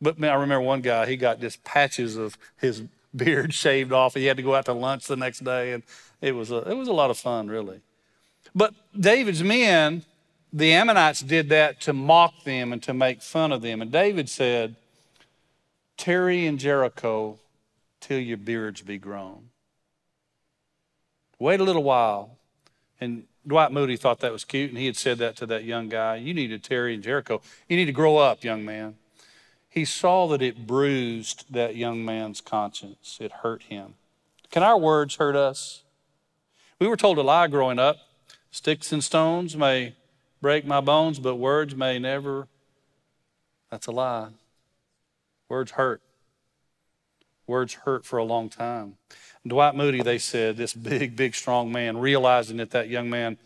But 0.00 0.18
man, 0.18 0.30
I 0.30 0.34
remember 0.34 0.62
one 0.62 0.80
guy, 0.80 1.06
he 1.06 1.16
got 1.16 1.40
just 1.40 1.62
patches 1.62 2.16
of 2.16 2.36
his 2.60 2.82
beard 3.16 3.54
shaved 3.54 3.92
off. 3.92 4.14
He 4.14 4.26
had 4.26 4.36
to 4.36 4.42
go 4.42 4.54
out 4.54 4.66
to 4.66 4.72
lunch 4.72 5.06
the 5.06 5.16
next 5.16 5.44
day, 5.44 5.72
and 5.72 5.82
it 6.20 6.32
was 6.32 6.50
a, 6.50 6.58
it 6.68 6.74
was 6.74 6.88
a 6.88 6.92
lot 6.92 7.10
of 7.10 7.18
fun, 7.18 7.48
really. 7.48 7.80
But 8.54 8.74
David's 8.98 9.42
men, 9.42 10.04
the 10.52 10.72
Ammonites 10.72 11.20
did 11.20 11.48
that 11.48 11.80
to 11.82 11.92
mock 11.92 12.44
them 12.44 12.72
and 12.72 12.82
to 12.82 12.92
make 12.92 13.22
fun 13.22 13.52
of 13.52 13.62
them. 13.62 13.80
And 13.80 13.90
David 13.90 14.28
said, 14.28 14.76
Tarry 15.96 16.46
in 16.46 16.58
Jericho 16.58 17.38
till 18.00 18.18
your 18.18 18.36
beards 18.36 18.82
be 18.82 18.98
grown. 18.98 19.48
Wait 21.38 21.60
a 21.60 21.64
little 21.64 21.82
while. 21.82 22.36
And 23.00 23.24
Dwight 23.46 23.72
Moody 23.72 23.96
thought 23.96 24.20
that 24.20 24.32
was 24.32 24.44
cute, 24.44 24.70
and 24.70 24.78
he 24.78 24.86
had 24.86 24.96
said 24.96 25.18
that 25.18 25.36
to 25.36 25.46
that 25.46 25.64
young 25.64 25.88
guy. 25.88 26.16
You 26.16 26.34
need 26.34 26.48
to 26.48 26.58
tarry 26.58 26.94
in 26.94 27.02
Jericho. 27.02 27.40
You 27.68 27.76
need 27.76 27.86
to 27.86 27.92
grow 27.92 28.18
up, 28.18 28.44
young 28.44 28.64
man. 28.64 28.96
He 29.68 29.84
saw 29.84 30.28
that 30.28 30.42
it 30.42 30.66
bruised 30.66 31.46
that 31.52 31.76
young 31.76 32.04
man's 32.04 32.40
conscience, 32.40 33.18
it 33.20 33.32
hurt 33.42 33.62
him. 33.62 33.94
Can 34.50 34.62
our 34.62 34.78
words 34.78 35.16
hurt 35.16 35.34
us? 35.34 35.82
We 36.78 36.86
were 36.86 36.96
told 36.96 37.16
a 37.18 37.22
lie 37.22 37.48
growing 37.48 37.78
up 37.78 37.96
sticks 38.50 38.92
and 38.92 39.02
stones 39.02 39.56
may 39.56 39.94
break 40.42 40.66
my 40.66 40.82
bones, 40.82 41.18
but 41.18 41.36
words 41.36 41.74
may 41.74 41.98
never. 41.98 42.48
That's 43.70 43.86
a 43.86 43.92
lie. 43.92 44.28
Words 45.48 45.70
hurt. 45.70 46.02
Words 47.46 47.74
hurt 47.74 48.04
for 48.04 48.18
a 48.18 48.24
long 48.24 48.50
time. 48.50 48.96
Dwight 49.46 49.74
Moody, 49.74 50.02
they 50.02 50.18
said, 50.18 50.56
this 50.56 50.74
big, 50.74 51.16
big, 51.16 51.34
strong 51.34 51.72
man, 51.72 51.96
realizing 51.96 52.58
that 52.58 52.70
that 52.72 52.88
young 52.88 53.08
man, 53.08 53.38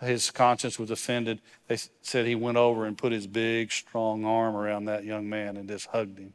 his 0.00 0.30
conscience 0.30 0.78
was 0.78 0.90
offended, 0.90 1.40
they 1.68 1.78
said 2.02 2.26
he 2.26 2.34
went 2.34 2.56
over 2.56 2.86
and 2.86 2.98
put 2.98 3.12
his 3.12 3.26
big, 3.26 3.70
strong 3.70 4.24
arm 4.24 4.56
around 4.56 4.86
that 4.86 5.04
young 5.04 5.28
man 5.28 5.56
and 5.56 5.68
just 5.68 5.86
hugged 5.86 6.18
him 6.18 6.34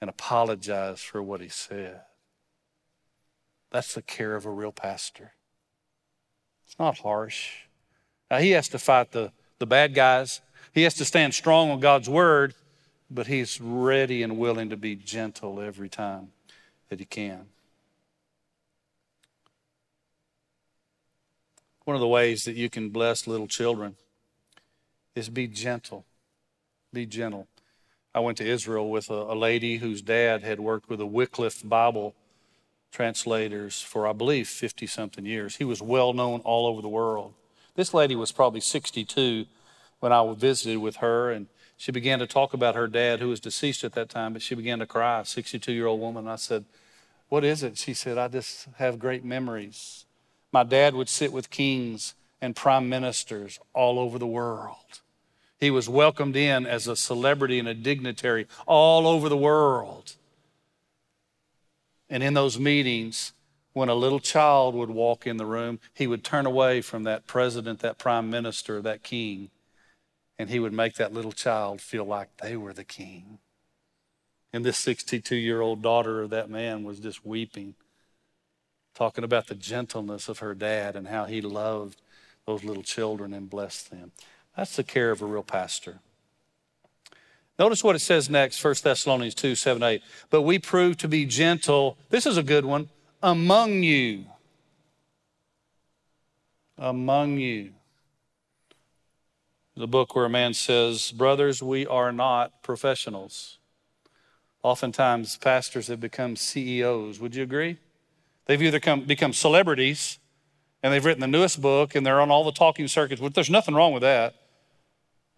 and 0.00 0.10
apologized 0.10 1.04
for 1.04 1.22
what 1.22 1.40
he 1.40 1.48
said. 1.48 2.00
That's 3.70 3.94
the 3.94 4.02
care 4.02 4.36
of 4.36 4.46
a 4.46 4.50
real 4.50 4.72
pastor. 4.72 5.32
It's 6.66 6.78
not 6.78 6.98
harsh. 6.98 7.65
Now, 8.30 8.38
he 8.38 8.50
has 8.52 8.68
to 8.68 8.78
fight 8.78 9.12
the, 9.12 9.32
the 9.58 9.66
bad 9.66 9.94
guys, 9.94 10.40
he 10.72 10.82
has 10.82 10.94
to 10.94 11.04
stand 11.04 11.34
strong 11.34 11.70
on 11.70 11.80
God's 11.80 12.08
word, 12.08 12.54
but 13.10 13.26
he's 13.26 13.60
ready 13.60 14.22
and 14.22 14.36
willing 14.38 14.70
to 14.70 14.76
be 14.76 14.94
gentle 14.94 15.60
every 15.60 15.88
time 15.88 16.32
that 16.88 16.98
he 16.98 17.06
can. 17.06 17.46
One 21.84 21.94
of 21.94 22.00
the 22.00 22.08
ways 22.08 22.44
that 22.44 22.56
you 22.56 22.68
can 22.68 22.90
bless 22.90 23.26
little 23.28 23.46
children 23.46 23.96
is 25.14 25.28
be 25.28 25.46
gentle. 25.46 26.04
Be 26.92 27.06
gentle. 27.06 27.46
I 28.12 28.20
went 28.20 28.38
to 28.38 28.46
Israel 28.46 28.90
with 28.90 29.08
a, 29.08 29.14
a 29.14 29.34
lady 29.34 29.76
whose 29.76 30.02
dad 30.02 30.42
had 30.42 30.58
worked 30.58 30.88
with 30.88 30.98
the 30.98 31.06
Wycliffe 31.06 31.66
Bible 31.66 32.14
translators 32.90 33.80
for, 33.80 34.06
I 34.06 34.12
believe, 34.12 34.48
50 34.48 34.86
something 34.86 35.24
years. 35.24 35.56
He 35.56 35.64
was 35.64 35.80
well 35.80 36.12
known 36.12 36.40
all 36.40 36.66
over 36.66 36.82
the 36.82 36.88
world. 36.88 37.34
This 37.76 37.94
lady 37.94 38.16
was 38.16 38.32
probably 38.32 38.60
62 38.60 39.46
when 40.00 40.12
I 40.12 40.34
visited 40.34 40.78
with 40.78 40.96
her, 40.96 41.30
and 41.30 41.46
she 41.76 41.92
began 41.92 42.18
to 42.18 42.26
talk 42.26 42.54
about 42.54 42.74
her 42.74 42.88
dad, 42.88 43.20
who 43.20 43.28
was 43.28 43.40
deceased 43.40 43.84
at 43.84 43.92
that 43.92 44.08
time, 44.08 44.32
but 44.32 44.42
she 44.42 44.54
began 44.54 44.80
to 44.80 44.86
cry, 44.86 45.22
62 45.22 45.72
year 45.72 45.86
old 45.86 46.00
woman. 46.00 46.26
I 46.26 46.36
said, 46.36 46.64
What 47.28 47.44
is 47.44 47.62
it? 47.62 47.78
She 47.78 47.94
said, 47.94 48.18
I 48.18 48.28
just 48.28 48.66
have 48.78 48.98
great 48.98 49.24
memories 49.24 50.06
my 50.56 50.62
dad 50.62 50.94
would 50.94 51.10
sit 51.10 51.34
with 51.34 51.50
kings 51.50 52.14
and 52.40 52.56
prime 52.56 52.88
ministers 52.88 53.58
all 53.74 53.98
over 53.98 54.18
the 54.18 54.26
world. 54.26 55.02
He 55.60 55.70
was 55.70 55.86
welcomed 55.86 56.34
in 56.34 56.64
as 56.64 56.86
a 56.86 56.96
celebrity 56.96 57.58
and 57.58 57.68
a 57.68 57.74
dignitary 57.74 58.46
all 58.66 59.06
over 59.06 59.28
the 59.28 59.36
world. 59.36 60.14
And 62.08 62.22
in 62.22 62.32
those 62.32 62.58
meetings, 62.58 63.34
when 63.76 63.90
a 63.90 63.94
little 63.94 64.20
child 64.20 64.74
would 64.74 64.88
walk 64.88 65.26
in 65.26 65.36
the 65.36 65.44
room, 65.44 65.78
he 65.92 66.06
would 66.06 66.24
turn 66.24 66.46
away 66.46 66.80
from 66.80 67.02
that 67.02 67.26
president, 67.26 67.80
that 67.80 67.98
prime 67.98 68.30
minister, 68.30 68.80
that 68.80 69.02
king, 69.02 69.50
and 70.38 70.48
he 70.48 70.58
would 70.58 70.72
make 70.72 70.94
that 70.94 71.12
little 71.12 71.30
child 71.30 71.78
feel 71.82 72.06
like 72.06 72.34
they 72.38 72.56
were 72.56 72.72
the 72.72 72.82
king. 72.82 73.36
And 74.50 74.64
this 74.64 74.78
62 74.78 75.36
year 75.36 75.60
old 75.60 75.82
daughter 75.82 76.22
of 76.22 76.30
that 76.30 76.48
man 76.48 76.84
was 76.84 77.00
just 77.00 77.26
weeping 77.26 77.74
talking 78.94 79.24
about 79.24 79.46
the 79.48 79.54
gentleness 79.54 80.30
of 80.30 80.38
her 80.38 80.54
dad 80.54 80.96
and 80.96 81.08
how 81.08 81.26
he 81.26 81.42
loved 81.42 82.00
those 82.46 82.64
little 82.64 82.82
children 82.82 83.34
and 83.34 83.50
blessed 83.50 83.90
them. 83.90 84.10
That's 84.56 84.74
the 84.74 84.84
care 84.84 85.10
of 85.10 85.20
a 85.20 85.26
real 85.26 85.42
pastor. 85.42 85.98
Notice 87.58 87.84
what 87.84 87.94
it 87.94 87.98
says 87.98 88.30
next, 88.30 88.64
1 88.64 88.74
Thessalonians 88.82 89.34
2 89.34 89.54
7 89.54 89.82
8. 89.82 90.02
But 90.30 90.42
we 90.42 90.58
prove 90.58 90.96
to 90.96 91.08
be 91.08 91.26
gentle, 91.26 91.98
this 92.08 92.24
is 92.24 92.38
a 92.38 92.42
good 92.42 92.64
one, 92.64 92.88
among 93.22 93.82
you. 93.82 94.26
Among 96.78 97.38
you. 97.38 97.72
The 99.76 99.86
book 99.86 100.14
where 100.14 100.24
a 100.24 100.30
man 100.30 100.54
says, 100.54 101.12
Brothers, 101.12 101.62
we 101.62 101.86
are 101.86 102.12
not 102.12 102.62
professionals. 102.62 103.58
Oftentimes, 104.62 105.36
pastors 105.36 105.88
have 105.88 106.00
become 106.00 106.34
CEOs. 106.34 107.20
Would 107.20 107.34
you 107.34 107.42
agree? 107.42 107.78
They've 108.46 108.62
either 108.62 108.80
come, 108.80 109.02
become 109.04 109.32
celebrities 109.32 110.18
and 110.82 110.92
they've 110.92 111.04
written 111.04 111.20
the 111.20 111.26
newest 111.26 111.60
book 111.60 111.94
and 111.94 112.06
they're 112.06 112.20
on 112.20 112.30
all 112.30 112.44
the 112.44 112.52
talking 112.52 112.88
circuits. 112.88 113.20
Well, 113.20 113.30
there's 113.30 113.50
nothing 113.50 113.74
wrong 113.74 113.92
with 113.92 114.02
that 114.02 114.34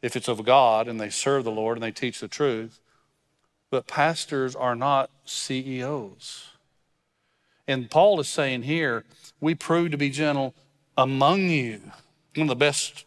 if 0.03 0.15
it's 0.15 0.29
of 0.29 0.45
God 0.45 0.89
and 0.89 1.01
they 1.01 1.11
serve 1.11 1.45
the 1.45 1.51
Lord 1.51 1.77
and 1.77 1.83
they 1.83 1.91
teach 1.91 2.21
the 2.21 2.29
truth. 2.29 2.81
But 3.71 3.87
pastors 3.87 4.55
are 4.55 4.75
not 4.75 5.11
CEOs. 5.25 6.58
And 7.69 7.91
Paul 7.91 8.19
is 8.19 8.29
saying 8.29 8.63
here, 8.63 9.05
we 9.41 9.55
prove 9.55 9.91
to 9.91 9.99
be 9.99 10.09
gentle 10.09 10.55
among 10.97 11.51
you. 11.51 11.83
One 12.35 12.45
of 12.45 12.49
the 12.49 12.57
best 12.57 13.05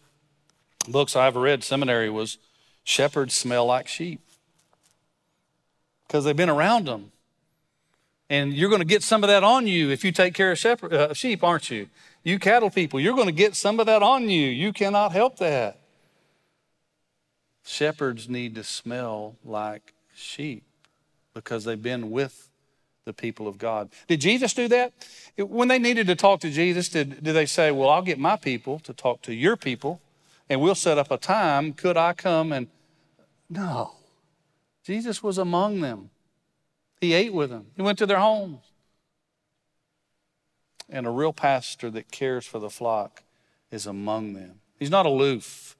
books 0.87 1.15
I 1.15 1.25
ever 1.27 1.41
read 1.41 1.63
seminary 1.63 2.11
was 2.11 2.37
Shepherds 2.83 3.33
Smell 3.33 3.65
Like 3.65 3.87
Sheep. 3.87 4.21
Because 6.07 6.23
they've 6.23 6.37
been 6.37 6.49
around 6.49 6.85
them. 6.85 7.11
And 8.29 8.53
you're 8.53 8.69
going 8.69 8.81
to 8.81 8.87
get 8.87 9.03
some 9.03 9.23
of 9.23 9.27
that 9.29 9.43
on 9.43 9.67
you 9.67 9.89
if 9.89 10.05
you 10.05 10.11
take 10.11 10.33
care 10.35 10.51
of 10.51 10.57
shepherd, 10.57 10.93
uh, 10.93 11.13
sheep, 11.13 11.43
aren't 11.43 11.69
you? 11.69 11.89
You 12.23 12.39
cattle 12.39 12.69
people, 12.69 12.99
you're 12.99 13.15
going 13.15 13.27
to 13.27 13.33
get 13.33 13.55
some 13.55 13.79
of 13.79 13.87
that 13.87 14.03
on 14.03 14.29
you. 14.29 14.47
You 14.47 14.71
cannot 14.71 15.11
help 15.11 15.37
that. 15.39 15.79
Shepherds 17.65 18.29
need 18.29 18.55
to 18.55 18.63
smell 18.63 19.35
like 19.43 19.93
sheep 20.15 20.63
because 21.33 21.65
they've 21.65 21.81
been 21.81 22.11
with 22.11 22.50
the 23.11 23.21
people 23.21 23.47
of 23.47 23.57
God. 23.57 23.89
Did 24.07 24.21
Jesus 24.21 24.53
do 24.53 24.67
that? 24.69 24.93
When 25.37 25.67
they 25.67 25.79
needed 25.79 26.07
to 26.07 26.15
talk 26.15 26.39
to 26.41 26.49
Jesus, 26.49 26.87
did, 26.89 27.23
did 27.23 27.33
they 27.33 27.45
say, 27.45 27.71
Well, 27.71 27.89
I'll 27.89 28.01
get 28.01 28.19
my 28.19 28.37
people 28.37 28.79
to 28.79 28.93
talk 28.93 29.21
to 29.23 29.33
your 29.33 29.57
people 29.57 30.01
and 30.49 30.61
we'll 30.61 30.75
set 30.75 30.97
up 30.97 31.11
a 31.11 31.17
time? 31.17 31.73
Could 31.73 31.97
I 31.97 32.13
come 32.13 32.51
and. 32.51 32.67
No. 33.49 33.91
Jesus 34.83 35.21
was 35.21 35.37
among 35.37 35.81
them. 35.81 36.09
He 37.01 37.13
ate 37.13 37.33
with 37.33 37.49
them, 37.49 37.67
he 37.75 37.81
went 37.81 37.97
to 37.99 38.05
their 38.05 38.19
homes. 38.19 38.63
And 40.89 41.07
a 41.07 41.09
real 41.09 41.33
pastor 41.33 41.89
that 41.91 42.11
cares 42.11 42.45
for 42.45 42.59
the 42.59 42.69
flock 42.69 43.23
is 43.71 43.85
among 43.85 44.33
them. 44.33 44.59
He's 44.77 44.89
not 44.89 45.05
aloof. 45.05 45.77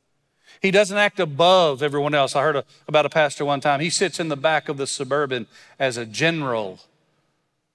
He 0.61 0.71
doesn't 0.71 0.97
act 0.97 1.19
above 1.19 1.83
everyone 1.83 2.13
else. 2.13 2.35
I 2.35 2.41
heard 2.41 2.55
a, 2.55 2.65
about 2.87 3.05
a 3.05 3.09
pastor 3.09 3.45
one 3.45 3.61
time. 3.61 3.79
He 3.79 3.89
sits 3.89 4.19
in 4.19 4.29
the 4.29 4.37
back 4.37 4.69
of 4.69 4.77
the 4.77 4.87
suburban 4.87 5.47
as 5.79 5.97
a 5.97 6.05
general 6.05 6.79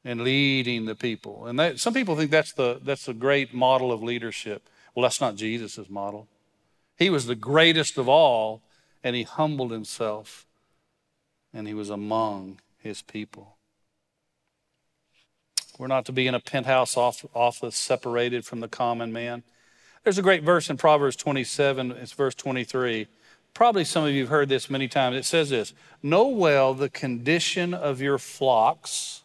and 0.07 0.21
leading 0.23 0.85
the 0.85 0.95
people. 0.95 1.47
And 1.47 1.59
that, 1.59 1.81
some 1.81 1.93
people 1.93 2.15
think 2.15 2.31
that's 2.31 2.53
the 2.53 2.81
that's 2.83 3.07
the 3.07 3.13
great 3.13 3.53
model 3.53 3.91
of 3.91 4.05
leadership. 4.05 4.63
Well, 4.95 5.03
that's 5.03 5.21
not 5.21 5.35
Jesus' 5.35 5.91
model. 5.91 6.29
He 6.97 7.11
was 7.11 7.27
the 7.27 7.35
greatest 7.35 7.99
of 7.99 8.09
all, 8.09 8.63
and 9.03 9.17
he 9.17 9.25
humbled 9.25 9.73
himself, 9.73 10.47
and 11.53 11.67
he 11.67 11.75
was 11.75 11.91
among 11.91 12.61
his 12.79 13.03
people. 13.03 13.57
We're 15.77 15.89
not 15.89 16.07
to 16.07 16.13
be 16.13 16.29
in 16.29 16.35
a 16.35 16.41
penthouse 16.41 16.97
office 16.97 17.77
separated 17.77 18.47
from 18.47 18.61
the 18.61 18.69
common 18.69 19.13
man. 19.13 19.43
There's 20.05 20.19
a 20.19 20.23
great 20.23 20.45
verse 20.45 20.71
in 20.71 20.77
Proverbs 20.77 21.17
27, 21.17 21.91
it's 21.91 22.13
verse 22.13 22.35
23. 22.37 23.09
Probably 23.53 23.85
some 23.85 24.05
of 24.05 24.13
you 24.13 24.21
have 24.21 24.31
heard 24.31 24.49
this 24.49 24.71
many 24.71 24.87
times. 24.87 25.17
It 25.17 25.25
says 25.25 25.51
this 25.51 25.75
Know 26.01 26.29
well 26.29 26.75
the 26.75 26.89
condition 26.89 27.75
of 27.75 28.01
your 28.01 28.19
flocks. 28.19 29.25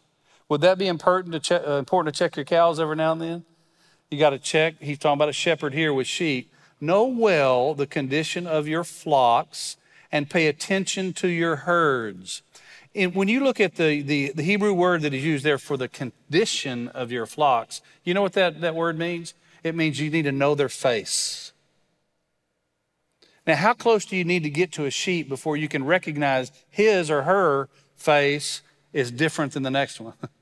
Would 0.52 0.60
that 0.60 0.76
be 0.76 0.86
important 0.86 1.32
to, 1.32 1.40
check, 1.40 1.62
uh, 1.66 1.78
important 1.78 2.14
to 2.14 2.18
check 2.18 2.36
your 2.36 2.44
cows 2.44 2.78
every 2.78 2.94
now 2.94 3.12
and 3.12 3.22
then? 3.22 3.44
You 4.10 4.18
got 4.18 4.30
to 4.30 4.38
check. 4.38 4.74
He's 4.80 4.98
talking 4.98 5.14
about 5.14 5.30
a 5.30 5.32
shepherd 5.32 5.72
here 5.72 5.94
with 5.94 6.06
sheep. 6.06 6.52
Know 6.78 7.04
well 7.06 7.72
the 7.72 7.86
condition 7.86 8.46
of 8.46 8.68
your 8.68 8.84
flocks 8.84 9.78
and 10.12 10.28
pay 10.28 10.48
attention 10.48 11.14
to 11.14 11.28
your 11.28 11.56
herds. 11.56 12.42
And 12.94 13.14
when 13.14 13.28
you 13.28 13.42
look 13.42 13.60
at 13.60 13.76
the, 13.76 14.02
the, 14.02 14.32
the 14.34 14.42
Hebrew 14.42 14.74
word 14.74 15.00
that 15.00 15.14
is 15.14 15.24
used 15.24 15.42
there 15.42 15.56
for 15.56 15.78
the 15.78 15.88
condition 15.88 16.88
of 16.88 17.10
your 17.10 17.24
flocks, 17.24 17.80
you 18.04 18.12
know 18.12 18.20
what 18.20 18.34
that, 18.34 18.60
that 18.60 18.74
word 18.74 18.98
means? 18.98 19.32
It 19.64 19.74
means 19.74 20.00
you 20.00 20.10
need 20.10 20.24
to 20.24 20.32
know 20.32 20.54
their 20.54 20.68
face. 20.68 21.54
Now, 23.46 23.56
how 23.56 23.72
close 23.72 24.04
do 24.04 24.18
you 24.18 24.24
need 24.24 24.42
to 24.42 24.50
get 24.50 24.70
to 24.72 24.84
a 24.84 24.90
sheep 24.90 25.30
before 25.30 25.56
you 25.56 25.68
can 25.68 25.86
recognize 25.86 26.52
his 26.68 27.10
or 27.10 27.22
her 27.22 27.70
face 27.96 28.60
is 28.92 29.10
different 29.10 29.52
than 29.52 29.62
the 29.62 29.70
next 29.70 29.98
one? 29.98 30.12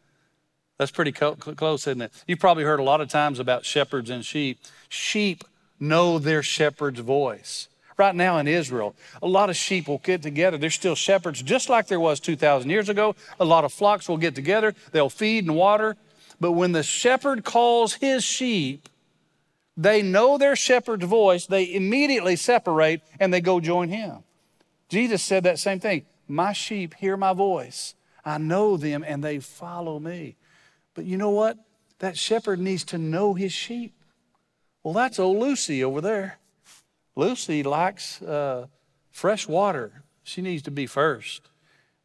That's 0.81 0.91
pretty 0.91 1.13
co- 1.13 1.35
close, 1.35 1.87
isn't 1.87 2.01
it? 2.01 2.11
You've 2.27 2.39
probably 2.39 2.65
heard 2.65 2.81
a 2.81 2.83
lot 2.83 3.03
of 3.03 3.11
times 3.11 3.39
about 3.39 3.67
shepherds 3.67 4.09
and 4.09 4.25
sheep. 4.25 4.61
Sheep 4.89 5.45
know 5.79 6.19
their 6.19 6.43
shepherd's 6.43 7.01
voice. 7.01 7.69
Right 7.99 8.15
now 8.15 8.39
in 8.39 8.49
Israel, 8.49 8.97
a 9.23 9.29
lot 9.29 9.51
of 9.51 9.57
sheep 9.57 9.89
will 9.89 9.99
get 9.99 10.23
together. 10.23 10.57
There's 10.57 10.75
still 10.75 10.95
shepherds, 10.95 11.43
just 11.43 11.69
like 11.69 11.89
there 11.89 12.01
was 12.01 12.19
2,000 12.19 12.71
years 12.71 12.89
ago. 12.89 13.15
A 13.39 13.45
lot 13.45 13.67
of 13.67 13.75
flocks 13.75 14.09
will 14.09 14.17
get 14.17 14.35
together. 14.35 14.75
They'll 14.93 15.11
feed 15.11 15.45
and 15.45 15.55
water. 15.55 15.99
But 16.41 16.53
when 16.53 16.73
the 16.73 16.83
shepherd 16.83 17.45
calls 17.45 17.93
his 17.93 18.25
sheep, 18.25 18.89
they 19.77 20.01
know 20.01 20.39
their 20.39 20.57
shepherd's 20.57 21.05
voice. 21.05 21.45
They 21.45 21.75
immediately 21.75 22.37
separate 22.37 23.03
and 23.21 23.35
they 23.35 23.43
go 23.43 23.61
join 23.61 23.91
him. 23.91 24.25
Jesus 24.89 25.23
said 25.23 25.43
that 25.43 25.59
same 25.59 25.79
thing. 25.79 26.07
My 26.27 26.55
sheep 26.55 26.95
hear 26.95 27.19
my 27.19 27.35
voice. 27.35 27.95
I 28.25 28.39
know 28.39 28.79
them 28.79 29.05
and 29.07 29.23
they 29.23 29.41
follow 29.41 29.99
me. 29.99 30.37
But 30.95 31.05
you 31.05 31.17
know 31.17 31.31
what? 31.31 31.59
That 31.99 32.17
shepherd 32.17 32.61
needs 32.61 32.85
to 32.85 32.99
know 32.99 33.35
his 33.35 33.53
sheep. 33.53 33.95
Well, 34.83 34.95
that's 34.95 35.19
old 35.19 35.39
Lucy 35.39 35.85
over 35.85 36.01
there. 36.01 36.39
Lucy 37.17 37.63
likes 37.63 38.23
uh, 38.23 38.67
fresh 39.11 39.47
water. 39.47 40.03
She 40.23 40.41
needs 40.43 40.63
to 40.63 40.71
be 40.71 40.87
first. 40.87 41.51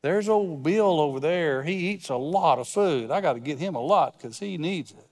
There's 0.01 0.29
old 0.29 0.61
Bill 0.61 0.99
over 0.99 1.19
there. 1.19 1.63
He 1.63 1.89
eats 1.89 2.09
a 2.09 2.15
lot 2.15 2.59
of 2.59 2.67
food. 2.67 3.09
I 3.09 3.21
got 3.21 3.33
to 3.33 3.39
get 3.39 3.57
him 3.57 3.75
a 3.75 3.81
lot 3.81 4.17
because 4.17 4.39
he 4.39 4.57
needs 4.57 4.91
it. 4.91 5.07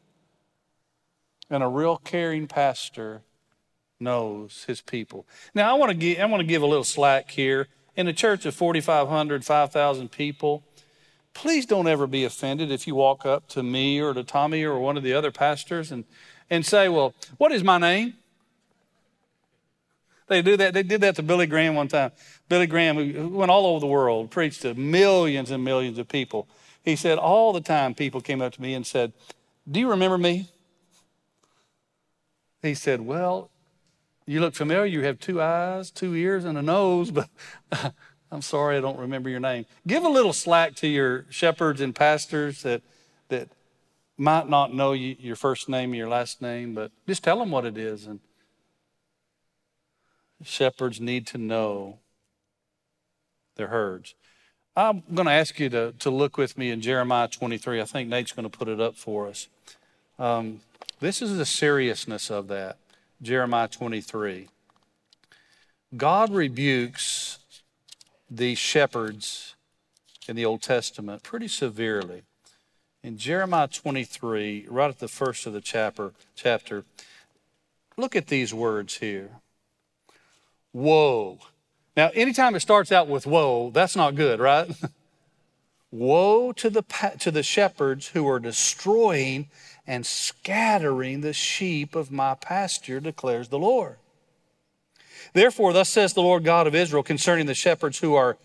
And 1.49 1.63
a 1.63 1.67
real 1.67 1.97
caring 1.97 2.47
pastor 2.47 3.21
knows 3.99 4.65
his 4.67 4.81
people. 4.81 5.25
Now, 5.55 5.73
I 5.73 5.77
want 5.77 5.89
to 5.91 5.97
give, 5.97 6.19
I 6.19 6.25
want 6.25 6.41
to 6.41 6.47
give 6.47 6.61
a 6.61 6.67
little 6.67 6.83
slack 6.83 7.31
here. 7.31 7.67
In 7.95 8.07
a 8.07 8.13
church 8.13 8.45
of 8.45 8.55
4,500, 8.55 9.45
5,000 9.45 10.11
people, 10.11 10.63
please 11.33 11.65
don't 11.65 11.87
ever 11.87 12.07
be 12.07 12.23
offended 12.23 12.71
if 12.71 12.87
you 12.87 12.95
walk 12.95 13.25
up 13.25 13.47
to 13.49 13.63
me 13.63 14.01
or 14.01 14.13
to 14.13 14.23
Tommy 14.23 14.63
or 14.63 14.79
one 14.79 14.97
of 14.97 15.03
the 15.03 15.13
other 15.13 15.31
pastors 15.31 15.91
and, 15.91 16.05
and 16.49 16.65
say, 16.65 16.89
Well, 16.89 17.13
what 17.37 17.51
is 17.51 17.63
my 17.63 17.77
name? 17.77 18.15
They 20.27 20.41
do 20.41 20.55
that. 20.57 20.73
They 20.73 20.83
did 20.83 21.01
that 21.01 21.15
to 21.17 21.23
Billy 21.23 21.45
Graham 21.45 21.75
one 21.75 21.87
time. 21.87 22.11
Billy 22.47 22.67
Graham, 22.67 22.95
who 22.95 23.27
went 23.29 23.51
all 23.51 23.65
over 23.65 23.79
the 23.79 23.87
world, 23.87 24.31
preached 24.31 24.61
to 24.61 24.73
millions 24.73 25.51
and 25.51 25.63
millions 25.63 25.97
of 25.97 26.07
people. 26.07 26.47
He 26.83 26.95
said 26.95 27.17
all 27.17 27.53
the 27.53 27.61
time 27.61 27.93
people 27.93 28.21
came 28.21 28.41
up 28.41 28.53
to 28.53 28.61
me 28.61 28.73
and 28.73 28.85
said, 28.85 29.13
Do 29.69 29.79
you 29.79 29.89
remember 29.89 30.17
me? 30.17 30.49
He 32.61 32.73
said, 32.73 33.01
Well, 33.01 33.49
you 34.25 34.39
look 34.39 34.55
familiar. 34.55 34.85
You 34.85 35.03
have 35.03 35.19
two 35.19 35.41
eyes, 35.41 35.91
two 35.91 36.15
ears, 36.15 36.45
and 36.45 36.57
a 36.57 36.61
nose, 36.61 37.11
but 37.11 37.29
I'm 38.33 38.41
sorry 38.41 38.77
I 38.77 38.81
don't 38.81 38.97
remember 38.97 39.29
your 39.29 39.39
name. 39.39 39.67
Give 39.85 40.03
a 40.03 40.09
little 40.09 40.33
slack 40.33 40.73
to 40.77 40.87
your 40.87 41.25
shepherds 41.29 41.81
and 41.81 41.93
pastors 41.93 42.63
that, 42.63 42.81
that 43.29 43.47
might 44.17 44.49
not 44.49 44.73
know 44.73 44.93
you, 44.93 45.15
your 45.19 45.35
first 45.35 45.69
name 45.69 45.93
your 45.93 46.09
last 46.09 46.41
name, 46.41 46.73
but 46.73 46.91
just 47.07 47.23
tell 47.23 47.37
them 47.37 47.51
what 47.51 47.63
it 47.63 47.77
is. 47.77 48.07
And 48.07 48.19
shepherds 50.43 50.99
need 50.99 51.27
to 51.27 51.37
know 51.37 51.99
their 53.55 53.67
herds. 53.67 54.15
I'm 54.75 55.03
going 55.13 55.27
to 55.27 55.31
ask 55.31 55.59
you 55.59 55.69
to, 55.69 55.93
to 55.99 56.09
look 56.09 56.35
with 56.35 56.57
me 56.57 56.71
in 56.71 56.81
Jeremiah 56.81 57.27
23. 57.27 57.81
I 57.81 57.85
think 57.85 58.09
Nate's 58.09 58.31
going 58.31 58.49
to 58.49 58.57
put 58.57 58.67
it 58.67 58.81
up 58.81 58.95
for 58.95 59.27
us. 59.27 59.47
Um, 60.17 60.61
this 60.99 61.21
is 61.21 61.37
the 61.37 61.45
seriousness 61.45 62.31
of 62.31 62.47
that. 62.47 62.77
Jeremiah 63.21 63.67
23. 63.67 64.47
God 65.95 66.31
rebukes 66.31 67.32
the 68.29 68.55
shepherds 68.55 69.55
in 70.27 70.35
the 70.35 70.45
Old 70.45 70.61
Testament 70.61 71.23
pretty 71.23 71.47
severely. 71.47 72.23
In 73.03 73.17
Jeremiah 73.17 73.67
23, 73.67 74.67
right 74.69 74.89
at 74.89 74.99
the 74.99 75.07
first 75.07 75.45
of 75.45 75.53
the 75.53 75.61
chapter, 75.61 76.13
chapter 76.35 76.85
look 77.97 78.15
at 78.15 78.27
these 78.27 78.53
words 78.53 78.97
here. 78.97 79.29
Woe. 80.71 81.39
Now, 81.95 82.09
anytime 82.13 82.55
it 82.55 82.61
starts 82.61 82.91
out 82.91 83.07
with 83.07 83.27
woe, 83.27 83.69
that's 83.71 83.95
not 83.95 84.15
good, 84.15 84.39
right? 84.39 84.71
woe 85.91 86.51
to 86.53 86.69
the, 86.69 86.83
to 87.19 87.29
the 87.29 87.43
shepherds 87.43 88.07
who 88.07 88.27
are 88.27 88.39
destroying 88.39 89.49
and 89.85 90.05
scattering 90.05 91.21
the 91.21 91.33
sheep 91.33 91.95
of 91.95 92.11
my 92.11 92.33
pasture, 92.35 92.99
declares 92.99 93.49
the 93.49 93.59
Lord. 93.59 93.97
Therefore, 95.33 95.73
thus 95.73 95.89
says 95.89 96.13
the 96.13 96.21
Lord 96.21 96.43
God 96.43 96.67
of 96.67 96.75
Israel 96.75 97.03
concerning 97.03 97.45
the 97.45 97.55
shepherds 97.55 97.99
who 97.99 98.15
are 98.15 98.37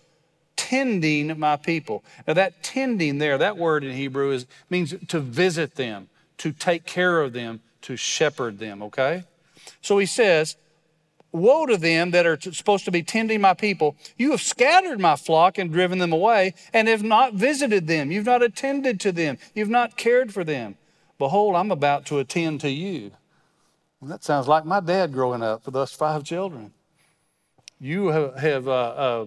tending 0.57 1.39
my 1.39 1.57
people. 1.57 2.03
Now, 2.27 2.35
that 2.35 2.63
tending 2.63 3.19
there, 3.19 3.39
that 3.39 3.57
word 3.57 3.85
in 3.85 3.95
Hebrew 3.95 4.33
is, 4.33 4.47
means 4.69 4.95
to 5.09 5.21
visit 5.21 5.77
them, 5.77 6.09
to 6.39 6.53
take 6.53 6.85
care 6.85 7.21
of 7.21 7.33
them, 7.33 7.61
to 7.83 7.97
shepherd 7.97 8.59
them, 8.59 8.83
okay? 8.83 9.23
So 9.81 9.99
he 9.99 10.07
says, 10.07 10.57
Woe 11.31 11.67
to 11.67 11.77
them 11.77 12.13
that 12.13 12.27
are 12.27 12.41
supposed 12.41 12.87
to 12.87 12.91
be 12.91 13.03
tending 13.03 13.41
my 13.41 13.53
people. 13.53 13.97
You 14.17 14.31
have 14.31 14.41
scattered 14.41 14.99
my 14.99 15.15
flock 15.15 15.59
and 15.59 15.71
driven 15.71 15.99
them 15.99 16.13
away, 16.13 16.55
and 16.73 16.89
have 16.89 17.03
not 17.03 17.35
visited 17.35 17.87
them. 17.87 18.11
You've 18.11 18.27
not 18.27 18.43
attended 18.43 18.99
to 19.01 19.13
them. 19.13 19.37
You've 19.55 19.69
not 19.69 19.99
cared 19.99 20.33
for 20.33 20.43
them. 20.43 20.77
Behold, 21.19 21.55
I'm 21.55 21.71
about 21.71 22.07
to 22.07 22.19
attend 22.19 22.63
to 22.63 22.71
you. 22.71 23.13
Well, 24.01 24.09
that 24.11 24.25
sounds 24.25 24.49
like 24.49 24.65
my 24.65 24.81
dad 24.81 25.13
growing 25.13 25.43
up 25.43 25.67
with 25.67 25.77
us 25.77 25.93
five 25.93 26.25
children. 26.25 26.73
You 27.81 28.09
have, 28.09 28.67
uh, 28.67 28.71
uh, 28.71 29.27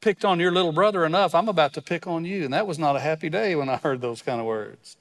picked 0.00 0.24
on 0.24 0.38
your 0.38 0.52
little 0.52 0.72
brother 0.72 1.04
enough. 1.04 1.34
I'm 1.34 1.48
about 1.48 1.72
to 1.74 1.82
pick 1.82 2.06
on 2.06 2.24
you. 2.24 2.44
And 2.44 2.52
that 2.52 2.66
was 2.66 2.78
not 2.78 2.94
a 2.94 3.00
happy 3.00 3.30
day 3.30 3.54
when 3.56 3.68
I 3.68 3.76
heard 3.76 4.00
those 4.00 4.20
kind 4.20 4.38
of 4.38 4.46
words. 4.46 4.96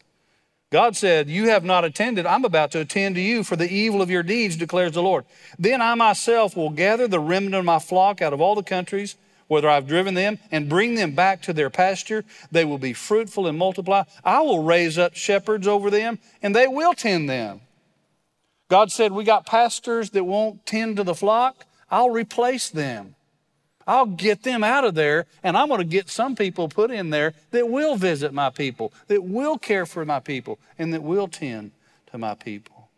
God 0.71 0.95
said, 0.95 1.29
You 1.29 1.49
have 1.49 1.63
not 1.63 1.85
attended. 1.85 2.25
I'm 2.25 2.45
about 2.45 2.71
to 2.71 2.79
attend 2.79 3.15
to 3.15 3.21
you 3.21 3.43
for 3.43 3.55
the 3.55 3.71
evil 3.71 4.01
of 4.01 4.09
your 4.09 4.23
deeds, 4.23 4.55
declares 4.55 4.93
the 4.93 5.03
Lord. 5.03 5.25
Then 5.59 5.81
I 5.81 5.93
myself 5.93 6.57
will 6.57 6.71
gather 6.71 7.07
the 7.07 7.19
remnant 7.19 7.53
of 7.53 7.65
my 7.65 7.77
flock 7.77 8.21
out 8.23 8.33
of 8.33 8.41
all 8.41 8.55
the 8.55 8.63
countries, 8.63 9.15
whether 9.47 9.69
I've 9.69 9.87
driven 9.87 10.15
them, 10.15 10.39
and 10.51 10.69
bring 10.69 10.95
them 10.95 11.13
back 11.13 11.43
to 11.43 11.53
their 11.53 11.69
pasture. 11.69 12.25
They 12.51 12.65
will 12.65 12.79
be 12.79 12.93
fruitful 12.93 13.45
and 13.45 13.55
multiply. 13.55 14.03
I 14.23 14.41
will 14.41 14.63
raise 14.63 14.97
up 14.97 15.15
shepherds 15.15 15.67
over 15.67 15.91
them, 15.91 16.17
and 16.41 16.55
they 16.55 16.67
will 16.67 16.93
tend 16.93 17.29
them. 17.29 17.61
God 18.67 18.91
said, 18.91 19.11
We 19.11 19.25
got 19.25 19.45
pastors 19.45 20.09
that 20.11 20.23
won't 20.23 20.65
tend 20.65 20.97
to 20.97 21.03
the 21.03 21.13
flock. 21.13 21.65
I'll 21.93 22.09
replace 22.09 22.69
them. 22.69 23.13
I'll 23.85 24.07
get 24.07 24.41
them 24.41 24.63
out 24.63 24.83
of 24.83 24.95
there, 24.95 25.27
and 25.43 25.55
I'm 25.55 25.67
going 25.67 25.77
to 25.77 25.85
get 25.85 26.09
some 26.09 26.35
people 26.35 26.67
put 26.67 26.89
in 26.89 27.11
there 27.11 27.35
that 27.51 27.69
will 27.69 27.97
visit 27.97 28.33
my 28.33 28.49
people, 28.49 28.91
that 29.07 29.23
will 29.23 29.59
care 29.59 29.85
for 29.85 30.03
my 30.03 30.19
people, 30.19 30.57
and 30.79 30.91
that 30.91 31.03
will 31.03 31.27
tend 31.27 31.69
to 32.07 32.17
my 32.17 32.33
people. 32.33 32.89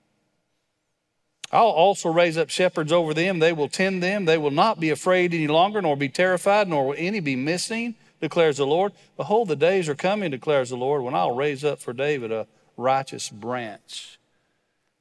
I'll 1.52 1.66
also 1.66 2.10
raise 2.10 2.38
up 2.38 2.50
shepherds 2.50 2.94
over 2.94 3.14
them. 3.14 3.40
They 3.40 3.52
will 3.52 3.68
tend 3.68 4.02
them. 4.02 4.24
They 4.24 4.38
will 4.38 4.50
not 4.50 4.80
be 4.80 4.92
afraid 4.92 5.34
any 5.34 5.48
longer, 5.48 5.82
nor 5.82 5.98
be 5.98 6.08
terrified, 6.08 6.70
nor 6.70 6.88
will 6.88 6.96
any 6.98 7.20
be 7.20 7.36
missing, 7.36 7.96
declares 8.22 8.58
the 8.58 8.66
Lord. 8.66 8.94
Behold, 9.18 9.50
the 9.50 9.58
days 9.58 9.90
are 9.90 9.96
coming, 9.96 10.32
declares 10.32 10.70
the 10.70 10.78
Lord, 10.78 11.04
when 11.04 11.16
I'll 11.16 11.36
raise 11.36 11.66
up 11.66 11.82
for 11.82 11.92
David 11.92 12.32
a 12.32 12.48
righteous 12.78 13.30
branch 13.30 14.20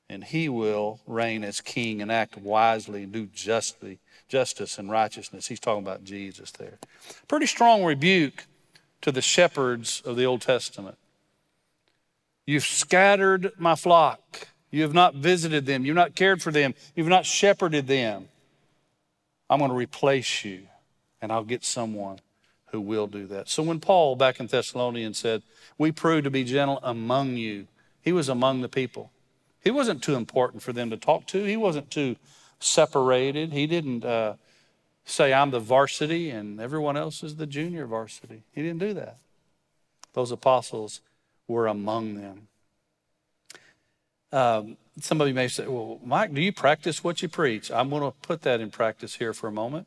and 0.09 0.25
he 0.25 0.49
will 0.49 1.01
reign 1.07 1.45
as 1.45 1.61
king 1.61 2.03
and 2.03 2.13
act 2.13 2.37
wisely 2.37 3.05
and 3.05 3.13
do 3.13 3.27
justly, 3.27 3.99
justice 4.29 4.79
and 4.79 4.91
righteousness. 4.91 5.47
He's 5.47 5.61
talking 5.61 5.83
about 5.83 6.05
Jesus 6.05 6.51
there. 6.53 6.79
Pretty 7.29 7.47
strong 7.47 7.85
rebuke 7.85 8.45
to 9.01 9.11
the 9.11 9.23
shepherds 9.23 10.03
of 10.05 10.17
the 10.17 10.25
Old 10.25 10.43
Testament. 10.43 10.99
You've 12.47 12.65
scattered 12.65 13.53
my 13.59 13.75
flock. 13.75 14.49
You 14.71 14.83
have 14.83 14.95
not 14.95 15.15
visited 15.15 15.67
them. 15.67 15.85
You've 15.85 15.97
not 15.97 16.15
cared 16.15 16.43
for 16.43 16.51
them. 16.51 16.75
You've 16.95 17.09
not 17.09 17.25
shepherded 17.25 17.87
them. 17.87 18.29
I'm 19.49 19.59
going 19.59 19.71
to 19.71 19.77
replace 19.77 20.45
you, 20.45 20.63
and 21.23 21.31
I'll 21.31 21.45
get 21.45 21.65
someone 21.65 22.19
who 22.73 22.81
will 22.81 23.07
do 23.07 23.27
that. 23.29 23.49
So 23.49 23.63
when 23.63 23.79
Paul, 23.79 24.17
back 24.17 24.41
in 24.41 24.47
Thessalonians, 24.47 25.19
said, 25.19 25.43
We 25.79 25.93
prove 25.93 26.25
to 26.25 26.31
be 26.31 26.45
gentle 26.45 26.81
among 26.83 27.37
you, 27.37 27.69
he 28.03 28.13
was 28.13 28.29
among 28.29 28.63
the 28.63 28.69
people. 28.69 29.11
He 29.65 29.71
wasn't 29.71 30.03
too 30.03 30.15
important 30.15 30.63
for 30.63 30.73
them 30.73 30.91
to 30.91 30.97
talk 30.97 31.27
to. 31.29 31.43
He 31.43 31.57
wasn't 31.57 31.91
too 31.91 32.17
separated. 32.61 33.53
He 33.53 33.67
didn't 33.67 34.05
uh, 34.05 34.35
say, 35.07 35.33
I'm 35.33 35.51
the 35.51 35.61
varsity 35.61 36.31
and 36.31 36.61
everyone 36.61 36.97
else 36.97 37.23
is 37.23 37.37
the 37.37 37.47
junior 37.47 37.87
varsity. 37.87 38.43
He 38.53 38.63
didn't 38.63 38.81
do 38.81 38.93
that. 38.95 39.19
Those 40.13 40.31
apostles 40.31 41.01
were 41.49 41.67
among 41.67 42.15
them. 42.15 42.49
Um, 44.33 44.77
somebody 45.01 45.33
may 45.33 45.49
say, 45.49 45.67
Well, 45.67 46.01
Mike, 46.05 46.35
do 46.35 46.43
you 46.43 46.53
practice 46.53 47.03
what 47.03 47.23
you 47.23 47.29
preach? 47.29 47.71
I'm 47.71 47.89
going 47.89 48.03
to 48.03 48.11
put 48.23 48.43
that 48.43 48.61
in 48.61 48.71
practice 48.71 49.15
here 49.15 49.33
for 49.33 49.49
a 49.49 49.53
moment. 49.53 49.87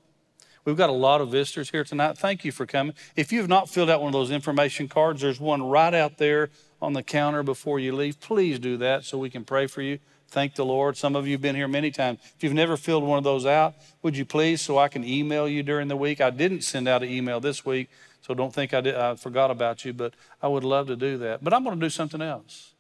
We've 0.66 0.78
got 0.78 0.90
a 0.90 0.94
lot 0.94 1.22
of 1.22 1.30
visitors 1.30 1.70
here 1.70 1.84
tonight. 1.84 2.18
Thank 2.18 2.44
you 2.44 2.52
for 2.52 2.66
coming. 2.66 2.94
If 3.16 3.32
you 3.32 3.40
have 3.40 3.48
not 3.48 3.70
filled 3.70 3.90
out 3.90 4.02
one 4.02 4.10
of 4.10 4.14
those 4.14 4.32
information 4.32 4.90
cards, 4.90 5.22
there's 5.22 5.40
one 5.40 5.64
right 5.64 5.94
out 5.94 6.18
there 6.18 6.50
on 6.82 6.94
the 6.94 7.04
counter 7.04 7.44
before 7.44 7.80
you 7.80 7.96
leave. 7.96 8.20
Please 8.20 8.60
do 8.60 8.78
that 8.78 9.04
so 9.04 9.18
we 9.18 9.30
can 9.30 9.44
pray 9.44 9.68
for 9.68 9.82
you. 9.82 10.00
Thank 10.30 10.56
the 10.56 10.66
Lord. 10.66 10.98
Some 10.98 11.16
of 11.16 11.26
you 11.26 11.34
have 11.34 11.42
been 11.42 11.56
here 11.56 11.68
many 11.68 11.90
times. 11.90 12.20
If 12.36 12.44
you've 12.44 12.54
never 12.54 12.76
filled 12.76 13.04
one 13.04 13.18
of 13.18 13.24
those 13.24 13.46
out, 13.46 13.76
would 14.02 14.18
you 14.18 14.26
please 14.26 14.62
so 14.62 14.78
I 14.78 14.90
can 14.90 15.04
email 15.06 15.48
you 15.48 15.64
during 15.64 15.88
the 15.88 15.96
week? 15.96 16.20
I 16.20 16.30
didn't 16.30 16.62
send 16.62 16.88
out 16.88 17.02
an 17.02 17.10
email 17.10 17.40
this 17.40 17.66
week, 17.66 17.90
so 18.22 18.34
don't 18.34 18.54
think 18.54 18.74
I, 18.74 18.82
did, 18.82 18.96
I 18.96 19.16
forgot 19.16 19.52
about 19.52 19.86
you, 19.86 19.94
but 19.94 20.14
I 20.42 20.50
would 20.50 20.66
love 20.66 20.88
to 20.88 20.98
do 20.98 21.18
that. 21.20 21.44
But 21.44 21.54
I'm 21.54 21.64
going 21.64 21.80
to 21.80 21.86
do 21.86 21.90
something 21.90 22.22
else. 22.22 22.74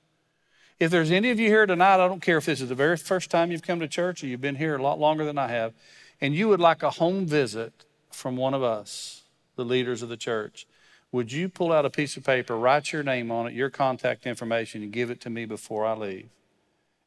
If 0.79 0.91
there's 0.91 1.09
any 1.09 1.31
of 1.31 1.39
you 1.39 1.47
here 1.47 1.65
tonight, 1.65 2.03
I 2.03 2.07
don't 2.07 2.21
care 2.21 2.37
if 2.37 2.45
this 2.45 2.61
is 2.61 2.69
the 2.69 2.75
very 2.75 2.97
first 2.97 3.31
time 3.31 3.51
you've 3.51 3.63
come 3.63 3.79
to 3.79 3.87
church 3.87 4.23
or 4.23 4.27
you've 4.27 4.41
been 4.41 4.55
here 4.55 4.75
a 4.75 4.81
lot 4.81 4.99
longer 4.99 5.25
than 5.25 5.37
I 5.37 5.47
have, 5.47 5.73
and 6.19 6.35
you 6.35 6.49
would 6.49 6.59
like 6.59 6.83
a 6.83 6.91
home 6.91 7.25
visit 7.25 7.85
from 8.11 8.35
one 8.35 8.53
of 8.53 8.61
us, 8.61 9.23
the 9.55 9.65
leaders 9.65 10.01
of 10.01 10.09
the 10.09 10.17
church, 10.17 10.67
would 11.11 11.31
you 11.31 11.49
pull 11.49 11.71
out 11.71 11.85
a 11.85 11.89
piece 11.89 12.17
of 12.17 12.23
paper, 12.23 12.57
write 12.57 12.91
your 12.91 13.03
name 13.03 13.31
on 13.31 13.47
it, 13.47 13.53
your 13.53 13.69
contact 13.69 14.25
information, 14.25 14.83
and 14.83 14.91
give 14.91 15.09
it 15.09 15.21
to 15.21 15.29
me 15.29 15.45
before 15.45 15.85
I 15.85 15.93
leave? 15.93 16.29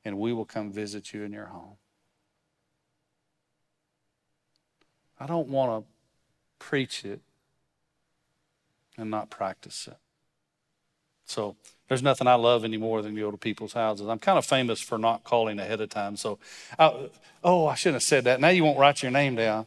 and 0.05 0.19
we 0.19 0.33
will 0.33 0.45
come 0.45 0.71
visit 0.71 1.13
you 1.13 1.23
in 1.23 1.33
your 1.33 1.47
home. 1.47 1.77
I 5.19 5.27
don't 5.27 5.49
want 5.49 5.85
to 5.85 5.91
preach 6.59 7.05
it 7.05 7.21
and 8.97 9.11
not 9.11 9.29
practice 9.29 9.87
it. 9.87 9.99
So 11.27 11.57
there's 11.89 12.03
nothing 12.03 12.27
I 12.27 12.35
love 12.35 12.65
any 12.65 12.79
more 12.79 13.03
than 13.03 13.15
go 13.15 13.31
to 13.31 13.37
people's 13.37 13.75
houses. 13.75 14.09
I'm 14.09 14.19
kind 14.19 14.39
of 14.39 14.47
famous 14.47 14.81
for 14.81 14.99
not 14.99 15.23
calling 15.23 15.59
ahead 15.59 15.81
of 15.81 15.91
time. 15.91 16.17
So, 16.17 16.39
I, 16.79 17.11
oh, 17.45 17.67
I 17.67 17.75
shouldn't 17.75 17.97
have 17.97 18.03
said 18.03 18.25
that. 18.25 18.41
Now 18.41 18.49
you 18.49 18.65
won't 18.65 18.79
write 18.79 19.03
your 19.03 19.13
name 19.13 19.37
down. 19.37 19.67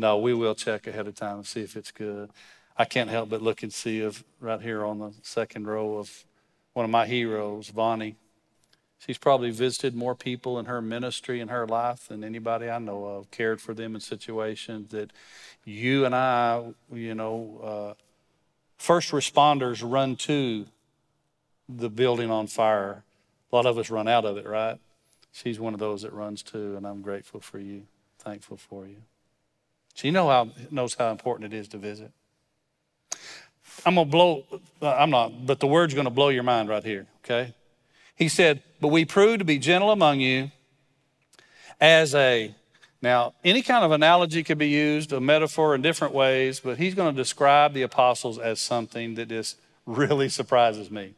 No, 0.00 0.16
we 0.16 0.32
will 0.32 0.54
check 0.54 0.86
ahead 0.86 1.06
of 1.06 1.14
time 1.14 1.36
and 1.36 1.46
see 1.46 1.60
if 1.60 1.76
it's 1.76 1.90
good. 1.90 2.30
I 2.74 2.86
can't 2.86 3.10
help 3.10 3.28
but 3.28 3.42
look 3.42 3.62
and 3.62 3.70
see 3.70 4.00
if 4.00 4.24
right 4.40 4.58
here 4.58 4.82
on 4.82 4.98
the 4.98 5.12
second 5.20 5.66
row 5.66 5.98
of 5.98 6.24
one 6.72 6.86
of 6.86 6.90
my 6.90 7.04
heroes, 7.04 7.68
Vonnie. 7.68 8.16
She's 8.98 9.18
probably 9.18 9.50
visited 9.50 9.94
more 9.94 10.14
people 10.14 10.58
in 10.58 10.64
her 10.64 10.80
ministry 10.80 11.38
and 11.38 11.50
her 11.50 11.66
life 11.66 12.08
than 12.08 12.24
anybody 12.24 12.70
I 12.70 12.78
know 12.78 13.04
of, 13.04 13.30
cared 13.30 13.60
for 13.60 13.74
them 13.74 13.94
in 13.94 14.00
situations 14.00 14.90
that 14.92 15.10
you 15.66 16.06
and 16.06 16.14
I, 16.14 16.72
you 16.90 17.14
know, 17.14 17.60
uh, 17.62 17.94
first 18.78 19.10
responders 19.10 19.82
run 19.84 20.16
to 20.16 20.64
the 21.68 21.90
building 21.90 22.30
on 22.30 22.46
fire. 22.46 23.04
A 23.52 23.56
lot 23.56 23.66
of 23.66 23.76
us 23.76 23.90
run 23.90 24.08
out 24.08 24.24
of 24.24 24.38
it, 24.38 24.46
right? 24.46 24.78
She's 25.30 25.60
one 25.60 25.74
of 25.74 25.80
those 25.80 26.00
that 26.02 26.14
runs 26.14 26.42
to, 26.44 26.76
and 26.78 26.86
I'm 26.86 27.02
grateful 27.02 27.40
for 27.40 27.58
you, 27.58 27.82
thankful 28.18 28.56
for 28.56 28.86
you. 28.86 29.02
She 29.94 30.10
know 30.10 30.28
how, 30.28 30.48
knows 30.70 30.94
how 30.94 31.10
important 31.10 31.52
it 31.52 31.56
is 31.56 31.68
to 31.68 31.78
visit. 31.78 32.12
I'm 33.84 33.94
going 33.94 34.06
to 34.06 34.10
blow, 34.10 34.44
uh, 34.82 34.94
I'm 34.94 35.10
not, 35.10 35.46
but 35.46 35.60
the 35.60 35.66
word's 35.66 35.94
going 35.94 36.04
to 36.04 36.10
blow 36.10 36.28
your 36.28 36.42
mind 36.42 36.68
right 36.68 36.84
here, 36.84 37.06
okay? 37.24 37.54
He 38.14 38.28
said, 38.28 38.62
But 38.80 38.88
we 38.88 39.04
prove 39.04 39.38
to 39.38 39.44
be 39.44 39.58
gentle 39.58 39.90
among 39.90 40.20
you 40.20 40.50
as 41.80 42.14
a, 42.14 42.54
now, 43.00 43.34
any 43.42 43.62
kind 43.62 43.84
of 43.84 43.92
analogy 43.92 44.42
could 44.42 44.58
be 44.58 44.68
used, 44.68 45.12
a 45.12 45.20
metaphor 45.20 45.74
in 45.74 45.82
different 45.82 46.12
ways, 46.12 46.60
but 46.60 46.76
he's 46.76 46.94
going 46.94 47.14
to 47.14 47.20
describe 47.20 47.72
the 47.72 47.82
apostles 47.82 48.38
as 48.38 48.60
something 48.60 49.14
that 49.14 49.28
just 49.28 49.56
really 49.86 50.28
surprises 50.28 50.90
me. 50.90 51.14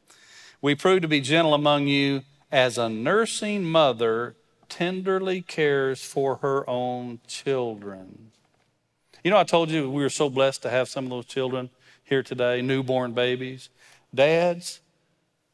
We 0.60 0.76
prove 0.76 1.02
to 1.02 1.08
be 1.08 1.20
gentle 1.20 1.54
among 1.54 1.88
you 1.88 2.22
as 2.52 2.78
a 2.78 2.88
nursing 2.88 3.64
mother 3.64 4.36
tenderly 4.68 5.42
cares 5.42 6.04
for 6.04 6.36
her 6.36 6.68
own 6.68 7.20
children. 7.26 8.31
You 9.24 9.30
know, 9.30 9.38
I 9.38 9.44
told 9.44 9.70
you 9.70 9.88
we 9.90 10.02
were 10.02 10.10
so 10.10 10.28
blessed 10.28 10.62
to 10.62 10.70
have 10.70 10.88
some 10.88 11.04
of 11.04 11.10
those 11.10 11.26
children 11.26 11.70
here 12.02 12.22
today, 12.22 12.60
newborn 12.60 13.12
babies. 13.12 13.70
Dads, 14.14 14.80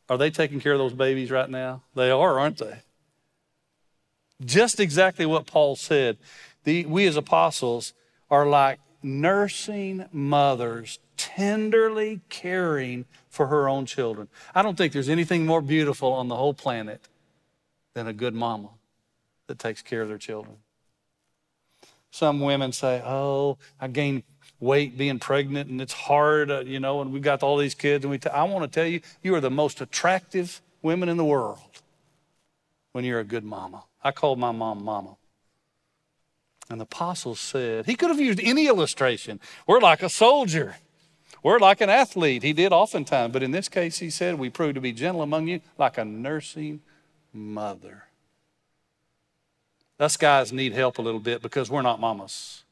are 0.08 0.16
they 0.16 0.30
taking 0.30 0.60
care 0.60 0.72
of 0.72 0.78
those 0.78 0.94
babies 0.94 1.30
right 1.30 1.50
now? 1.50 1.82
They 1.94 2.10
are, 2.10 2.38
aren't 2.38 2.58
they? 2.58 2.80
Just 4.44 4.80
exactly 4.80 5.26
what 5.26 5.46
Paul 5.46 5.76
said. 5.76 6.16
The, 6.64 6.86
we 6.86 7.06
as 7.06 7.16
apostles 7.16 7.92
are 8.30 8.46
like 8.46 8.78
nursing 9.02 10.06
mothers, 10.12 10.98
tenderly 11.16 12.20
caring 12.28 13.04
for 13.28 13.48
her 13.48 13.68
own 13.68 13.84
children. 13.84 14.28
I 14.54 14.62
don't 14.62 14.76
think 14.76 14.92
there's 14.92 15.08
anything 15.08 15.44
more 15.44 15.60
beautiful 15.60 16.12
on 16.12 16.28
the 16.28 16.36
whole 16.36 16.54
planet 16.54 17.06
than 17.94 18.06
a 18.06 18.12
good 18.12 18.34
mama 18.34 18.70
that 19.46 19.58
takes 19.58 19.82
care 19.82 20.02
of 20.02 20.08
their 20.08 20.18
children. 20.18 20.56
Some 22.10 22.40
women 22.40 22.72
say, 22.72 23.02
Oh, 23.04 23.58
I 23.80 23.88
gained 23.88 24.22
weight 24.60 24.98
being 24.98 25.18
pregnant 25.18 25.70
and 25.70 25.80
it's 25.80 25.92
hard, 25.92 26.50
uh, 26.50 26.60
you 26.60 26.80
know, 26.80 27.00
and 27.00 27.12
we've 27.12 27.22
got 27.22 27.42
all 27.42 27.56
these 27.56 27.74
kids. 27.74 28.04
And 28.04 28.10
we 28.10 28.18
t- 28.18 28.30
I 28.30 28.44
want 28.44 28.70
to 28.70 28.80
tell 28.80 28.88
you, 28.88 29.00
you 29.22 29.34
are 29.34 29.40
the 29.40 29.50
most 29.50 29.80
attractive 29.80 30.60
women 30.82 31.08
in 31.08 31.16
the 31.16 31.24
world 31.24 31.60
when 32.92 33.04
you're 33.04 33.20
a 33.20 33.24
good 33.24 33.44
mama. 33.44 33.84
I 34.02 34.10
called 34.10 34.38
my 34.38 34.52
mom 34.52 34.84
mama. 34.84 35.16
And 36.70 36.80
the 36.80 36.84
apostle 36.84 37.34
said, 37.34 37.86
he 37.86 37.94
could 37.94 38.10
have 38.10 38.20
used 38.20 38.40
any 38.42 38.66
illustration. 38.66 39.40
We're 39.66 39.80
like 39.80 40.02
a 40.02 40.08
soldier. 40.08 40.76
We're 41.42 41.58
like 41.58 41.80
an 41.80 41.88
athlete. 41.88 42.42
He 42.42 42.52
did 42.52 42.72
oftentimes. 42.72 43.32
But 43.32 43.42
in 43.42 43.52
this 43.52 43.68
case, 43.68 43.98
he 43.98 44.10
said, 44.10 44.38
we 44.38 44.50
prove 44.50 44.74
to 44.74 44.80
be 44.80 44.92
gentle 44.92 45.22
among 45.22 45.48
you 45.48 45.60
like 45.78 45.96
a 45.96 46.04
nursing 46.04 46.80
mother. 47.32 48.07
Us 49.98 50.16
guys 50.16 50.52
need 50.52 50.74
help 50.74 50.98
a 50.98 51.02
little 51.02 51.20
bit 51.20 51.42
because 51.42 51.70
we're 51.70 51.82
not 51.82 51.98
mamas. 51.98 52.62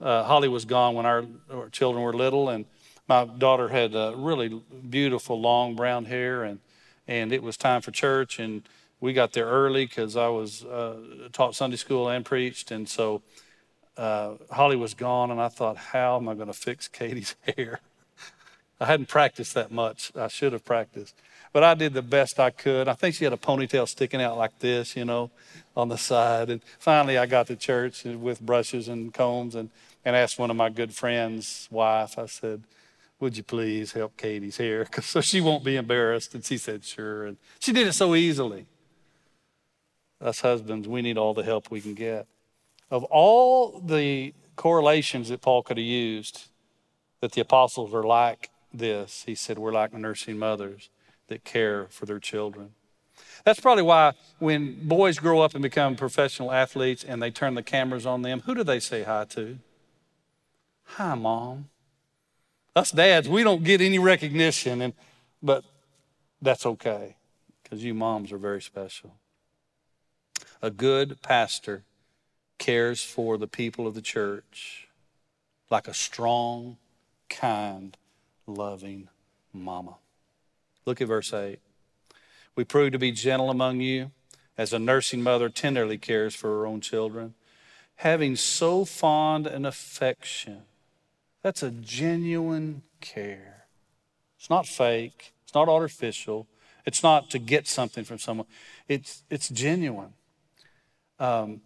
Uh, 0.00 0.22
Holly 0.22 0.48
was 0.48 0.64
gone 0.64 0.94
when 0.94 1.04
our, 1.04 1.24
our, 1.52 1.68
children 1.70 2.04
were 2.04 2.12
little, 2.12 2.48
and 2.48 2.66
my 3.08 3.24
daughter 3.24 3.68
had 3.68 3.96
uh, 3.96 4.14
really 4.16 4.62
beautiful 4.88 5.40
long 5.40 5.74
brown 5.74 6.04
hair, 6.04 6.44
and 6.44 6.60
and 7.08 7.32
it 7.32 7.42
was 7.42 7.56
time 7.56 7.80
for 7.80 7.90
church, 7.90 8.38
and 8.38 8.62
we 9.00 9.12
got 9.12 9.32
there 9.32 9.46
early 9.46 9.86
because 9.86 10.16
I 10.16 10.28
was 10.28 10.64
uh, 10.64 10.96
taught 11.32 11.54
Sunday 11.56 11.76
school 11.76 12.08
and 12.08 12.24
preached, 12.24 12.70
and 12.70 12.88
so 12.88 13.22
uh, 13.96 14.34
Holly 14.50 14.76
was 14.76 14.94
gone, 14.94 15.30
and 15.30 15.40
I 15.40 15.48
thought, 15.48 15.76
how 15.76 16.16
am 16.16 16.28
I 16.28 16.34
going 16.34 16.48
to 16.48 16.52
fix 16.52 16.86
Katie's 16.86 17.34
hair? 17.56 17.80
I 18.78 18.86
hadn't 18.86 19.08
practiced 19.08 19.54
that 19.54 19.72
much. 19.72 20.12
I 20.14 20.28
should 20.28 20.52
have 20.52 20.64
practiced. 20.64 21.16
But 21.56 21.64
I 21.64 21.72
did 21.72 21.94
the 21.94 22.02
best 22.02 22.38
I 22.38 22.50
could. 22.50 22.86
I 22.86 22.92
think 22.92 23.14
she 23.14 23.24
had 23.24 23.32
a 23.32 23.38
ponytail 23.38 23.88
sticking 23.88 24.20
out 24.20 24.36
like 24.36 24.58
this, 24.58 24.94
you 24.94 25.06
know, 25.06 25.30
on 25.74 25.88
the 25.88 25.96
side. 25.96 26.50
And 26.50 26.60
finally, 26.78 27.16
I 27.16 27.24
got 27.24 27.46
to 27.46 27.56
church 27.56 28.04
with 28.04 28.42
brushes 28.42 28.88
and 28.88 29.14
combs 29.14 29.54
and, 29.54 29.70
and 30.04 30.14
asked 30.14 30.38
one 30.38 30.50
of 30.50 30.56
my 30.58 30.68
good 30.68 30.94
friends' 30.94 31.66
wife, 31.70 32.18
I 32.18 32.26
said, 32.26 32.62
Would 33.20 33.38
you 33.38 33.42
please 33.42 33.92
help 33.92 34.18
Katie's 34.18 34.58
hair? 34.58 34.86
so 35.00 35.22
she 35.22 35.40
won't 35.40 35.64
be 35.64 35.76
embarrassed. 35.76 36.34
And 36.34 36.44
she 36.44 36.58
said, 36.58 36.84
Sure. 36.84 37.24
And 37.24 37.38
she 37.58 37.72
did 37.72 37.86
it 37.86 37.94
so 37.94 38.14
easily. 38.14 38.66
Us 40.20 40.40
husbands, 40.40 40.86
we 40.86 41.00
need 41.00 41.16
all 41.16 41.32
the 41.32 41.42
help 41.42 41.70
we 41.70 41.80
can 41.80 41.94
get. 41.94 42.26
Of 42.90 43.02
all 43.04 43.80
the 43.80 44.34
correlations 44.56 45.30
that 45.30 45.40
Paul 45.40 45.62
could 45.62 45.78
have 45.78 45.86
used, 45.86 46.48
that 47.22 47.32
the 47.32 47.40
apostles 47.40 47.94
are 47.94 48.04
like 48.04 48.50
this, 48.74 49.24
he 49.24 49.34
said, 49.34 49.58
We're 49.58 49.72
like 49.72 49.94
nursing 49.94 50.38
mothers 50.38 50.90
that 51.28 51.44
care 51.44 51.86
for 51.90 52.06
their 52.06 52.18
children. 52.18 52.70
That's 53.44 53.60
probably 53.60 53.82
why 53.82 54.12
when 54.38 54.88
boys 54.88 55.18
grow 55.18 55.40
up 55.40 55.54
and 55.54 55.62
become 55.62 55.96
professional 55.96 56.52
athletes 56.52 57.04
and 57.04 57.22
they 57.22 57.30
turn 57.30 57.54
the 57.54 57.62
cameras 57.62 58.04
on 58.04 58.22
them, 58.22 58.40
who 58.40 58.54
do 58.54 58.64
they 58.64 58.80
say 58.80 59.04
hi 59.04 59.24
to? 59.30 59.58
Hi, 60.84 61.14
mom. 61.14 61.68
Us 62.74 62.90
dads, 62.90 63.28
we 63.28 63.42
don't 63.42 63.64
get 63.64 63.80
any 63.80 63.98
recognition, 63.98 64.82
and, 64.82 64.92
but 65.42 65.64
that's 66.42 66.66
okay 66.66 67.16
because 67.62 67.82
you 67.82 67.94
moms 67.94 68.32
are 68.32 68.38
very 68.38 68.60
special. 68.60 69.14
A 70.60 70.70
good 70.70 71.22
pastor 71.22 71.84
cares 72.58 73.02
for 73.02 73.38
the 73.38 73.46
people 73.46 73.86
of 73.86 73.94
the 73.94 74.02
church 74.02 74.88
like 75.70 75.88
a 75.88 75.94
strong, 75.94 76.76
kind, 77.28 77.96
loving 78.46 79.08
mama. 79.52 79.96
Look 80.86 81.00
at 81.00 81.08
verse 81.08 81.34
8. 81.34 81.58
We 82.54 82.64
prove 82.64 82.92
to 82.92 82.98
be 82.98 83.10
gentle 83.10 83.50
among 83.50 83.80
you, 83.80 84.12
as 84.56 84.72
a 84.72 84.78
nursing 84.78 85.22
mother 85.22 85.48
tenderly 85.48 85.98
cares 85.98 86.34
for 86.34 86.48
her 86.48 86.66
own 86.66 86.80
children, 86.80 87.34
having 87.96 88.36
so 88.36 88.84
fond 88.84 89.46
an 89.46 89.66
affection. 89.66 90.62
That's 91.42 91.62
a 91.62 91.70
genuine 91.70 92.82
care. 93.00 93.66
It's 94.38 94.48
not 94.48 94.66
fake, 94.66 95.34
it's 95.44 95.54
not 95.54 95.68
artificial, 95.68 96.46
it's 96.86 97.02
not 97.02 97.30
to 97.30 97.38
get 97.38 97.66
something 97.66 98.04
from 98.04 98.18
someone, 98.18 98.46
it's, 98.88 99.24
it's 99.28 99.48
genuine. 99.48 100.14
Um, 101.18 101.60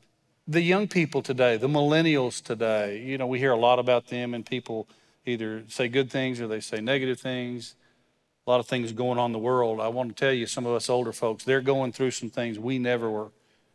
the 0.48 0.62
young 0.62 0.88
people 0.88 1.22
today, 1.22 1.56
the 1.56 1.68
millennials 1.68 2.42
today, 2.42 3.02
you 3.02 3.18
know, 3.18 3.26
we 3.26 3.38
hear 3.38 3.52
a 3.52 3.58
lot 3.58 3.78
about 3.78 4.08
them, 4.08 4.34
and 4.34 4.44
people 4.44 4.88
either 5.26 5.62
say 5.68 5.88
good 5.88 6.10
things 6.10 6.40
or 6.40 6.48
they 6.48 6.60
say 6.60 6.80
negative 6.80 7.20
things 7.20 7.74
lot 8.50 8.60
of 8.60 8.66
things 8.66 8.92
going 8.92 9.18
on 9.18 9.26
in 9.26 9.32
the 9.32 9.38
world. 9.38 9.80
I 9.80 9.88
want 9.88 10.14
to 10.14 10.14
tell 10.14 10.32
you, 10.32 10.46
some 10.46 10.66
of 10.66 10.74
us 10.74 10.88
older 10.88 11.12
folks, 11.12 11.44
they're 11.44 11.60
going 11.60 11.92
through 11.92 12.10
some 12.10 12.30
things 12.30 12.58
we 12.58 12.78
never 12.78 13.08
were 13.08 13.28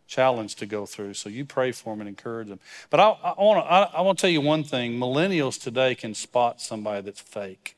challenged 0.07 0.59
to 0.59 0.65
go 0.65 0.85
through. 0.85 1.13
So 1.13 1.29
you 1.29 1.45
pray 1.45 1.71
for 1.71 1.93
them 1.93 2.01
and 2.01 2.09
encourage 2.09 2.47
them. 2.47 2.59
But 2.89 2.99
I, 2.99 3.09
I 3.23 3.41
want 3.41 3.65
to 3.65 3.71
I, 3.71 3.83
I 3.97 4.01
want 4.01 4.17
to 4.17 4.21
tell 4.21 4.29
you 4.29 4.41
one 4.41 4.63
thing: 4.63 4.93
millennials 4.93 5.61
today 5.61 5.95
can 5.95 6.13
spot 6.13 6.61
somebody 6.61 7.01
that's 7.01 7.21
fake. 7.21 7.75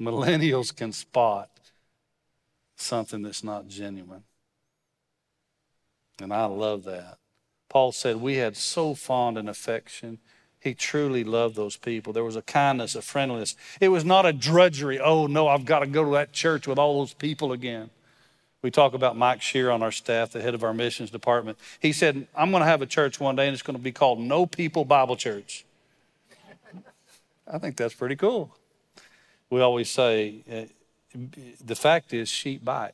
Millennials 0.00 0.74
can 0.74 0.92
spot 0.92 1.50
something 2.76 3.22
that's 3.22 3.42
not 3.42 3.68
genuine, 3.68 4.22
and 6.20 6.32
I 6.32 6.44
love 6.46 6.84
that. 6.84 7.18
Paul 7.68 7.92
said 7.92 8.16
we 8.16 8.36
had 8.36 8.56
so 8.56 8.94
fond 8.94 9.36
an 9.36 9.48
affection. 9.48 10.18
He 10.60 10.74
truly 10.74 11.22
loved 11.22 11.54
those 11.54 11.76
people. 11.76 12.12
There 12.12 12.24
was 12.24 12.36
a 12.36 12.42
kindness, 12.42 12.94
a 12.94 13.02
friendliness. 13.02 13.54
It 13.80 13.88
was 13.88 14.04
not 14.04 14.26
a 14.26 14.32
drudgery. 14.32 14.98
Oh, 14.98 15.26
no, 15.26 15.46
I've 15.48 15.64
got 15.64 15.80
to 15.80 15.86
go 15.86 16.04
to 16.04 16.10
that 16.12 16.32
church 16.32 16.66
with 16.66 16.78
all 16.78 16.98
those 16.98 17.14
people 17.14 17.52
again. 17.52 17.90
We 18.60 18.72
talk 18.72 18.92
about 18.92 19.16
Mike 19.16 19.40
Shear 19.40 19.70
on 19.70 19.84
our 19.84 19.92
staff, 19.92 20.32
the 20.32 20.42
head 20.42 20.54
of 20.54 20.64
our 20.64 20.74
missions 20.74 21.10
department. 21.10 21.58
He 21.78 21.92
said, 21.92 22.26
I'm 22.34 22.50
going 22.50 22.62
to 22.62 22.66
have 22.66 22.82
a 22.82 22.86
church 22.86 23.20
one 23.20 23.36
day 23.36 23.46
and 23.46 23.54
it's 23.54 23.62
going 23.62 23.76
to 23.76 23.82
be 23.82 23.92
called 23.92 24.18
No 24.18 24.46
People 24.46 24.84
Bible 24.84 25.14
Church. 25.14 25.64
I 27.46 27.58
think 27.58 27.76
that's 27.76 27.94
pretty 27.94 28.16
cool. 28.16 28.54
We 29.48 29.60
always 29.60 29.88
say, 29.88 30.40
uh, 30.52 31.18
the 31.64 31.76
fact 31.76 32.12
is, 32.12 32.28
sheep 32.28 32.64
bite. 32.64 32.92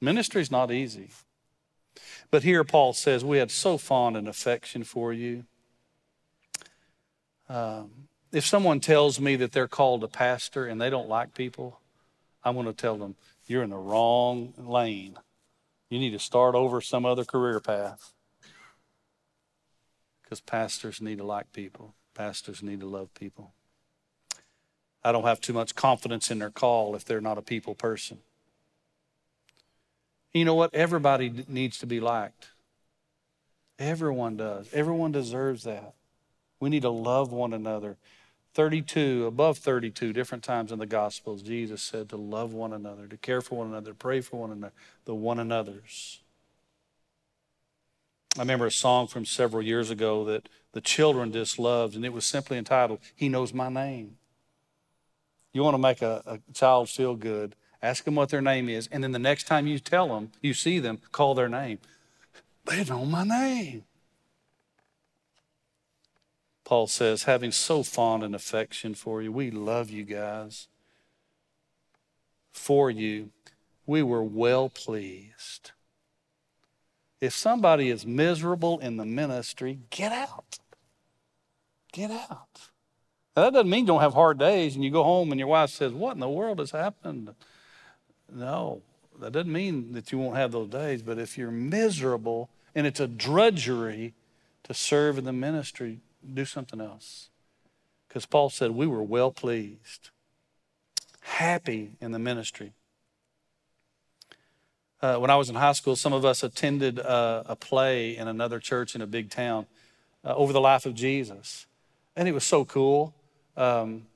Ministry's 0.00 0.50
not 0.50 0.70
easy. 0.70 1.08
But 2.30 2.42
here 2.42 2.64
Paul 2.64 2.92
says, 2.92 3.24
We 3.24 3.38
had 3.38 3.50
so 3.50 3.78
fond 3.78 4.16
an 4.16 4.28
affection 4.28 4.84
for 4.84 5.12
you. 5.12 5.44
Um, 7.48 8.08
if 8.30 8.44
someone 8.44 8.80
tells 8.80 9.18
me 9.20 9.36
that 9.36 9.52
they're 9.52 9.68
called 9.68 10.04
a 10.04 10.08
pastor 10.08 10.66
and 10.66 10.80
they 10.80 10.90
don't 10.90 11.08
like 11.08 11.34
people, 11.34 11.80
I'm 12.44 12.54
going 12.54 12.66
to 12.66 12.72
tell 12.72 12.96
them, 12.96 13.16
you're 13.46 13.62
in 13.62 13.70
the 13.70 13.76
wrong 13.76 14.52
lane. 14.58 15.18
You 15.88 15.98
need 15.98 16.10
to 16.10 16.18
start 16.18 16.54
over 16.54 16.80
some 16.82 17.06
other 17.06 17.24
career 17.24 17.60
path. 17.60 18.12
Because 20.22 20.40
pastors 20.40 21.00
need 21.00 21.18
to 21.18 21.24
like 21.24 21.52
people, 21.54 21.94
pastors 22.14 22.62
need 22.62 22.80
to 22.80 22.86
love 22.86 23.14
people. 23.14 23.52
I 25.02 25.12
don't 25.12 25.24
have 25.24 25.40
too 25.40 25.54
much 25.54 25.74
confidence 25.74 26.30
in 26.30 26.38
their 26.38 26.50
call 26.50 26.94
if 26.94 27.04
they're 27.04 27.22
not 27.22 27.38
a 27.38 27.42
people 27.42 27.74
person. 27.74 28.18
You 30.32 30.44
know 30.44 30.54
what? 30.54 30.74
Everybody 30.74 31.44
needs 31.48 31.78
to 31.78 31.86
be 31.86 32.00
liked. 32.00 32.48
Everyone 33.78 34.36
does. 34.36 34.68
Everyone 34.72 35.12
deserves 35.12 35.64
that. 35.64 35.94
We 36.60 36.68
need 36.68 36.82
to 36.82 36.90
love 36.90 37.32
one 37.32 37.52
another. 37.52 37.96
32, 38.54 39.26
above 39.26 39.58
32 39.58 40.12
different 40.12 40.42
times 40.42 40.72
in 40.72 40.78
the 40.78 40.86
Gospels, 40.86 41.42
Jesus 41.42 41.80
said 41.80 42.08
to 42.08 42.16
love 42.16 42.52
one 42.52 42.72
another, 42.72 43.06
to 43.06 43.16
care 43.16 43.40
for 43.40 43.58
one 43.58 43.68
another, 43.68 43.94
pray 43.94 44.20
for 44.20 44.40
one 44.40 44.50
another, 44.50 44.72
the 45.04 45.14
one 45.14 45.38
another's. 45.38 46.20
I 48.36 48.40
remember 48.40 48.66
a 48.66 48.70
song 48.70 49.06
from 49.06 49.24
several 49.24 49.62
years 49.62 49.90
ago 49.90 50.24
that 50.24 50.48
the 50.72 50.80
children 50.80 51.32
just 51.32 51.58
loved, 51.58 51.94
and 51.94 52.04
it 52.04 52.12
was 52.12 52.24
simply 52.24 52.58
entitled, 52.58 53.00
He 53.14 53.28
Knows 53.28 53.54
My 53.54 53.68
Name. 53.68 54.16
You 55.52 55.62
want 55.62 55.74
to 55.74 55.78
make 55.78 56.02
a, 56.02 56.22
a 56.26 56.52
child 56.52 56.88
feel 56.88 57.14
good, 57.14 57.54
ask 57.82 58.04
them 58.04 58.14
what 58.14 58.30
their 58.30 58.42
name 58.42 58.68
is, 58.68 58.88
and 58.90 59.02
then 59.02 59.12
the 59.12 59.18
next 59.18 59.44
time 59.44 59.66
you 59.66 59.78
tell 59.78 60.08
them, 60.08 60.32
you 60.40 60.54
see 60.54 60.78
them, 60.78 60.98
call 61.12 61.34
their 61.34 61.48
name. 61.48 61.78
They 62.64 62.84
know 62.84 63.04
my 63.04 63.24
name. 63.24 63.84
Paul 66.64 66.86
says, 66.86 67.22
having 67.22 67.50
so 67.50 67.82
fond 67.82 68.22
an 68.22 68.34
affection 68.34 68.94
for 68.94 69.22
you, 69.22 69.32
we 69.32 69.50
love 69.50 69.88
you 69.88 70.04
guys. 70.04 70.68
For 72.52 72.90
you, 72.90 73.30
we 73.86 74.02
were 74.02 74.22
well 74.22 74.68
pleased. 74.68 75.72
If 77.20 77.34
somebody 77.34 77.88
is 77.88 78.06
miserable 78.06 78.78
in 78.80 78.98
the 78.98 79.06
ministry, 79.06 79.80
get 79.88 80.12
out. 80.12 80.58
Get 81.92 82.10
out. 82.10 82.70
Now, 83.34 83.44
that 83.44 83.54
doesn't 83.54 83.70
mean 83.70 83.80
you 83.80 83.86
don't 83.86 84.00
have 84.00 84.14
hard 84.14 84.38
days 84.38 84.74
and 84.74 84.84
you 84.84 84.90
go 84.90 85.02
home 85.02 85.32
and 85.32 85.38
your 85.38 85.48
wife 85.48 85.70
says, 85.70 85.92
What 85.92 86.14
in 86.14 86.20
the 86.20 86.28
world 86.28 86.58
has 86.58 86.72
happened? 86.72 87.34
No, 88.32 88.82
that 89.20 89.32
doesn't 89.32 89.52
mean 89.52 89.92
that 89.92 90.12
you 90.12 90.18
won't 90.18 90.36
have 90.36 90.52
those 90.52 90.68
days, 90.68 91.02
but 91.02 91.18
if 91.18 91.38
you're 91.38 91.50
miserable 91.50 92.48
and 92.74 92.86
it's 92.86 93.00
a 93.00 93.06
drudgery 93.06 94.14
to 94.64 94.74
serve 94.74 95.18
in 95.18 95.24
the 95.24 95.32
ministry, 95.32 96.00
do 96.34 96.44
something 96.44 96.80
else. 96.80 97.28
Because 98.06 98.26
Paul 98.26 98.50
said, 98.50 98.72
We 98.72 98.86
were 98.86 99.02
well 99.02 99.30
pleased, 99.30 100.10
happy 101.20 101.92
in 102.00 102.12
the 102.12 102.18
ministry. 102.18 102.72
Uh, 105.00 105.16
when 105.16 105.30
I 105.30 105.36
was 105.36 105.48
in 105.48 105.54
high 105.54 105.72
school, 105.72 105.94
some 105.94 106.12
of 106.12 106.24
us 106.24 106.42
attended 106.42 106.98
uh, 106.98 107.44
a 107.46 107.54
play 107.54 108.16
in 108.16 108.26
another 108.26 108.58
church 108.58 108.96
in 108.96 109.00
a 109.00 109.06
big 109.06 109.30
town 109.30 109.66
uh, 110.24 110.34
over 110.34 110.52
the 110.52 110.60
life 110.60 110.86
of 110.86 110.94
Jesus. 110.94 111.66
And 112.16 112.26
it 112.26 112.32
was 112.32 112.42
so 112.42 112.64
cool. 112.64 113.14
Um, 113.56 114.07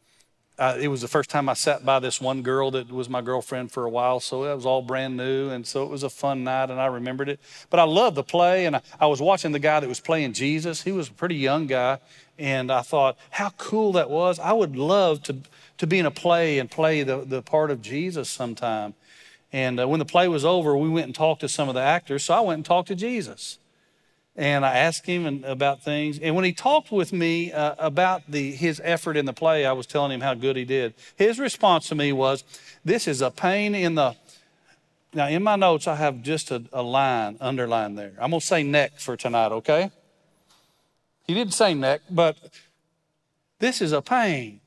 uh, 0.63 0.77
it 0.79 0.87
was 0.87 1.01
the 1.01 1.09
first 1.09 1.29
time 1.29 1.49
I 1.49 1.55
sat 1.55 1.85
by 1.85 1.99
this 1.99 2.21
one 2.21 2.43
girl 2.43 2.71
that 2.71 2.89
was 2.89 3.09
my 3.09 3.21
girlfriend 3.21 3.73
for 3.73 3.85
a 3.85 3.91
while, 3.91 4.21
so 4.21 4.45
it 4.45 4.55
was 4.55 4.65
all 4.65 4.81
brand 4.81 5.17
new, 5.17 5.51
and 5.51 5.67
so 5.67 5.83
it 5.83 5.91
was 5.91 6.05
a 6.05 6.09
fun 6.09 6.45
night, 6.45 6.71
and 6.71 6.81
I 6.81 6.87
remembered 6.87 7.29
it. 7.29 7.41
But 7.69 7.81
I 7.81 7.83
loved 7.83 8.15
the 8.15 8.23
play, 8.23 8.65
and 8.67 8.77
I, 8.77 8.83
I 9.01 9.07
was 9.07 9.21
watching 9.21 9.51
the 9.51 9.59
guy 9.59 9.81
that 9.81 9.89
was 9.89 9.99
playing 9.99 10.35
Jesus. 10.35 10.83
He 10.83 10.93
was 10.93 11.09
a 11.09 11.13
pretty 11.13 11.35
young 11.35 11.67
guy, 11.67 11.99
and 12.39 12.71
I 12.71 12.83
thought 12.83 13.19
how 13.31 13.51
cool 13.59 13.91
that 13.95 14.09
was. 14.09 14.39
I 14.39 14.53
would 14.53 14.77
love 14.77 15.25
to 15.25 15.39
to 15.79 15.87
be 15.89 15.99
in 15.99 16.07
a 16.07 16.13
play 16.13 16.61
and 16.61 16.71
play 16.71 17.03
the, 17.03 17.25
the 17.25 17.43
part 17.43 17.73
of 17.73 17.83
Jesus 17.83 18.29
sometime. 18.29 18.95
And 19.53 19.81
uh, 19.81 19.89
when 19.89 19.99
the 19.99 20.05
play 20.05 20.29
was 20.29 20.45
over, 20.45 20.77
we 20.77 20.89
went 20.89 21.07
and 21.07 21.15
talked 21.15 21.41
to 21.41 21.49
some 21.49 21.69
of 21.69 21.75
the 21.75 21.81
actors, 21.81 22.23
so 22.23 22.35
I 22.35 22.41
went 22.41 22.59
and 22.59 22.65
talked 22.65 22.87
to 22.87 22.95
Jesus 22.95 23.59
and 24.35 24.64
I 24.64 24.76
asked 24.78 25.07
him 25.07 25.45
about 25.45 25.83
things. 25.83 26.18
And 26.18 26.35
when 26.35 26.45
he 26.45 26.53
talked 26.53 26.91
with 26.91 27.12
me 27.12 27.53
uh, 27.53 27.74
about 27.78 28.22
the, 28.28 28.53
his 28.53 28.80
effort 28.83 29.16
in 29.16 29.26
the 29.26 29.33
play, 29.33 29.66
I 29.66 29.72
was 29.72 29.87
telling 29.87 30.11
him 30.11 30.20
how 30.20 30.35
good 30.35 30.57
he 30.57 30.64
did. 30.64 30.95
His 31.16 31.39
response 31.39 31.89
to 31.89 31.95
me 31.95 32.12
was, 32.12 32.45
This 32.85 33.07
is 33.07 33.20
a 33.20 33.30
pain 33.30 33.74
in 33.74 33.95
the. 33.95 34.16
Now, 35.14 35.28
in 35.28 35.43
my 35.43 35.57
notes, 35.57 35.87
I 35.87 35.97
have 35.97 36.22
just 36.22 36.51
a, 36.51 36.64
a 36.72 36.83
line 36.83 37.37
underlined 37.39 37.99
there. 37.99 38.14
I'm 38.18 38.30
going 38.30 38.41
to 38.41 38.47
say 38.47 38.62
neck 38.62 38.99
for 38.99 39.14
tonight, 39.14 39.53
okay? 39.53 39.91
He 41.26 41.35
didn't 41.35 41.53
say 41.53 41.74
neck, 41.74 42.01
but 42.11 42.37
this 43.59 43.83
is 43.83 43.93
a 43.93 44.01
pain. 44.01 44.62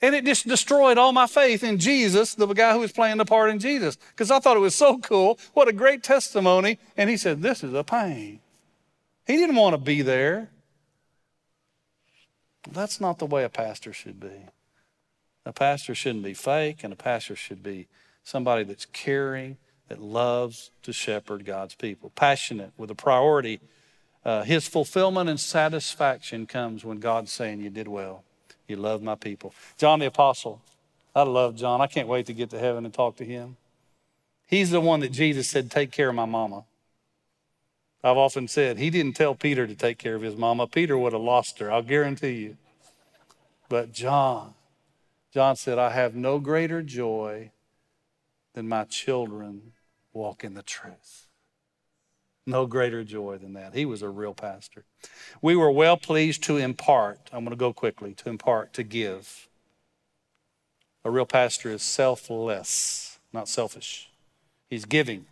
And 0.00 0.14
it 0.14 0.24
just 0.24 0.46
destroyed 0.46 0.96
all 0.96 1.12
my 1.12 1.26
faith 1.26 1.64
in 1.64 1.78
Jesus, 1.78 2.34
the 2.34 2.46
guy 2.46 2.72
who 2.72 2.80
was 2.80 2.92
playing 2.92 3.16
the 3.18 3.24
part 3.24 3.50
in 3.50 3.58
Jesus, 3.58 3.96
because 3.96 4.30
I 4.30 4.38
thought 4.38 4.56
it 4.56 4.60
was 4.60 4.74
so 4.74 4.98
cool. 4.98 5.38
What 5.54 5.66
a 5.66 5.72
great 5.72 6.04
testimony. 6.04 6.78
And 6.96 7.10
he 7.10 7.16
said, 7.16 7.42
This 7.42 7.64
is 7.64 7.74
a 7.74 7.82
pain. 7.82 8.40
He 9.26 9.36
didn't 9.36 9.56
want 9.56 9.74
to 9.74 9.78
be 9.78 10.02
there. 10.02 10.50
That's 12.70 13.00
not 13.00 13.18
the 13.18 13.26
way 13.26 13.44
a 13.44 13.48
pastor 13.48 13.92
should 13.92 14.20
be. 14.20 14.46
A 15.44 15.52
pastor 15.52 15.94
shouldn't 15.94 16.24
be 16.24 16.34
fake, 16.34 16.84
and 16.84 16.92
a 16.92 16.96
pastor 16.96 17.34
should 17.34 17.62
be 17.62 17.88
somebody 18.22 18.62
that's 18.62 18.84
caring, 18.86 19.56
that 19.88 20.00
loves 20.00 20.70
to 20.82 20.92
shepherd 20.92 21.44
God's 21.44 21.74
people, 21.74 22.10
passionate 22.14 22.72
with 22.76 22.90
a 22.90 22.94
priority. 22.94 23.58
Uh, 24.24 24.42
his 24.42 24.68
fulfillment 24.68 25.30
and 25.30 25.40
satisfaction 25.40 26.46
comes 26.46 26.84
when 26.84 26.98
God's 26.98 27.32
saying, 27.32 27.60
You 27.60 27.70
did 27.70 27.88
well. 27.88 28.22
You 28.68 28.76
love 28.76 29.02
my 29.02 29.14
people. 29.14 29.54
John 29.78 29.98
the 29.98 30.06
Apostle. 30.06 30.60
I 31.14 31.22
love 31.22 31.56
John. 31.56 31.80
I 31.80 31.86
can't 31.86 32.06
wait 32.06 32.26
to 32.26 32.34
get 32.34 32.50
to 32.50 32.58
heaven 32.58 32.84
and 32.84 32.94
talk 32.94 33.16
to 33.16 33.24
him. 33.24 33.56
He's 34.46 34.70
the 34.70 34.80
one 34.80 35.00
that 35.00 35.10
Jesus 35.10 35.48
said, 35.48 35.70
Take 35.70 35.90
care 35.90 36.10
of 36.10 36.14
my 36.14 36.26
mama. 36.26 36.64
I've 38.04 38.16
often 38.16 38.46
said 38.46 38.78
he 38.78 38.90
didn't 38.90 39.16
tell 39.16 39.34
Peter 39.34 39.66
to 39.66 39.74
take 39.74 39.98
care 39.98 40.14
of 40.14 40.22
his 40.22 40.36
mama. 40.36 40.66
Peter 40.66 40.96
would 40.96 41.12
have 41.12 41.22
lost 41.22 41.58
her, 41.58 41.72
I'll 41.72 41.82
guarantee 41.82 42.34
you. 42.34 42.56
But 43.68 43.92
John, 43.92 44.54
John 45.32 45.56
said, 45.56 45.78
I 45.78 45.90
have 45.90 46.14
no 46.14 46.38
greater 46.38 46.82
joy 46.82 47.50
than 48.54 48.68
my 48.68 48.84
children 48.84 49.72
walk 50.12 50.44
in 50.44 50.54
the 50.54 50.62
truth. 50.62 51.27
No 52.48 52.64
greater 52.64 53.04
joy 53.04 53.36
than 53.36 53.52
that. 53.52 53.74
He 53.74 53.84
was 53.84 54.00
a 54.00 54.08
real 54.08 54.32
pastor. 54.32 54.84
We 55.42 55.54
were 55.54 55.70
well 55.70 55.98
pleased 55.98 56.42
to 56.44 56.56
impart. 56.56 57.28
I'm 57.30 57.44
going 57.44 57.50
to 57.50 57.56
go 57.56 57.74
quickly 57.74 58.14
to 58.14 58.30
impart, 58.30 58.72
to 58.72 58.82
give. 58.82 59.50
A 61.04 61.10
real 61.10 61.26
pastor 61.26 61.70
is 61.70 61.82
selfless, 61.82 63.18
not 63.34 63.50
selfish. 63.50 64.08
He's 64.70 64.86
giving. 64.86 65.26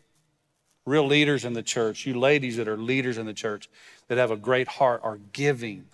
Real 0.85 1.07
leaders 1.07 1.47
in 1.47 1.55
the 1.55 1.63
church, 1.63 2.05
you 2.05 2.21
ladies 2.21 2.59
that 2.59 2.69
are 2.69 2.77
leaders 2.77 3.17
in 3.17 3.25
the 3.25 3.33
church 3.33 3.71
that 4.09 4.19
have 4.19 4.31
a 4.31 4.37
great 4.37 4.69
heart, 4.69 5.01
are 5.03 5.19
giving. 5.33 5.87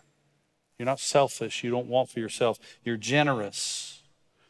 You're 0.77 0.87
not 0.87 0.99
selfish. 0.99 1.63
You 1.63 1.71
don't 1.71 1.87
want 1.87 2.11
for 2.11 2.19
yourself. 2.19 2.59
You're 2.83 2.97
generous. 2.97 4.03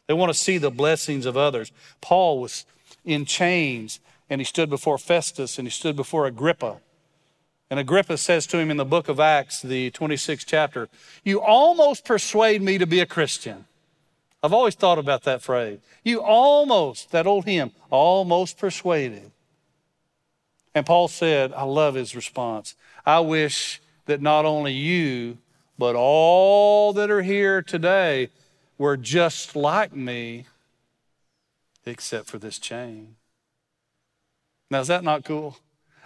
They 0.07 0.15
want 0.15 0.33
to 0.33 0.37
see 0.37 0.57
the 0.57 0.71
blessings 0.71 1.27
of 1.27 1.37
others. 1.37 1.71
Paul 2.01 2.41
was 2.41 2.65
in 3.05 3.25
chains 3.25 3.99
and 4.33 4.41
he 4.41 4.45
stood 4.45 4.67
before 4.67 4.97
Festus 4.97 5.59
and 5.59 5.67
he 5.67 5.71
stood 5.71 5.95
before 5.95 6.25
Agrippa. 6.25 6.77
And 7.69 7.79
Agrippa 7.79 8.17
says 8.17 8.47
to 8.47 8.57
him 8.57 8.71
in 8.71 8.77
the 8.77 8.83
book 8.83 9.07
of 9.07 9.19
Acts, 9.19 9.61
the 9.61 9.91
26th 9.91 10.45
chapter, 10.47 10.89
You 11.23 11.39
almost 11.39 12.03
persuade 12.03 12.63
me 12.63 12.79
to 12.79 12.87
be 12.87 12.99
a 12.99 13.05
Christian. 13.05 13.65
I've 14.41 14.51
always 14.51 14.73
thought 14.73 14.97
about 14.97 15.21
that 15.25 15.43
phrase. 15.43 15.81
You 16.03 16.23
almost, 16.23 17.11
that 17.11 17.27
old 17.27 17.45
hymn, 17.45 17.73
almost 17.91 18.57
persuaded. 18.57 19.29
And 20.73 20.83
Paul 20.83 21.09
said, 21.09 21.53
I 21.53 21.61
love 21.61 21.93
his 21.93 22.15
response. 22.15 22.73
I 23.05 23.19
wish 23.19 23.83
that 24.07 24.19
not 24.19 24.45
only 24.45 24.73
you, 24.73 25.37
but 25.77 25.95
all 25.95 26.91
that 26.93 27.11
are 27.11 27.21
here 27.21 27.61
today 27.61 28.29
were 28.79 28.97
just 28.97 29.55
like 29.55 29.95
me, 29.95 30.45
except 31.85 32.25
for 32.25 32.39
this 32.39 32.57
chain. 32.57 33.15
Now, 34.73 34.79
is 34.79 34.87
that 34.87 35.03
not 35.03 35.23
cool? 35.23 35.55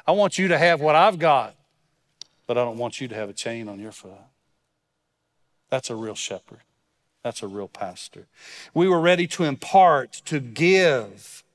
I 0.06 0.12
want 0.12 0.38
you 0.38 0.50
to 0.50 0.58
have 0.58 0.82
what 0.82 0.94
I've 0.94 1.18
got, 1.18 1.56
but 2.48 2.58
I 2.58 2.66
don't 2.66 2.78
want 2.78 3.00
you 3.00 3.08
to 3.08 3.16
have 3.16 3.30
a 3.30 3.34
chain 3.34 3.70
on 3.70 3.80
your 3.80 3.94
foot. 3.94 4.12
That's 5.70 5.90
a 5.90 5.96
real 5.96 6.16
shepherd. 6.16 6.60
That's 7.24 7.42
a 7.42 7.48
real 7.48 7.70
pastor. 7.70 8.28
We 8.74 8.90
were 8.90 9.00
ready 9.00 9.26
to 9.28 9.46
impart, 9.46 10.22
to 10.26 10.42
give. 10.42 11.46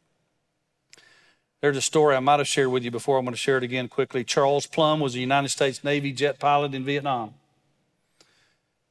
There's 1.60 1.76
a 1.76 1.82
story 1.82 2.16
I 2.16 2.20
might 2.20 2.40
have 2.40 2.48
shared 2.48 2.70
with 2.70 2.82
you 2.82 2.90
before. 2.90 3.18
I'm 3.18 3.26
going 3.26 3.34
to 3.34 3.38
share 3.38 3.58
it 3.58 3.62
again 3.62 3.88
quickly. 3.88 4.24
Charles 4.24 4.66
Plumb 4.66 4.98
was 4.98 5.14
a 5.14 5.20
United 5.20 5.50
States 5.50 5.84
Navy 5.84 6.12
jet 6.12 6.38
pilot 6.38 6.72
in 6.72 6.82
Vietnam. 6.82 7.34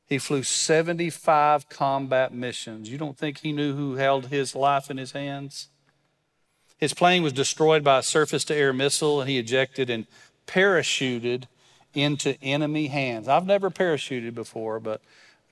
He 0.06 0.20
flew 0.20 0.44
75 0.44 1.70
combat 1.70 2.32
missions. 2.36 2.88
You 2.88 3.00
don't 3.00 3.18
think 3.18 3.40
he 3.40 3.52
knew 3.52 3.76
who 3.76 3.96
held 3.96 4.28
his 4.28 4.56
life 4.56 4.92
in 4.92 4.98
his 4.98 5.14
hands? 5.14 5.70
His 6.82 6.96
plane 6.96 7.22
was 7.22 7.32
destroyed 7.32 7.84
by 7.84 8.00
a 8.00 8.04
surface 8.04 8.44
to 8.46 8.56
air 8.56 8.74
missile, 8.74 9.22
and 9.22 9.30
he 9.30 9.38
ejected 9.38 9.92
and 9.92 10.08
parachuted 10.48 11.44
into 11.94 12.42
enemy 12.42 12.88
hands. 12.88 13.28
I've 13.28 13.46
never 13.46 13.70
parachuted 13.70 14.34
before, 14.34 14.80
but 14.80 15.00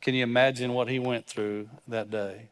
can 0.01 0.15
you 0.15 0.23
imagine 0.23 0.73
what 0.73 0.89
he 0.89 0.97
went 0.97 1.27
through 1.27 1.69
that 1.87 2.09
day? 2.09 2.47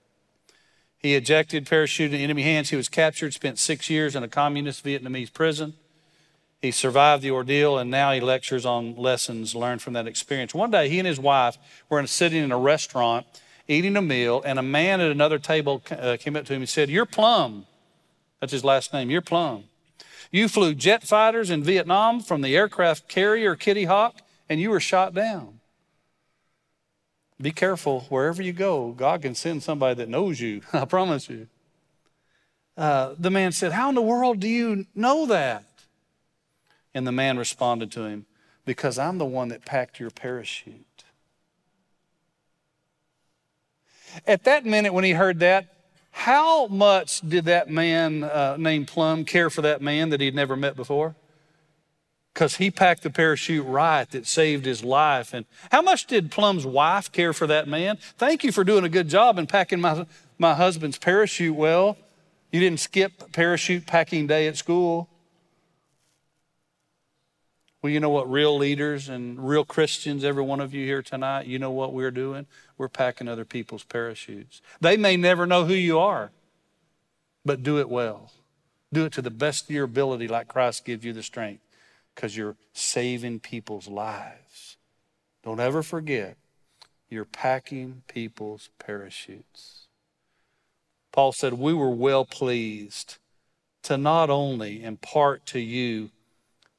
He 0.99 1.15
ejected, 1.15 1.65
parachuted 1.65 2.13
in 2.13 2.21
enemy 2.21 2.43
hands. 2.43 2.69
He 2.69 2.75
was 2.75 2.87
captured, 2.87 3.33
spent 3.33 3.57
six 3.57 3.89
years 3.89 4.15
in 4.15 4.21
a 4.21 4.27
communist 4.27 4.85
Vietnamese 4.85 5.33
prison. 5.33 5.73
He 6.61 6.69
survived 6.69 7.23
the 7.23 7.31
ordeal, 7.31 7.79
and 7.79 7.89
now 7.89 8.11
he 8.11 8.19
lectures 8.19 8.65
on 8.65 8.95
lessons 8.95 9.55
learned 9.55 9.81
from 9.81 9.93
that 9.93 10.05
experience. 10.05 10.53
One 10.53 10.69
day, 10.69 10.87
he 10.87 10.99
and 10.99 11.07
his 11.07 11.19
wife 11.19 11.57
were 11.89 12.05
sitting 12.05 12.43
in 12.43 12.51
a 12.51 12.57
restaurant 12.57 13.25
eating 13.67 13.97
a 13.97 14.01
meal, 14.01 14.41
and 14.45 14.59
a 14.59 14.63
man 14.63 15.01
at 15.01 15.09
another 15.11 15.39
table 15.39 15.81
uh, 15.91 16.17
came 16.19 16.35
up 16.35 16.45
to 16.45 16.53
him 16.53 16.61
and 16.61 16.69
said, 16.69 16.89
You're 16.89 17.05
Plumb. 17.05 17.65
That's 18.39 18.51
his 18.51 18.63
last 18.63 18.93
name. 18.93 19.09
You're 19.09 19.21
Plumb. 19.21 19.65
You 20.31 20.47
flew 20.47 20.75
jet 20.75 21.03
fighters 21.03 21.49
in 21.49 21.63
Vietnam 21.63 22.19
from 22.19 22.41
the 22.41 22.55
aircraft 22.55 23.07
carrier 23.07 23.55
Kitty 23.55 23.85
Hawk, 23.85 24.17
and 24.49 24.59
you 24.59 24.69
were 24.69 24.79
shot 24.79 25.13
down. 25.13 25.59
Be 27.39 27.51
careful 27.51 28.01
wherever 28.09 28.41
you 28.41 28.51
go. 28.51 28.91
God 28.91 29.21
can 29.21 29.35
send 29.35 29.63
somebody 29.63 29.95
that 29.95 30.09
knows 30.09 30.39
you. 30.41 30.61
I 30.73 30.85
promise 30.85 31.29
you. 31.29 31.47
Uh, 32.75 33.15
the 33.17 33.31
man 33.31 33.51
said, 33.51 33.71
How 33.71 33.89
in 33.89 33.95
the 33.95 34.01
world 34.01 34.39
do 34.39 34.47
you 34.47 34.85
know 34.93 35.25
that? 35.27 35.63
And 36.93 37.05
the 37.05 37.11
man 37.11 37.37
responded 37.37 37.91
to 37.93 38.05
him, 38.05 38.25
Because 38.65 38.99
I'm 38.99 39.17
the 39.17 39.25
one 39.25 39.49
that 39.49 39.65
packed 39.65 39.99
your 39.99 40.09
parachute. 40.09 40.83
At 44.25 44.43
that 44.45 44.65
minute, 44.65 44.93
when 44.93 45.03
he 45.03 45.11
heard 45.11 45.39
that, 45.39 45.76
how 46.17 46.65
much 46.65 47.21
did 47.21 47.45
that 47.45 47.69
man 47.69 48.23
uh, 48.23 48.57
named 48.57 48.87
Plumb 48.87 49.23
care 49.23 49.51
for 49.51 49.61
that 49.61 49.83
man 49.83 50.09
that 50.09 50.19
he'd 50.19 50.33
never 50.33 50.55
met 50.55 50.75
before? 50.75 51.15
Because 52.33 52.57
he 52.57 52.71
packed 52.71 53.03
the 53.03 53.11
parachute 53.11 53.63
right 53.67 54.09
that 54.09 54.25
saved 54.25 54.65
his 54.65 54.83
life. 54.83 55.31
And 55.31 55.45
how 55.71 55.83
much 55.83 56.07
did 56.07 56.31
Plumb's 56.31 56.65
wife 56.65 57.11
care 57.11 57.33
for 57.33 57.45
that 57.45 57.67
man? 57.67 57.99
Thank 58.17 58.43
you 58.43 58.51
for 58.51 58.63
doing 58.63 58.83
a 58.83 58.89
good 58.89 59.09
job 59.09 59.37
in 59.37 59.45
packing 59.45 59.79
my, 59.79 60.07
my 60.39 60.55
husband's 60.55 60.97
parachute 60.97 61.55
well. 61.55 61.97
You 62.51 62.61
didn't 62.61 62.79
skip 62.79 63.31
parachute 63.31 63.85
packing 63.85 64.25
day 64.25 64.47
at 64.47 64.57
school. 64.57 65.07
Well, 67.81 67.91
you 67.91 67.99
know 67.99 68.09
what 68.09 68.29
real 68.29 68.57
leaders 68.57 69.07
and 69.07 69.47
real 69.47 69.63
Christians, 69.63 70.23
every 70.23 70.43
one 70.43 70.59
of 70.59 70.73
you 70.73 70.85
here 70.85 71.03
tonight, 71.03 71.45
you 71.45 71.59
know 71.59 71.71
what 71.71 71.93
we're 71.93 72.11
doing? 72.11 72.47
We're 72.77 72.89
packing 72.89 73.27
other 73.27 73.45
people's 73.45 73.83
parachutes. 73.83 74.61
They 74.81 74.97
may 74.97 75.15
never 75.15 75.45
know 75.45 75.65
who 75.65 75.73
you 75.75 75.99
are, 75.99 76.31
but 77.45 77.61
do 77.61 77.79
it 77.79 77.89
well. 77.89 78.31
Do 78.91 79.05
it 79.05 79.13
to 79.13 79.21
the 79.21 79.29
best 79.29 79.65
of 79.65 79.71
your 79.71 79.85
ability, 79.85 80.27
like 80.27 80.47
Christ 80.47 80.85
gives 80.85 81.05
you 81.05 81.13
the 81.13 81.21
strength, 81.21 81.61
because 82.15 82.35
you're 82.35 82.55
saving 82.73 83.41
people's 83.41 83.87
lives. 83.87 84.77
Don't 85.43 85.59
ever 85.59 85.83
forget, 85.83 86.37
you're 87.09 87.25
packing 87.25 88.01
people's 88.07 88.69
parachutes. 88.79 89.87
Paul 91.11 91.31
said, 91.31 91.53
We 91.53 91.73
were 91.73 91.91
well 91.91 92.25
pleased 92.25 93.17
to 93.83 93.97
not 93.97 94.29
only 94.29 94.83
impart 94.83 95.45
to 95.47 95.59
you 95.59 96.09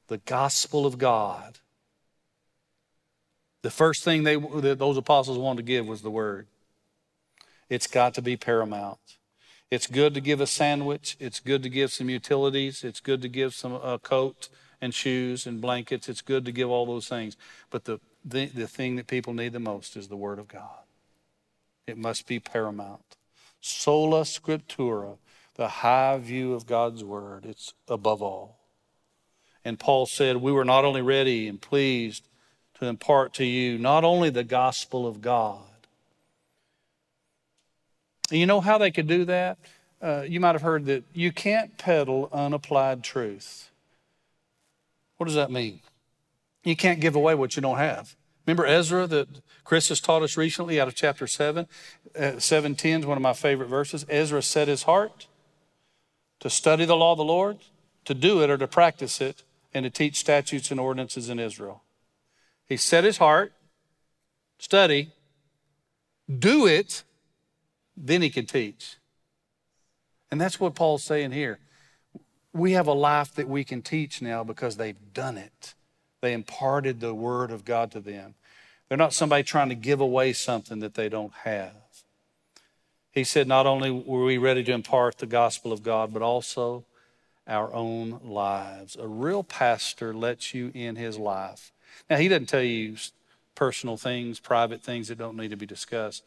the 0.09 0.19
gospel 0.19 0.85
of 0.87 0.99
God. 0.99 1.59
The 3.63 3.71
first 3.71 4.05
thing 4.05 4.25
they, 4.25 4.37
that 4.37 4.79
those 4.79 4.97
apostles 4.97 5.39
wanted 5.39 5.59
to 5.59 5.63
give 5.63 5.87
was 5.87 6.03
the 6.03 6.11
word. 6.11 6.47
It's 7.69 7.87
got 7.87 8.15
to 8.15 8.23
be 8.23 8.37
paramount. 8.37 8.99
It's 9.71 9.87
good 9.87 10.15
to 10.15 10.21
give 10.21 10.41
a 10.41 10.47
sandwich. 10.47 11.17
It's 11.21 11.41
good 11.41 11.63
to 11.63 11.69
give 11.69 11.93
some 11.93 12.09
utilities. 12.09 12.83
It's 12.83 13.01
good 13.01 13.21
to 13.23 13.29
give 13.29 13.55
some 13.55 13.75
a 13.75 13.99
coat 13.99 14.49
and 14.81 14.95
shoes 14.95 15.47
and 15.47 15.61
blankets. 15.61 16.09
It's 16.09 16.23
good 16.23 16.45
to 16.47 16.53
give 16.53 16.71
all 16.71 16.87
those 16.87 17.09
things. 17.09 17.37
But 17.69 17.85
the, 17.85 18.01
the, 18.25 18.47
the 18.47 18.69
thing 18.69 18.97
that 18.97 19.07
people 19.07 19.35
need 19.35 19.53
the 19.53 19.61
most 19.61 19.97
is 19.97 20.09
the 20.09 20.17
Word 20.17 20.39
of 20.39 20.49
God. 20.49 20.85
It 21.87 21.99
must 21.99 22.27
be 22.27 22.39
paramount. 22.39 23.17
Sola 23.61 24.23
Scriptura, 24.23 25.19
the 25.57 25.69
high 25.69 26.17
view 26.19 26.55
of 26.55 26.67
God's 26.67 27.05
Word, 27.05 27.45
it's 27.45 27.75
above 27.89 28.23
all. 28.23 28.58
And 29.69 29.79
Paul 29.79 30.07
said, 30.07 30.39
We 30.39 30.51
were 30.51 30.65
not 30.65 30.87
only 30.87 31.03
ready 31.03 31.47
and 31.47 31.61
pleased 31.61 32.27
to 32.81 32.87
impart 32.87 33.35
to 33.35 33.45
you 33.45 33.77
not 33.77 34.03
only 34.03 34.31
the 34.31 34.43
gospel 34.43 35.07
of 35.07 35.21
God. 35.21 35.61
And 38.31 38.41
you 38.41 38.47
know 38.47 38.63
how 38.63 38.79
they 38.79 38.91
could 38.91 39.07
do 39.07 39.27
that? 39.27 39.59
Uh, 40.01 40.25
you 40.27 40.41
might 40.41 40.55
have 40.55 40.63
heard 40.63 40.87
that 40.87 41.05
you 41.13 41.33
can't 41.33 41.77
peddle 41.77 42.31
unapplied 42.33 43.05
truth. 43.05 43.69
What 45.19 45.27
does 45.27 45.35
that 45.35 45.51
mean? 45.51 45.81
You 46.65 46.75
can't 46.75 47.01
give 47.01 47.15
away 47.15 47.35
what 47.35 47.55
you 47.55 47.61
don't 47.61 47.77
have. 47.77 48.17
Remember 48.47 48.65
Ezra 48.65 49.07
that 49.07 49.29
Chris 49.65 49.91
has 49.91 50.01
taught 50.01 50.23
us 50.23 50.39
recently 50.39 50.81
out 50.81 50.89
of 50.89 50.95
chapter 50.95 51.27
7? 51.27 51.67
Uh, 52.19 52.39
710 52.39 53.01
is 53.01 53.07
one 53.07 53.19
of 53.19 53.23
my 53.23 53.35
favorite 53.35 53.69
verses. 53.69 54.07
Ezra 54.09 54.41
set 54.41 54.67
his 54.67 54.85
heart 54.85 55.27
to 56.41 56.49
study 56.49 56.87
the 56.87 56.97
law 56.97 57.13
of 57.13 57.19
the 57.19 57.25
Lord, 57.25 57.59
to 58.07 58.15
do 58.15 58.43
it 58.43 58.49
or 58.49 58.57
to 58.57 58.67
practice 58.67 59.21
it, 59.21 59.43
and 59.75 59.85
to 59.85 59.91
teach 59.91 60.17
statutes 60.17 60.71
and 60.71 60.81
ordinances 60.81 61.29
in 61.29 61.39
Israel. 61.39 61.83
He 62.67 62.77
set 62.77 63.05
his 63.05 63.19
heart, 63.19 63.53
study, 64.59 65.13
do 66.39 66.67
it, 66.67 67.05
then 67.97 68.23
he 68.23 68.31
can 68.31 68.47
teach. 68.47 68.97
And 70.31 70.41
that's 70.41 70.61
what 70.61 70.75
Paul's 70.75 71.03
saying 71.03 71.33
here. 71.33 71.59
We 72.53 72.73
have 72.73 72.87
a 72.87 72.93
life 72.93 73.35
that 73.35 73.49
we 73.49 73.65
can 73.65 73.83
teach 73.83 74.21
now 74.21 74.45
because 74.45 74.77
they've 74.77 74.97
done 75.13 75.37
it. 75.39 75.75
They 76.21 76.33
imparted 76.33 77.01
the 77.01 77.15
word 77.15 77.51
of 77.51 77.65
God 77.65 77.91
to 77.93 78.01
them. 78.01 78.35
They're 78.89 78.99
not 78.99 79.13
somebody 79.13 79.43
trying 79.43 79.69
to 79.69 79.75
give 79.75 80.01
away 80.01 80.33
something 80.33 80.81
that 80.81 80.95
they 80.95 81.09
don't 81.09 81.33
have. 81.45 81.75
He 83.11 83.25
said, 83.25 83.47
Not 83.47 83.67
only 83.67 83.91
were 83.91 84.25
we 84.25 84.39
ready 84.39 84.65
to 84.65 84.73
impart 84.73 85.19
the 85.19 85.27
gospel 85.27 85.73
of 85.73 85.83
God, 85.83 86.13
but 86.13 86.23
also 86.23 86.85
our 87.49 87.73
own 87.75 88.21
lives. 88.23 88.97
A 88.97 89.09
real 89.09 89.43
pastor 89.43 90.15
lets 90.15 90.55
you 90.55 90.71
in 90.75 90.97
his 90.97 91.19
life. 91.19 91.73
Now, 92.09 92.17
he 92.19 92.29
doesn't 92.29 92.47
tell 92.47 92.63
you 92.63 92.97
personal 93.55 93.97
things, 93.97 94.39
private 94.39 94.83
things 94.83 95.09
that 95.09 95.19
don't 95.19 95.37
need 95.37 95.51
to 95.51 95.57
be 95.57 95.67
discussed, 95.67 96.23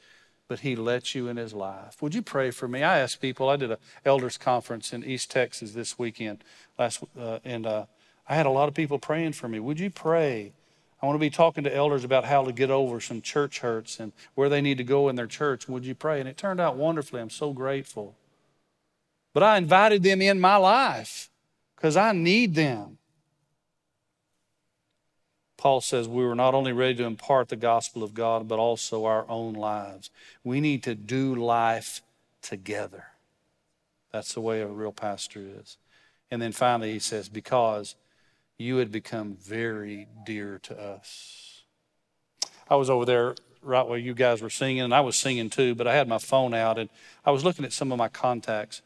but 0.48 0.60
he 0.60 0.76
lets 0.76 1.16
you 1.16 1.30
in 1.30 1.38
his 1.38 1.54
life. 1.54 2.02
Would 2.02 2.14
you 2.14 2.22
pray 2.22 2.52
for 2.52 2.68
me? 2.68 2.84
I 2.84 3.00
asked 3.00 3.22
people, 3.22 3.48
I 3.48 3.56
did 3.56 3.72
an 3.72 3.78
elders 4.04 4.38
conference 4.38 4.92
in 4.92 5.06
East 5.06 5.32
Texas 5.32 5.72
this 5.72 5.98
weekend, 5.98 6.44
last, 6.78 7.04
uh, 7.18 7.40
and 7.46 7.66
uh, 7.66 7.86
I 8.28 8.36
had 8.36 8.46
a 8.46 8.50
lot 8.50 8.68
of 8.68 8.74
people 8.74 9.00
praying 9.00 9.34
for 9.34 9.48
me. 9.48 9.60
Would 9.60 9.80
you 9.80 9.90
pray? 9.90 10.52
I 11.02 11.06
want 11.06 11.16
to 11.16 11.20
be 11.22 11.30
talking 11.30 11.64
to 11.64 11.76
elders 11.76 12.04
about 12.04 12.26
how 12.26 12.44
to 12.44 12.52
get 12.52 12.70
over 12.70 13.00
some 13.00 13.22
church 13.22 13.60
hurts 13.60 14.00
and 14.00 14.12
where 14.36 14.50
they 14.50 14.62
need 14.62 14.78
to 14.78 14.84
go 14.84 15.10
in 15.10 15.16
their 15.16 15.26
church. 15.26 15.68
Would 15.68 15.86
you 15.86 15.96
pray? 15.96 16.20
And 16.20 16.30
it 16.30 16.38
turned 16.38 16.60
out 16.60 16.76
wonderfully. 16.76 17.22
I'm 17.22 17.30
so 17.30 17.54
grateful. 17.54 18.16
But 19.34 19.44
I 19.44 19.58
invited 19.58 20.04
them 20.04 20.22
in 20.22 20.40
my 20.40 20.58
life 20.58 21.30
because 21.76 21.96
I 21.96 22.12
need 22.12 22.56
them. 22.56 22.98
Paul 25.58 25.80
says 25.80 26.08
we 26.08 26.26
were 26.26 26.36
not 26.36 26.56
only 26.56 26.74
ready 26.74 26.96
to 26.96 27.04
impart 27.04 27.50
the 27.50 27.56
gospel 27.56 28.04
of 28.04 28.16
God, 28.16 28.48
but 28.48 28.58
also 28.58 29.06
our 29.06 29.30
own 29.30 29.54
lives. 29.54 30.10
We 30.44 30.60
need 30.60 30.82
to 30.84 30.96
do 30.96 31.36
life 31.36 32.02
together. 32.42 33.06
That's 34.12 34.34
the 34.34 34.42
way 34.42 34.62
a 34.62 34.68
real 34.68 34.92
pastor 34.92 35.40
is. 35.60 35.78
And 36.32 36.42
then 36.42 36.52
finally, 36.52 36.94
he 36.94 37.00
says, 37.00 37.30
because 37.30 37.96
you 38.58 38.78
had 38.78 38.92
become 38.92 39.36
very 39.36 40.08
dear 40.26 40.60
to 40.64 40.80
us. 40.80 41.62
I 42.70 42.76
was 42.76 42.90
over 42.90 43.06
there 43.06 43.36
right 43.62 43.88
where 43.88 44.00
you 44.00 44.14
guys 44.14 44.42
were 44.42 44.50
singing, 44.50 44.82
and 44.82 44.96
I 44.96 45.02
was 45.02 45.16
singing 45.16 45.50
too, 45.50 45.76
but 45.76 45.88
I 45.88 45.94
had 45.94 46.08
my 46.08 46.18
phone 46.18 46.54
out 46.54 46.80
and 46.80 46.90
I 47.26 47.32
was 47.32 47.44
looking 47.44 47.66
at 47.66 47.74
some 47.74 47.92
of 47.92 47.98
my 47.98 48.08
contacts. 48.08 48.82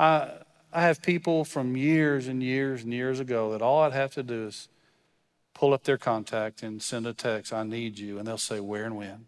I, 0.00 0.30
I 0.72 0.80
have 0.80 1.02
people 1.02 1.44
from 1.44 1.76
years 1.76 2.26
and 2.26 2.42
years 2.42 2.84
and 2.84 2.92
years 2.92 3.20
ago 3.20 3.52
that 3.52 3.60
all 3.60 3.82
I'd 3.82 3.92
have 3.92 4.14
to 4.14 4.22
do 4.22 4.46
is 4.46 4.68
pull 5.52 5.74
up 5.74 5.84
their 5.84 5.98
contact 5.98 6.62
and 6.62 6.82
send 6.82 7.06
a 7.06 7.12
text, 7.12 7.52
I 7.52 7.64
need 7.64 7.98
you, 7.98 8.16
and 8.16 8.26
they'll 8.26 8.38
say 8.38 8.60
where 8.60 8.86
and 8.86 8.96
when. 8.96 9.26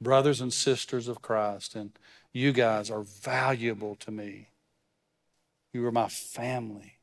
Brothers 0.00 0.40
and 0.40 0.52
sisters 0.52 1.06
of 1.06 1.22
Christ, 1.22 1.76
and 1.76 1.92
you 2.32 2.50
guys 2.52 2.90
are 2.90 3.02
valuable 3.02 3.94
to 3.96 4.10
me. 4.10 4.48
You 5.72 5.86
are 5.86 5.92
my 5.92 6.08
family. 6.08 6.94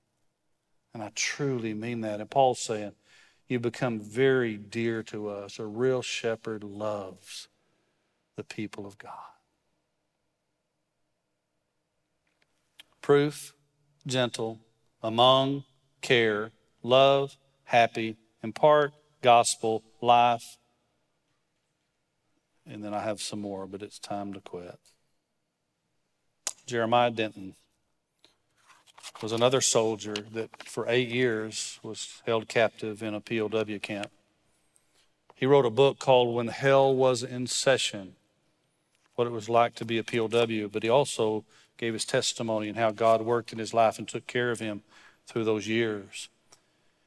And 0.94 1.02
I 1.02 1.14
truly 1.16 1.74
mean 1.74 2.02
that. 2.02 2.20
And 2.20 2.30
Paul's 2.30 2.60
saying, 2.60 2.92
You 3.48 3.58
become 3.60 4.02
very 4.02 4.58
dear 4.58 5.02
to 5.04 5.30
us. 5.30 5.60
A 5.60 5.66
real 5.66 6.02
shepherd 6.02 6.62
loves 6.62 7.48
the 8.36 8.44
people 8.44 8.86
of 8.86 8.98
God. 8.98 9.39
Proof, 13.10 13.56
gentle, 14.06 14.60
among, 15.02 15.64
care, 16.00 16.52
love, 16.84 17.38
happy, 17.64 18.18
impart, 18.44 18.94
gospel, 19.24 19.82
life. 20.00 20.60
And 22.68 22.84
then 22.84 22.94
I 22.94 23.00
have 23.00 23.20
some 23.20 23.42
more, 23.42 23.66
but 23.66 23.82
it's 23.82 23.98
time 23.98 24.32
to 24.34 24.40
quit. 24.40 24.78
Jeremiah 26.68 27.10
Denton 27.10 27.56
was 29.24 29.32
another 29.32 29.60
soldier 29.60 30.14
that 30.34 30.62
for 30.62 30.88
eight 30.88 31.10
years 31.10 31.80
was 31.82 32.22
held 32.28 32.48
captive 32.48 33.02
in 33.02 33.16
a 33.16 33.22
POW 33.22 33.80
camp. 33.80 34.12
He 35.34 35.48
wrote 35.48 35.66
a 35.66 35.72
book 35.72 35.98
called 35.98 36.36
When 36.36 36.50
Hell 36.50 36.96
Was 36.96 37.24
in 37.24 37.48
Session, 37.48 38.14
what 39.16 39.26
it 39.26 39.34
was 39.34 39.50
like 39.50 39.74
to 39.78 39.84
be 39.84 39.98
a 39.98 40.04
POW, 40.04 40.68
but 40.68 40.84
he 40.84 40.90
also 40.90 41.44
gave 41.80 41.94
his 41.94 42.06
testimony 42.06 42.68
and 42.68 42.78
how 42.78 42.92
God 42.92 43.22
worked 43.22 43.52
in 43.52 43.58
his 43.58 43.74
life 43.74 43.98
and 43.98 44.08
took 44.08 44.28
care 44.28 44.52
of 44.52 44.60
him 44.60 44.84
through 45.26 45.46
those 45.46 45.68
years. 45.68 46.28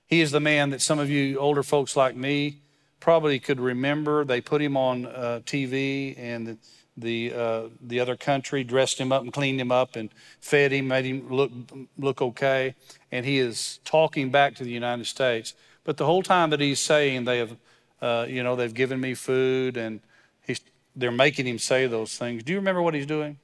He 0.06 0.20
is 0.20 0.30
the 0.32 0.40
man 0.40 0.70
that 0.70 0.80
some 0.82 0.98
of 0.98 1.10
you 1.10 1.38
older 1.38 1.62
folks 1.62 1.94
like 1.94 2.16
me 2.16 2.62
probably 2.98 3.38
could 3.38 3.60
remember. 3.60 4.24
They 4.24 4.40
put 4.40 4.62
him 4.62 4.76
on 4.76 5.06
uh, 5.06 5.40
TV 5.44 6.18
and 6.18 6.58
the, 6.96 7.32
uh, 7.34 7.62
the 7.80 8.00
other 8.00 8.16
country 8.16 8.64
dressed 8.64 8.98
him 8.98 9.12
up 9.12 9.22
and 9.22 9.32
cleaned 9.32 9.60
him 9.60 9.72
up 9.72 9.94
and 9.94 10.10
fed 10.40 10.72
him, 10.72 10.88
made 10.88 11.04
him 11.04 11.28
look, 11.28 11.50
look 11.98 12.22
okay. 12.22 12.74
And 13.10 13.26
he 13.26 13.38
is 13.38 13.78
talking 13.84 14.30
back 14.30 14.54
to 14.56 14.64
the 14.64 14.70
United 14.70 15.06
States. 15.06 15.54
But 15.84 15.96
the 15.96 16.06
whole 16.06 16.22
time 16.22 16.50
that 16.50 16.60
he's 16.60 16.80
saying 16.80 17.24
they 17.24 17.38
have, 17.38 17.56
uh, 18.00 18.26
you 18.28 18.42
know, 18.42 18.56
they've 18.56 18.72
given 18.72 19.00
me 19.00 19.14
food 19.14 19.76
and 19.76 20.00
he's, 20.46 20.60
they're 20.96 21.10
making 21.10 21.46
him 21.46 21.58
say 21.58 21.86
those 21.86 22.16
things. 22.16 22.42
Do 22.42 22.52
you 22.52 22.58
remember 22.58 22.82
what 22.82 22.94
he's 22.94 23.06
doing? 23.06 23.38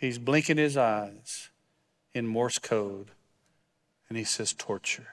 He's 0.00 0.18
blinking 0.18 0.56
his 0.56 0.78
eyes 0.78 1.50
in 2.14 2.26
Morse 2.26 2.58
code 2.58 3.10
and 4.08 4.16
he 4.16 4.24
says, 4.24 4.54
torture. 4.54 5.08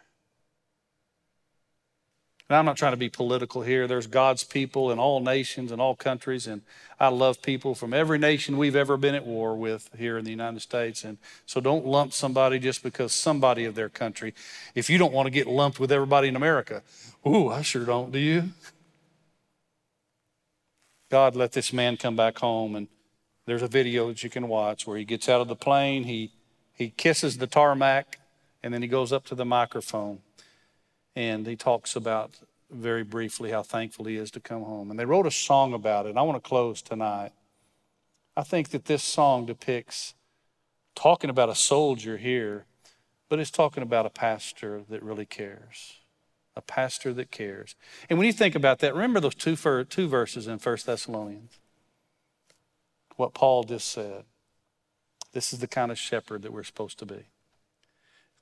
And 2.49 2.55
I'm 2.55 2.65
not 2.65 2.77
trying 2.77 2.93
to 2.93 2.97
be 2.97 3.09
political 3.09 3.61
here. 3.61 3.85
There's 3.85 4.07
God's 4.07 4.45
people 4.45 4.89
in 4.89 4.97
all 4.97 5.19
nations 5.19 5.73
and 5.73 5.81
all 5.81 5.95
countries, 5.95 6.47
and 6.47 6.61
I 6.97 7.09
love 7.09 7.41
people 7.41 7.75
from 7.75 7.93
every 7.93 8.17
nation 8.17 8.57
we've 8.57 8.75
ever 8.75 8.95
been 8.95 9.15
at 9.15 9.25
war 9.25 9.55
with 9.57 9.89
here 9.97 10.17
in 10.17 10.23
the 10.23 10.31
United 10.31 10.61
States. 10.61 11.03
And 11.03 11.17
so 11.45 11.59
don't 11.59 11.85
lump 11.85 12.13
somebody 12.13 12.57
just 12.57 12.81
because 12.81 13.11
somebody 13.11 13.65
of 13.65 13.75
their 13.75 13.89
country. 13.89 14.33
If 14.73 14.89
you 14.89 14.97
don't 14.97 15.11
want 15.11 15.27
to 15.27 15.31
get 15.31 15.47
lumped 15.47 15.77
with 15.77 15.91
everybody 15.91 16.29
in 16.29 16.37
America, 16.37 16.83
ooh, 17.27 17.49
I 17.49 17.61
sure 17.61 17.83
don't, 17.83 18.13
do 18.13 18.19
you? 18.19 18.45
God 21.11 21.35
let 21.35 21.51
this 21.51 21.73
man 21.73 21.97
come 21.97 22.15
back 22.15 22.37
home, 22.39 22.77
and 22.77 22.87
there's 23.47 23.63
a 23.63 23.67
video 23.67 24.09
that 24.09 24.23
you 24.23 24.29
can 24.29 24.47
watch 24.47 24.85
where 24.85 24.97
he 24.97 25.05
gets 25.05 25.27
out 25.27 25.41
of 25.41 25.47
the 25.47 25.55
plane, 25.55 26.03
he, 26.03 26.31
he 26.73 26.89
kisses 26.89 27.37
the 27.37 27.47
tarmac, 27.47 28.19
and 28.61 28.73
then 28.73 28.81
he 28.81 28.87
goes 28.87 29.11
up 29.13 29.25
to 29.25 29.35
the 29.35 29.45
microphone 29.45 30.19
and 31.15 31.47
he 31.47 31.55
talks 31.55 31.95
about 31.95 32.41
very 32.69 33.03
briefly 33.03 33.49
how 33.49 33.63
thankful 33.63 34.05
he 34.05 34.17
is 34.17 34.29
to 34.29 34.39
come 34.39 34.63
home. 34.63 34.91
And 34.91 34.99
they 34.99 35.05
wrote 35.05 35.25
a 35.25 35.31
song 35.31 35.73
about 35.73 36.05
it. 36.05 36.17
I 36.17 36.21
want 36.21 36.43
to 36.43 36.47
close 36.47 36.81
tonight. 36.81 37.31
I 38.35 38.43
think 38.43 38.69
that 38.69 38.85
this 38.85 39.01
song 39.01 39.45
depicts 39.45 40.13
talking 40.93 41.29
about 41.29 41.49
a 41.49 41.55
soldier 41.55 42.17
here, 42.17 42.65
but 43.29 43.39
it's 43.39 43.49
talking 43.49 43.81
about 43.81 44.05
a 44.05 44.11
pastor 44.11 44.83
that 44.89 45.01
really 45.01 45.25
cares. 45.25 45.93
A 46.55 46.61
pastor 46.61 47.13
that 47.13 47.31
cares. 47.31 47.75
And 48.09 48.19
when 48.19 48.27
you 48.27 48.33
think 48.33 48.55
about 48.55 48.79
that, 48.79 48.93
remember 48.93 49.21
those 49.21 49.35
two, 49.35 49.55
two 49.85 50.07
verses 50.07 50.47
in 50.47 50.59
1 50.59 50.77
Thessalonians. 50.85 51.57
What 53.17 53.33
Paul 53.33 53.63
just 53.63 53.91
said. 53.91 54.23
This 55.33 55.51
is 55.51 55.59
the 55.59 55.67
kind 55.67 55.91
of 55.91 55.99
shepherd 55.99 56.43
that 56.43 56.53
we're 56.53 56.63
supposed 56.63 56.97
to 56.99 57.05
be. 57.05 57.25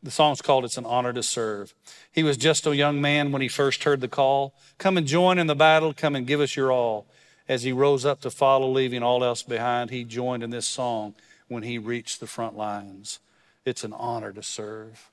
The 0.04 0.12
song's 0.12 0.42
called 0.42 0.66
It's 0.66 0.78
an 0.78 0.86
Honor 0.86 1.14
to 1.14 1.24
Serve. 1.24 1.74
He 2.12 2.22
was 2.22 2.38
just 2.38 2.68
a 2.68 2.76
young 2.76 3.02
man 3.02 3.32
when 3.32 3.42
he 3.42 3.48
first 3.48 3.84
heard 3.84 4.02
the 4.02 4.08
call. 4.08 4.54
Come 4.78 4.98
and 4.98 5.08
join 5.08 5.40
in 5.40 5.48
the 5.48 5.56
battle, 5.56 5.94
come 5.94 6.16
and 6.16 6.28
give 6.28 6.40
us 6.40 6.56
your 6.56 6.72
all. 6.72 7.08
As 7.48 7.64
he 7.64 7.72
rose 7.72 8.06
up 8.06 8.22
to 8.22 8.30
follow, 8.30 8.70
leaving 8.70 9.02
all 9.02 9.24
else 9.24 9.44
behind, 9.44 9.90
he 9.90 10.04
joined 10.04 10.44
in 10.44 10.52
this 10.52 10.68
song 10.68 11.16
when 11.48 11.64
he 11.64 11.78
reached 11.78 12.20
the 12.20 12.28
front 12.28 12.56
lines. 12.56 13.20
It's 13.66 13.84
an 13.84 13.94
honor 13.94 14.32
to 14.32 14.44
serve, 14.44 15.10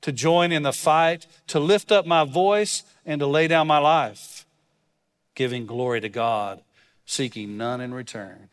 to 0.00 0.10
join 0.10 0.50
in 0.50 0.62
the 0.62 0.72
fight, 0.72 1.26
to 1.48 1.60
lift 1.60 1.92
up 1.92 2.06
my 2.06 2.24
voice, 2.24 2.82
and 3.04 3.20
to 3.20 3.26
lay 3.26 3.46
down 3.46 3.66
my 3.66 3.78
life, 3.78 4.44
giving 5.34 5.66
glory 5.66 6.00
to 6.00 6.08
God, 6.08 6.62
seeking 7.04 7.56
none 7.56 7.80
in 7.80 7.94
return. 7.94 8.48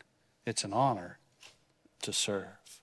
It's 0.46 0.64
an 0.64 0.72
honor 0.72 1.18
to 2.02 2.12
serve. 2.12 2.80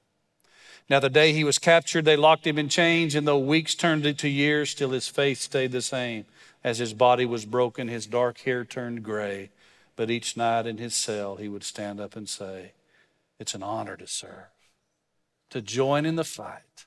Now, 0.90 1.00
the 1.00 1.10
day 1.10 1.32
he 1.32 1.44
was 1.44 1.58
captured, 1.58 2.04
they 2.04 2.18
locked 2.18 2.46
him 2.46 2.58
in 2.58 2.68
chains, 2.68 3.16
and 3.16 3.26
though 3.26 3.40
weeks 3.40 3.76
turned 3.76 4.06
into 4.06 4.28
years, 4.28 4.72
still 4.72 4.90
his 4.90 5.08
faith 5.08 5.38
stayed 5.38 5.72
the 5.72 5.82
same. 5.82 6.26
As 6.64 6.80
his 6.80 6.94
body 6.94 7.26
was 7.26 7.46
broken, 7.46 7.88
his 7.88 8.06
dark 8.06 8.40
hair 8.42 8.66
turned 8.66 9.04
gray. 9.04 9.52
But 9.96 10.12
each 10.12 10.36
night 10.36 10.68
in 10.68 10.80
his 10.80 10.94
cell, 10.94 11.38
he 11.38 11.48
would 11.48 11.64
stand 11.64 12.02
up 12.02 12.16
and 12.16 12.28
say, 12.28 12.74
It's 13.40 13.56
an 13.56 13.64
honor 13.64 13.96
to 13.96 14.08
serve, 14.08 14.50
to 15.50 15.62
join 15.62 16.06
in 16.06 16.18
the 16.18 16.24
fight, 16.24 16.86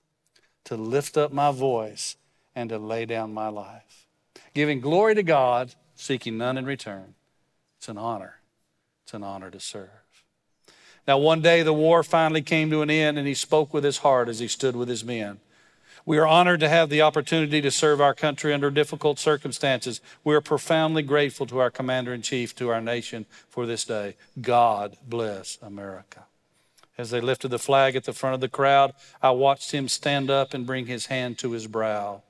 to 0.64 0.76
lift 0.76 1.16
up 1.16 1.32
my 1.32 1.50
voice, 1.50 2.16
and 2.54 2.68
to 2.68 2.78
lay 2.78 3.06
down 3.06 3.32
my 3.32 3.48
life. 3.48 4.06
Giving 4.52 4.80
glory 4.80 5.14
to 5.14 5.22
God, 5.22 5.74
seeking 5.94 6.36
none 6.36 6.58
in 6.58 6.66
return. 6.66 7.14
It's 7.78 7.88
an 7.88 7.98
honor. 7.98 8.40
It's 9.04 9.14
an 9.14 9.22
honor 9.22 9.50
to 9.50 9.60
serve. 9.60 10.03
Now, 11.06 11.18
one 11.18 11.42
day 11.42 11.62
the 11.62 11.72
war 11.72 12.02
finally 12.02 12.42
came 12.42 12.70
to 12.70 12.82
an 12.82 12.90
end, 12.90 13.18
and 13.18 13.26
he 13.26 13.34
spoke 13.34 13.74
with 13.74 13.84
his 13.84 13.98
heart 13.98 14.28
as 14.28 14.38
he 14.38 14.48
stood 14.48 14.74
with 14.74 14.88
his 14.88 15.04
men. 15.04 15.40
We 16.06 16.18
are 16.18 16.26
honored 16.26 16.60
to 16.60 16.68
have 16.68 16.90
the 16.90 17.02
opportunity 17.02 17.62
to 17.62 17.70
serve 17.70 18.00
our 18.00 18.14
country 18.14 18.52
under 18.52 18.70
difficult 18.70 19.18
circumstances. 19.18 20.00
We 20.22 20.34
are 20.34 20.42
profoundly 20.42 21.02
grateful 21.02 21.46
to 21.46 21.58
our 21.58 21.70
commander 21.70 22.12
in 22.12 22.20
chief, 22.20 22.54
to 22.56 22.68
our 22.68 22.80
nation 22.80 23.24
for 23.48 23.64
this 23.64 23.84
day. 23.84 24.16
God 24.40 24.98
bless 25.06 25.58
America. 25.62 26.24
As 26.96 27.10
they 27.10 27.20
lifted 27.20 27.48
the 27.48 27.58
flag 27.58 27.96
at 27.96 28.04
the 28.04 28.12
front 28.12 28.34
of 28.34 28.40
the 28.40 28.48
crowd, 28.48 28.92
I 29.22 29.30
watched 29.30 29.72
him 29.72 29.88
stand 29.88 30.30
up 30.30 30.52
and 30.52 30.66
bring 30.66 30.86
his 30.86 31.06
hand 31.06 31.38
to 31.38 31.52
his 31.52 31.66
brow. 31.66 32.22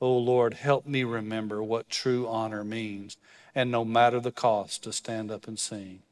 Oh 0.00 0.16
Lord, 0.16 0.54
help 0.54 0.86
me 0.86 1.04
remember 1.04 1.62
what 1.62 1.90
true 1.90 2.26
honor 2.28 2.64
means, 2.64 3.16
and 3.54 3.70
no 3.70 3.84
matter 3.84 4.18
the 4.20 4.32
cost, 4.32 4.84
to 4.84 4.92
stand 4.92 5.30
up 5.30 5.46
and 5.46 5.58
sing. 5.58 6.02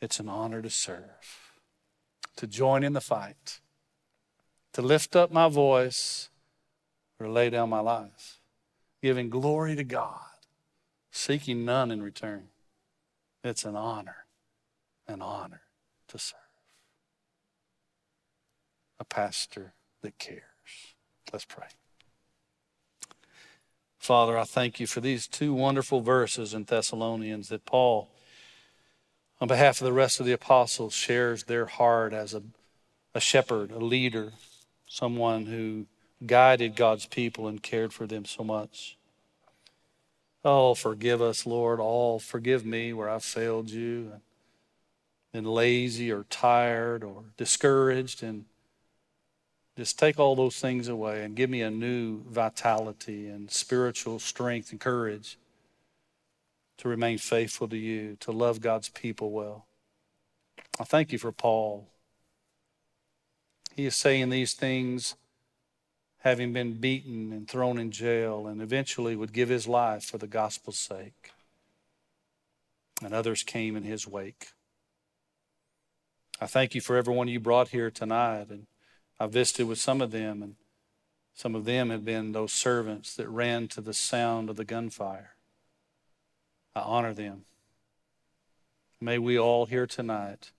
It's 0.00 0.20
an 0.20 0.28
honor 0.28 0.62
to 0.62 0.70
serve, 0.70 1.52
to 2.36 2.46
join 2.46 2.84
in 2.84 2.92
the 2.92 3.00
fight, 3.00 3.60
to 4.72 4.82
lift 4.82 5.16
up 5.16 5.32
my 5.32 5.48
voice 5.48 6.28
or 7.18 7.28
lay 7.28 7.50
down 7.50 7.68
my 7.68 7.80
life, 7.80 8.40
giving 9.02 9.28
glory 9.28 9.74
to 9.74 9.84
God, 9.84 10.20
seeking 11.10 11.64
none 11.64 11.90
in 11.90 12.00
return. 12.02 12.48
It's 13.42 13.64
an 13.64 13.74
honor, 13.74 14.26
an 15.06 15.20
honor 15.20 15.62
to 16.08 16.18
serve. 16.18 16.38
A 19.00 19.04
pastor 19.04 19.72
that 20.02 20.18
cares. 20.18 20.42
Let's 21.32 21.44
pray. 21.44 21.66
Father, 23.98 24.38
I 24.38 24.44
thank 24.44 24.80
you 24.80 24.86
for 24.86 25.00
these 25.00 25.26
two 25.26 25.52
wonderful 25.52 26.00
verses 26.00 26.54
in 26.54 26.64
Thessalonians 26.64 27.48
that 27.48 27.64
Paul 27.64 28.08
on 29.40 29.48
behalf 29.48 29.80
of 29.80 29.84
the 29.84 29.92
rest 29.92 30.20
of 30.20 30.26
the 30.26 30.32
apostles, 30.32 30.94
shares 30.94 31.44
their 31.44 31.66
heart 31.66 32.12
as 32.12 32.34
a, 32.34 32.42
a 33.14 33.20
shepherd, 33.20 33.70
a 33.70 33.78
leader, 33.78 34.32
someone 34.86 35.46
who 35.46 35.86
guided 36.26 36.74
God's 36.74 37.06
people 37.06 37.46
and 37.46 37.62
cared 37.62 37.92
for 37.92 38.06
them 38.06 38.24
so 38.24 38.42
much. 38.42 38.96
Oh, 40.44 40.74
forgive 40.74 41.20
us, 41.20 41.46
Lord. 41.46 41.78
All 41.80 42.18
forgive 42.18 42.64
me 42.64 42.92
where 42.92 43.08
I've 43.08 43.24
failed 43.24 43.70
you 43.70 44.10
and 44.12 44.20
been 45.32 45.44
lazy 45.44 46.10
or 46.10 46.24
tired 46.30 47.04
or 47.04 47.24
discouraged. 47.36 48.22
And 48.22 48.46
just 49.76 49.98
take 49.98 50.18
all 50.18 50.34
those 50.34 50.58
things 50.58 50.88
away 50.88 51.22
and 51.22 51.36
give 51.36 51.50
me 51.50 51.62
a 51.62 51.70
new 51.70 52.22
vitality 52.28 53.28
and 53.28 53.50
spiritual 53.50 54.18
strength 54.18 54.72
and 54.72 54.80
courage 54.80 55.38
to 56.78 56.88
remain 56.88 57.18
faithful 57.18 57.68
to 57.68 57.76
you, 57.76 58.16
to 58.20 58.32
love 58.32 58.60
God's 58.60 58.88
people 58.88 59.30
well. 59.30 59.66
I 60.80 60.84
thank 60.84 61.12
you 61.12 61.18
for 61.18 61.32
Paul. 61.32 61.88
He 63.74 63.86
is 63.86 63.96
saying 63.96 64.30
these 64.30 64.54
things 64.54 65.16
having 66.22 66.52
been 66.52 66.74
beaten 66.74 67.32
and 67.32 67.48
thrown 67.48 67.78
in 67.78 67.92
jail, 67.92 68.46
and 68.46 68.60
eventually 68.60 69.14
would 69.14 69.32
give 69.32 69.48
his 69.48 69.68
life 69.68 70.04
for 70.04 70.18
the 70.18 70.26
gospel's 70.26 70.78
sake. 70.78 71.30
And 73.02 73.14
others 73.14 73.44
came 73.44 73.76
in 73.76 73.84
his 73.84 74.06
wake. 74.06 74.48
I 76.40 76.46
thank 76.46 76.74
you 76.74 76.80
for 76.80 76.96
everyone 76.96 77.28
you 77.28 77.38
brought 77.38 77.68
here 77.68 77.90
tonight, 77.90 78.48
and 78.50 78.66
I 79.20 79.26
visited 79.26 79.66
with 79.66 79.78
some 79.78 80.00
of 80.00 80.10
them, 80.10 80.42
and 80.42 80.56
some 81.34 81.54
of 81.54 81.64
them 81.64 81.90
have 81.90 82.04
been 82.04 82.32
those 82.32 82.52
servants 82.52 83.14
that 83.14 83.28
ran 83.28 83.68
to 83.68 83.80
the 83.80 83.94
sound 83.94 84.50
of 84.50 84.56
the 84.56 84.64
gunfire. 84.64 85.34
I 86.78 86.82
honor 86.82 87.12
them. 87.12 87.44
May 89.00 89.18
we 89.18 89.36
all 89.36 89.66
here 89.66 89.86
tonight 89.86 90.52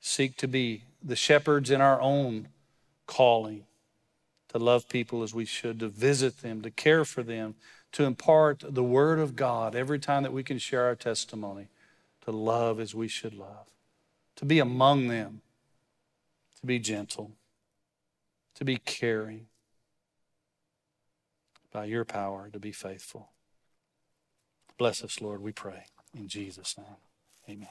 seek 0.00 0.36
to 0.36 0.48
be 0.48 0.82
the 1.02 1.16
shepherds 1.16 1.70
in 1.70 1.80
our 1.80 2.00
own 2.00 2.48
calling 3.06 3.64
to 4.48 4.58
love 4.58 4.88
people 4.88 5.22
as 5.22 5.34
we 5.34 5.46
should, 5.46 5.80
to 5.80 5.88
visit 5.88 6.42
them, 6.42 6.60
to 6.60 6.70
care 6.70 7.06
for 7.06 7.22
them, 7.22 7.54
to 7.92 8.04
impart 8.04 8.62
the 8.68 8.82
Word 8.82 9.18
of 9.18 9.34
God 9.34 9.74
every 9.74 9.98
time 9.98 10.22
that 10.24 10.32
we 10.32 10.42
can 10.42 10.58
share 10.58 10.84
our 10.84 10.94
testimony, 10.94 11.68
to 12.26 12.30
love 12.30 12.78
as 12.78 12.94
we 12.94 13.08
should 13.08 13.34
love, 13.34 13.70
to 14.36 14.44
be 14.44 14.58
among 14.58 15.08
them, 15.08 15.40
to 16.60 16.66
be 16.66 16.78
gentle, 16.78 17.32
to 18.56 18.64
be 18.64 18.76
caring, 18.76 19.46
by 21.72 21.86
your 21.86 22.04
power 22.04 22.50
to 22.52 22.58
be 22.58 22.72
faithful. 22.72 23.30
Bless 24.78 25.02
us, 25.02 25.20
Lord, 25.20 25.40
we 25.40 25.52
pray. 25.52 25.84
In 26.14 26.28
Jesus' 26.28 26.76
name, 26.76 26.96
amen. 27.48 27.68